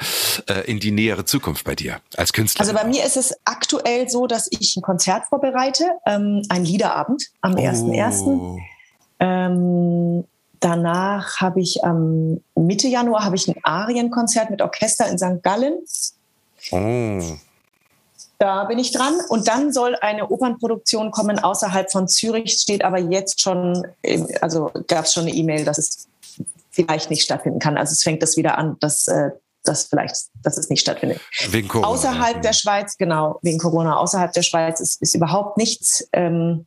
äh, 0.47 0.69
in 0.69 0.79
die 0.79 0.91
nähere 0.91 1.25
Zukunft 1.25 1.63
bei 1.63 1.75
dir 1.75 2.01
als 2.17 2.33
Künstler? 2.33 2.61
Also 2.61 2.73
bei 2.73 2.83
mir 2.83 3.05
ist 3.05 3.17
es 3.17 3.33
aktuell 3.45 4.09
so, 4.09 4.27
dass 4.27 4.47
ich 4.51 4.75
ein 4.75 4.81
Konzert 4.81 5.25
vorbereite, 5.27 5.85
ähm, 6.05 6.43
ein 6.49 6.65
Liederabend 6.65 7.23
am 7.41 7.53
1.1. 7.53 8.21
Oh. 8.25 8.57
Ähm, 9.19 10.25
danach 10.59 11.39
habe 11.39 11.61
ich 11.61 11.83
am 11.83 12.41
ähm, 12.55 12.65
Mitte 12.65 12.87
Januar 12.87 13.23
habe 13.23 13.35
ich 13.35 13.47
ein 13.47 13.55
Arienkonzert 13.63 14.49
mit 14.49 14.61
Orchester 14.61 15.07
in 15.07 15.17
St. 15.17 15.41
Gallen. 15.41 15.79
Oh. 16.71 17.37
Da 18.37 18.63
bin 18.63 18.79
ich 18.79 18.91
dran. 18.91 19.13
Und 19.29 19.47
dann 19.47 19.71
soll 19.71 19.95
eine 20.01 20.29
Opernproduktion 20.29 21.11
kommen 21.11 21.37
außerhalb 21.37 21.91
von 21.91 22.07
Zürich, 22.07 22.53
steht 22.53 22.83
aber 22.83 22.97
jetzt 22.97 23.39
schon, 23.39 23.85
also 24.41 24.71
gab 24.87 25.05
es 25.05 25.13
schon 25.13 25.27
eine 25.27 25.33
E-Mail, 25.33 25.63
dass 25.63 25.77
es 25.77 26.07
vielleicht 26.71 27.09
nicht 27.09 27.23
stattfinden 27.23 27.59
kann. 27.59 27.77
Also 27.77 27.91
es 27.91 28.01
fängt 28.01 28.23
das 28.23 28.37
wieder 28.37 28.57
an, 28.57 28.77
dass 28.79 29.07
äh, 29.07 29.29
das 29.63 29.85
vielleicht, 29.85 30.15
dass 30.43 30.57
es 30.57 30.69
nicht 30.69 30.81
stattfindet. 30.81 31.19
Wegen 31.49 31.67
Corona. 31.67 31.87
Außerhalb 31.87 32.41
der 32.41 32.53
Schweiz, 32.53 32.97
genau, 32.97 33.39
wegen 33.43 33.59
Corona. 33.59 33.97
Außerhalb 33.97 34.33
der 34.33 34.41
Schweiz 34.41 34.79
ist, 34.79 35.01
ist 35.01 35.13
überhaupt 35.13 35.57
nichts. 35.57 36.07
Ähm, 36.13 36.65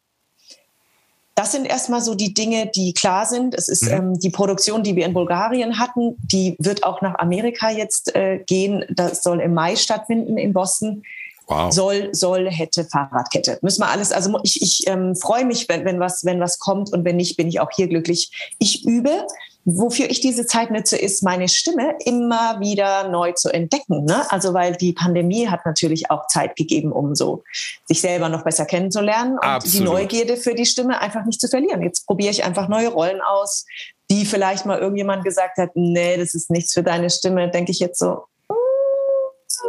das 1.35 1.51
sind 1.51 1.65
erstmal 1.67 2.01
so 2.01 2.15
die 2.15 2.33
Dinge, 2.33 2.71
die 2.73 2.95
klar 2.95 3.27
sind. 3.27 3.55
Es 3.55 3.69
ist 3.69 3.83
mhm. 3.83 3.93
ähm, 3.93 4.21
die 4.21 4.31
Produktion, 4.31 4.85
die 4.85 4.95
wir 4.95 5.05
in 5.05 5.15
Bulgarien 5.15 5.81
hatten, 5.81 6.17
die 6.19 6.55
wird 6.61 6.85
auch 6.85 7.03
nach 7.03 7.19
Amerika 7.19 7.71
jetzt 7.71 8.15
äh, 8.15 8.39
gehen. 8.47 8.85
Das 8.91 9.23
soll 9.23 9.41
im 9.41 9.55
Mai 9.55 9.75
stattfinden 9.75 10.39
in 10.39 10.53
Boston. 10.53 11.03
Wow. 11.47 11.73
Soll, 11.73 12.15
soll, 12.15 12.49
hätte, 12.51 12.85
Fahrradkette. 12.85 13.59
Müssen 13.61 13.83
wir 13.83 13.91
alles, 13.91 14.13
also 14.13 14.39
ich, 14.45 14.63
ich 14.63 14.87
ähm, 14.87 15.15
freue 15.15 15.45
mich, 15.45 15.69
wenn, 15.69 15.85
wenn, 15.85 16.01
was, 16.01 16.25
wenn 16.25 16.41
was 16.41 16.59
kommt 16.59 16.91
und 16.91 17.05
wenn 17.05 17.17
nicht, 17.17 17.37
bin 17.37 17.49
ich 17.49 17.61
auch 17.61 17.71
hier 17.71 17.89
glücklich. 17.89 18.31
Ich 18.59 18.87
übe. 18.87 19.27
Wofür 19.65 20.11
ich 20.11 20.21
diese 20.21 20.47
Zeit 20.47 20.71
nütze, 20.71 20.97
ist 20.97 21.23
meine 21.23 21.49
Stimme 21.49 21.95
immer 22.05 22.61
wieder 22.61 23.09
neu 23.09 23.33
zu 23.33 23.49
entdecken. 23.49 24.05
Ne? 24.05 24.31
Also 24.31 24.53
weil 24.53 24.77
die 24.77 24.93
Pandemie 24.93 25.49
hat 25.49 25.65
natürlich 25.65 26.11
auch 26.11 26.27
Zeit 26.27 26.57
gegeben, 26.57 26.93
um 26.93 27.15
so 27.15 27.43
sich 27.87 28.01
selber 28.01 28.29
noch 28.29 28.45
besser 28.45 28.67
kennenzulernen 28.67 29.33
und 29.33 29.45
Absolut. 29.45 29.75
die 29.75 29.91
Neugierde 29.91 30.37
für 30.37 30.55
die 30.55 30.67
Stimme 30.67 31.01
einfach 31.01 31.25
nicht 31.25 31.41
zu 31.41 31.49
verlieren. 31.49 31.83
Jetzt 31.83 32.07
probiere 32.07 32.31
ich 32.31 32.45
einfach 32.45 32.69
neue 32.69 32.89
Rollen 32.89 33.21
aus, 33.23 33.65
die 34.11 34.27
vielleicht 34.27 34.67
mal 34.67 34.79
irgendjemand 34.79 35.25
gesagt 35.25 35.57
hat, 35.57 35.71
nee, 35.75 36.17
das 36.19 36.35
ist 36.35 36.51
nichts 36.51 36.75
für 36.75 36.83
deine 36.83 37.09
Stimme. 37.09 37.51
Denke 37.51 37.73
ich 37.73 37.79
jetzt 37.79 37.99
so, 37.99 38.25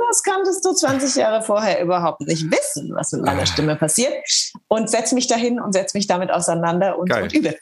das 0.08 0.24
kanntest 0.24 0.66
du 0.66 0.74
20 0.74 1.16
Jahre 1.16 1.42
vorher 1.42 1.82
überhaupt 1.82 2.22
nicht 2.22 2.52
wissen, 2.52 2.94
was 2.96 3.14
in 3.14 3.22
meiner 3.22 3.44
ah. 3.44 3.46
Stimme 3.46 3.76
passiert. 3.76 4.14
Und 4.68 4.90
setz 4.90 5.12
mich 5.12 5.28
dahin 5.28 5.60
und 5.60 5.74
setz 5.74 5.94
mich 5.94 6.08
damit 6.08 6.32
auseinander 6.32 6.98
und, 6.98 7.14
und 7.14 7.34
übe. 7.34 7.56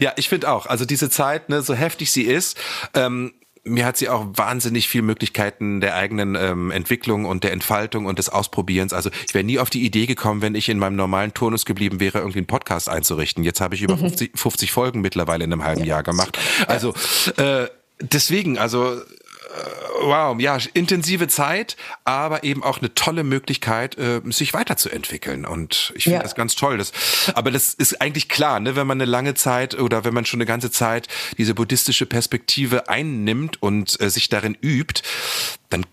Ja, 0.00 0.12
ich 0.16 0.28
finde 0.28 0.50
auch. 0.50 0.66
Also 0.66 0.84
diese 0.84 1.10
Zeit, 1.10 1.48
ne, 1.48 1.62
so 1.62 1.74
heftig 1.74 2.12
sie 2.12 2.22
ist, 2.22 2.58
ähm, 2.94 3.32
mir 3.64 3.84
hat 3.84 3.96
sie 3.96 4.08
auch 4.08 4.26
wahnsinnig 4.34 4.88
viele 4.88 5.02
Möglichkeiten 5.02 5.80
der 5.80 5.94
eigenen 5.94 6.34
ähm, 6.34 6.70
Entwicklung 6.70 7.24
und 7.24 7.44
der 7.44 7.52
Entfaltung 7.52 8.06
und 8.06 8.18
des 8.18 8.28
Ausprobierens. 8.28 8.92
Also 8.92 9.10
ich 9.26 9.34
wäre 9.34 9.44
nie 9.44 9.58
auf 9.58 9.70
die 9.70 9.84
Idee 9.84 10.06
gekommen, 10.06 10.42
wenn 10.42 10.54
ich 10.54 10.68
in 10.68 10.78
meinem 10.78 10.96
normalen 10.96 11.34
Turnus 11.34 11.64
geblieben 11.64 12.00
wäre, 12.00 12.18
irgendwie 12.18 12.38
einen 12.38 12.46
Podcast 12.46 12.88
einzurichten. 12.88 13.44
Jetzt 13.44 13.60
habe 13.60 13.74
ich 13.74 13.82
über 13.82 13.96
mhm. 13.96 14.00
50, 14.00 14.38
50 14.38 14.72
Folgen 14.72 15.00
mittlerweile 15.00 15.44
in 15.44 15.52
einem 15.52 15.64
halben 15.64 15.80
ja. 15.80 15.96
Jahr 15.96 16.02
gemacht. 16.02 16.38
Also 16.66 16.94
äh, 17.36 17.66
deswegen, 18.00 18.58
also 18.58 19.00
wow, 20.00 20.38
ja, 20.40 20.58
intensive 20.74 21.28
Zeit, 21.28 21.76
aber 22.04 22.44
eben 22.44 22.62
auch 22.62 22.78
eine 22.78 22.94
tolle 22.94 23.24
Möglichkeit, 23.24 23.98
äh, 23.98 24.20
sich 24.26 24.54
weiterzuentwickeln. 24.54 25.44
Und 25.44 25.92
ich 25.96 26.04
finde 26.04 26.18
ja. 26.18 26.22
das 26.22 26.34
ganz 26.34 26.54
toll. 26.54 26.78
Das, 26.78 26.92
aber 27.34 27.50
das 27.50 27.74
ist 27.74 28.00
eigentlich 28.00 28.28
klar, 28.28 28.60
ne, 28.60 28.76
wenn 28.76 28.86
man 28.86 29.00
eine 29.00 29.10
lange 29.10 29.34
Zeit 29.34 29.78
oder 29.78 30.04
wenn 30.04 30.14
man 30.14 30.24
schon 30.24 30.38
eine 30.38 30.46
ganze 30.46 30.70
Zeit 30.70 31.08
diese 31.36 31.54
buddhistische 31.54 32.06
Perspektive 32.06 32.88
einnimmt 32.88 33.62
und 33.62 34.00
äh, 34.00 34.10
sich 34.10 34.28
darin 34.28 34.56
übt, 34.60 35.02
dann 35.70 35.84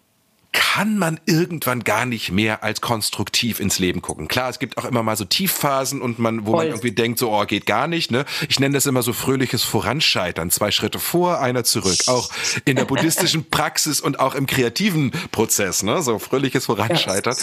kann 0.55 0.97
man 0.97 1.19
irgendwann 1.25 1.83
gar 1.83 2.05
nicht 2.05 2.31
mehr 2.31 2.63
als 2.63 2.79
konstruktiv 2.79 3.59
ins 3.59 3.77
Leben 3.77 4.01
gucken. 4.01 4.29
Klar, 4.29 4.49
es 4.49 4.57
gibt 4.57 4.77
auch 4.77 4.85
immer 4.85 5.03
mal 5.03 5.17
so 5.17 5.25
Tiefphasen 5.25 6.01
und 6.01 6.17
man, 6.17 6.45
wo 6.45 6.51
Voll. 6.51 6.57
man 6.59 6.67
irgendwie 6.67 6.93
denkt, 6.93 7.19
so, 7.19 7.29
oh, 7.31 7.45
geht 7.45 7.65
gar 7.65 7.87
nicht, 7.87 8.09
ne? 8.09 8.25
Ich 8.47 8.59
nenne 8.59 8.73
das 8.73 8.85
immer 8.85 9.03
so 9.03 9.11
fröhliches 9.11 9.63
Voranscheitern. 9.63 10.49
Zwei 10.51 10.71
Schritte 10.71 10.99
vor, 10.99 11.41
einer 11.41 11.65
zurück. 11.65 11.97
Auch 12.07 12.29
in 12.63 12.77
der 12.77 12.85
buddhistischen 12.85 13.43
Praxis 13.49 13.99
und 13.99 14.19
auch 14.19 14.33
im 14.33 14.47
kreativen 14.47 15.11
Prozess, 15.31 15.83
ne? 15.83 16.01
So 16.01 16.19
fröhliches 16.19 16.65
Voranscheitern. 16.65 17.35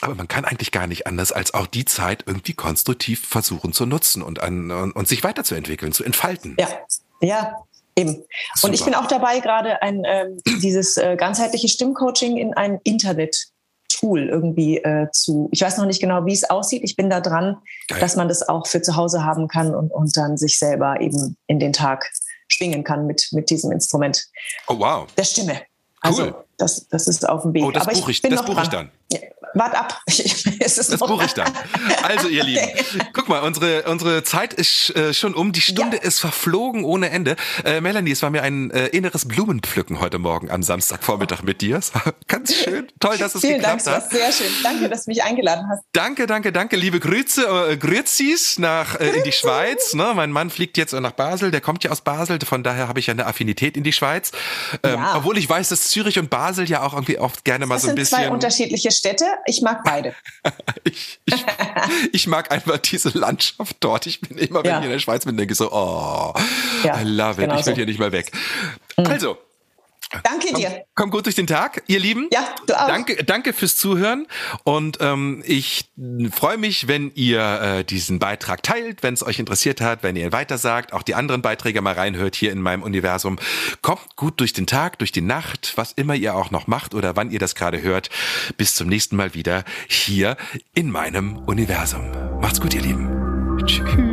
Aber 0.00 0.14
man 0.14 0.28
kann 0.28 0.44
eigentlich 0.44 0.70
gar 0.70 0.86
nicht 0.86 1.08
anders, 1.08 1.32
als 1.32 1.52
auch 1.52 1.66
die 1.66 1.84
Zeit 1.84 2.24
irgendwie 2.26 2.54
konstruktiv 2.54 3.26
versuchen 3.26 3.72
zu 3.72 3.86
nutzen 3.86 4.22
und, 4.22 4.40
an, 4.40 4.70
und, 4.70 4.92
und 4.92 5.08
sich 5.08 5.24
weiterzuentwickeln, 5.24 5.92
zu 5.92 6.04
entfalten. 6.04 6.56
Ja, 6.60 6.68
ja, 7.20 7.54
Eben. 7.96 8.24
Und 8.62 8.74
ich 8.74 8.84
bin 8.84 8.94
auch 8.94 9.06
dabei, 9.06 9.40
gerade 9.40 9.80
ein 9.82 10.02
ähm, 10.06 10.38
dieses 10.60 10.98
äh, 10.98 11.16
ganzheitliche 11.16 11.68
Stimmcoaching 11.68 12.36
in 12.36 12.52
ein 12.52 12.78
Internet-Tool 12.84 14.28
irgendwie 14.28 14.76
äh, 14.78 15.10
zu. 15.12 15.48
Ich 15.50 15.62
weiß 15.62 15.78
noch 15.78 15.86
nicht 15.86 16.00
genau, 16.00 16.26
wie 16.26 16.34
es 16.34 16.48
aussieht. 16.48 16.82
Ich 16.84 16.96
bin 16.96 17.08
da 17.08 17.20
dran, 17.20 17.56
Geil. 17.88 18.00
dass 18.00 18.16
man 18.16 18.28
das 18.28 18.46
auch 18.46 18.66
für 18.66 18.82
zu 18.82 18.96
Hause 18.96 19.24
haben 19.24 19.48
kann 19.48 19.74
und, 19.74 19.90
und 19.90 20.14
dann 20.16 20.36
sich 20.36 20.58
selber 20.58 21.00
eben 21.00 21.38
in 21.46 21.58
den 21.58 21.72
Tag 21.72 22.10
schwingen 22.48 22.84
kann 22.84 23.06
mit, 23.06 23.28
mit 23.32 23.48
diesem 23.48 23.72
Instrument. 23.72 24.26
Oh 24.68 24.78
wow. 24.78 25.06
Der 25.16 25.24
Stimme. 25.24 25.62
Also 26.02 26.24
cool. 26.24 26.45
Das, 26.56 26.88
das 26.88 27.06
ist 27.08 27.28
auf 27.28 27.42
dem 27.42 27.54
Weg. 27.54 27.64
Oh, 27.64 27.70
das 27.70 27.86
buche 27.86 28.10
ich, 28.10 28.22
das 28.22 28.44
buch 28.44 28.60
ich 28.62 28.68
dann. 28.68 28.90
Ja, 29.12 29.20
wart 29.54 29.74
ab. 29.74 30.00
das 30.06 30.98
buche 30.98 31.24
ich 31.24 31.34
dann. 31.34 31.52
Also, 32.02 32.28
ihr 32.28 32.44
Lieben, 32.44 32.62
guck 33.12 33.28
mal, 33.28 33.42
unsere, 33.42 33.82
unsere 33.84 34.22
Zeit 34.22 34.54
ist 34.54 34.94
äh, 34.94 35.12
schon 35.12 35.34
um. 35.34 35.52
Die 35.52 35.60
Stunde 35.60 35.96
ja. 35.96 36.02
ist 36.02 36.20
verflogen 36.20 36.84
ohne 36.84 37.10
Ende. 37.10 37.36
Äh, 37.64 37.80
Melanie, 37.80 38.12
es 38.12 38.22
war 38.22 38.30
mir 38.30 38.42
ein 38.42 38.70
äh, 38.70 38.86
inneres 38.88 39.26
Blumenpflücken 39.26 39.98
heute 40.00 40.18
Morgen 40.18 40.50
am 40.50 40.62
Samstagvormittag 40.62 41.42
mit 41.42 41.62
dir. 41.62 41.80
Ganz 42.28 42.54
schön. 42.54 42.86
Toll, 43.00 43.18
dass 43.18 43.34
es 43.34 43.40
Vielen 43.40 43.54
geklappt 43.54 43.86
Dank, 43.86 43.96
hat. 43.96 44.10
Sehr 44.10 44.30
schön. 44.30 44.46
Danke, 44.62 44.88
dass 44.88 45.04
du 45.04 45.10
mich 45.10 45.24
eingeladen 45.24 45.66
hast. 45.68 45.82
Danke, 45.92 46.26
danke, 46.26 46.52
danke. 46.52 46.76
Liebe 46.76 47.00
Grüße, 47.00 47.70
äh, 47.70 47.76
Grüzis 47.76 48.58
nach, 48.58 49.00
äh, 49.00 49.08
in 49.08 49.24
die 49.24 49.32
Schweiz. 49.32 49.94
Ne? 49.94 50.12
Mein 50.14 50.30
Mann 50.30 50.50
fliegt 50.50 50.76
jetzt 50.78 50.92
nach 50.92 51.12
Basel. 51.12 51.50
Der 51.50 51.60
kommt 51.60 51.82
ja 51.82 51.90
aus 51.90 52.02
Basel. 52.02 52.38
Von 52.44 52.62
daher 52.62 52.88
habe 52.88 53.00
ich 53.00 53.08
ja 53.08 53.12
eine 53.12 53.26
Affinität 53.26 53.76
in 53.76 53.82
die 53.82 53.92
Schweiz. 53.92 54.30
Ähm, 54.82 54.94
ja. 54.94 55.16
Obwohl 55.16 55.38
ich 55.38 55.48
weiß, 55.48 55.68
dass 55.70 55.90
Zürich 55.90 56.18
und 56.18 56.30
Basel 56.30 56.45
ja 56.52 56.82
auch 56.82 56.92
irgendwie 56.92 57.18
oft 57.18 57.44
gerne 57.44 57.66
mal 57.66 57.76
das 57.76 57.82
so 57.82 57.88
ein 57.88 57.94
bisschen. 57.94 58.16
Das 58.16 58.20
sind 58.20 58.28
zwei 58.28 58.34
unterschiedliche 58.34 58.90
Städte. 58.90 59.24
Ich 59.46 59.62
mag 59.62 59.82
beide. 59.84 60.14
ich, 60.84 61.20
ich, 61.24 61.44
ich, 62.12 62.26
mag 62.26 62.50
einfach 62.50 62.78
diese 62.78 63.16
Landschaft 63.16 63.76
dort. 63.80 64.06
Ich 64.06 64.20
bin 64.20 64.38
immer, 64.38 64.62
wenn 64.62 64.70
ja. 64.70 64.78
ich 64.78 64.84
in 64.84 64.90
der 64.90 64.98
Schweiz 64.98 65.24
bin, 65.24 65.36
denke 65.36 65.52
ich 65.52 65.58
so, 65.58 65.70
oh, 65.72 66.34
ja, 66.84 67.00
I 67.00 67.04
love 67.04 67.32
it. 67.32 67.48
Genau 67.48 67.58
ich 67.58 67.66
will 67.66 67.72
so. 67.72 67.76
hier 67.76 67.86
nicht 67.86 67.98
mal 67.98 68.12
weg. 68.12 68.32
Mhm. 68.96 69.06
Also, 69.06 69.38
Danke 70.22 70.54
dir. 70.54 70.68
Komm, 70.68 70.84
komm, 70.94 71.10
gut 71.10 71.26
durch 71.26 71.34
den 71.34 71.46
Tag, 71.46 71.82
ihr 71.88 71.98
Lieben. 71.98 72.28
Ja, 72.32 72.54
du 72.66 72.74
auch. 72.80 72.86
Danke, 72.86 73.24
danke 73.24 73.52
fürs 73.52 73.76
Zuhören 73.76 74.26
und 74.64 74.98
ähm, 75.00 75.42
ich 75.46 75.90
freue 76.30 76.58
mich, 76.58 76.88
wenn 76.88 77.10
ihr 77.14 77.60
äh, 77.60 77.84
diesen 77.84 78.18
Beitrag 78.18 78.62
teilt, 78.62 79.02
wenn 79.02 79.14
es 79.14 79.24
euch 79.24 79.38
interessiert 79.38 79.80
hat, 79.80 80.02
wenn 80.02 80.16
ihr 80.16 80.32
weitersagt, 80.32 80.92
auch 80.92 81.02
die 81.02 81.14
anderen 81.14 81.42
Beiträge 81.42 81.80
mal 81.80 81.94
reinhört 81.94 82.36
hier 82.36 82.52
in 82.52 82.60
meinem 82.60 82.82
Universum. 82.82 83.38
Kommt 83.82 84.16
gut 84.16 84.40
durch 84.40 84.52
den 84.52 84.66
Tag, 84.66 84.98
durch 84.98 85.12
die 85.12 85.22
Nacht, 85.22 85.72
was 85.76 85.92
immer 85.92 86.14
ihr 86.14 86.34
auch 86.34 86.50
noch 86.50 86.66
macht 86.66 86.94
oder 86.94 87.16
wann 87.16 87.30
ihr 87.30 87.38
das 87.38 87.54
gerade 87.54 87.82
hört. 87.82 88.08
Bis 88.56 88.74
zum 88.74 88.88
nächsten 88.88 89.16
Mal 89.16 89.34
wieder 89.34 89.64
hier 89.88 90.36
in 90.74 90.90
meinem 90.90 91.38
Universum. 91.38 92.10
Macht's 92.40 92.60
gut, 92.60 92.74
ihr 92.74 92.82
Lieben. 92.82 93.64
Tschüss. 93.66 94.05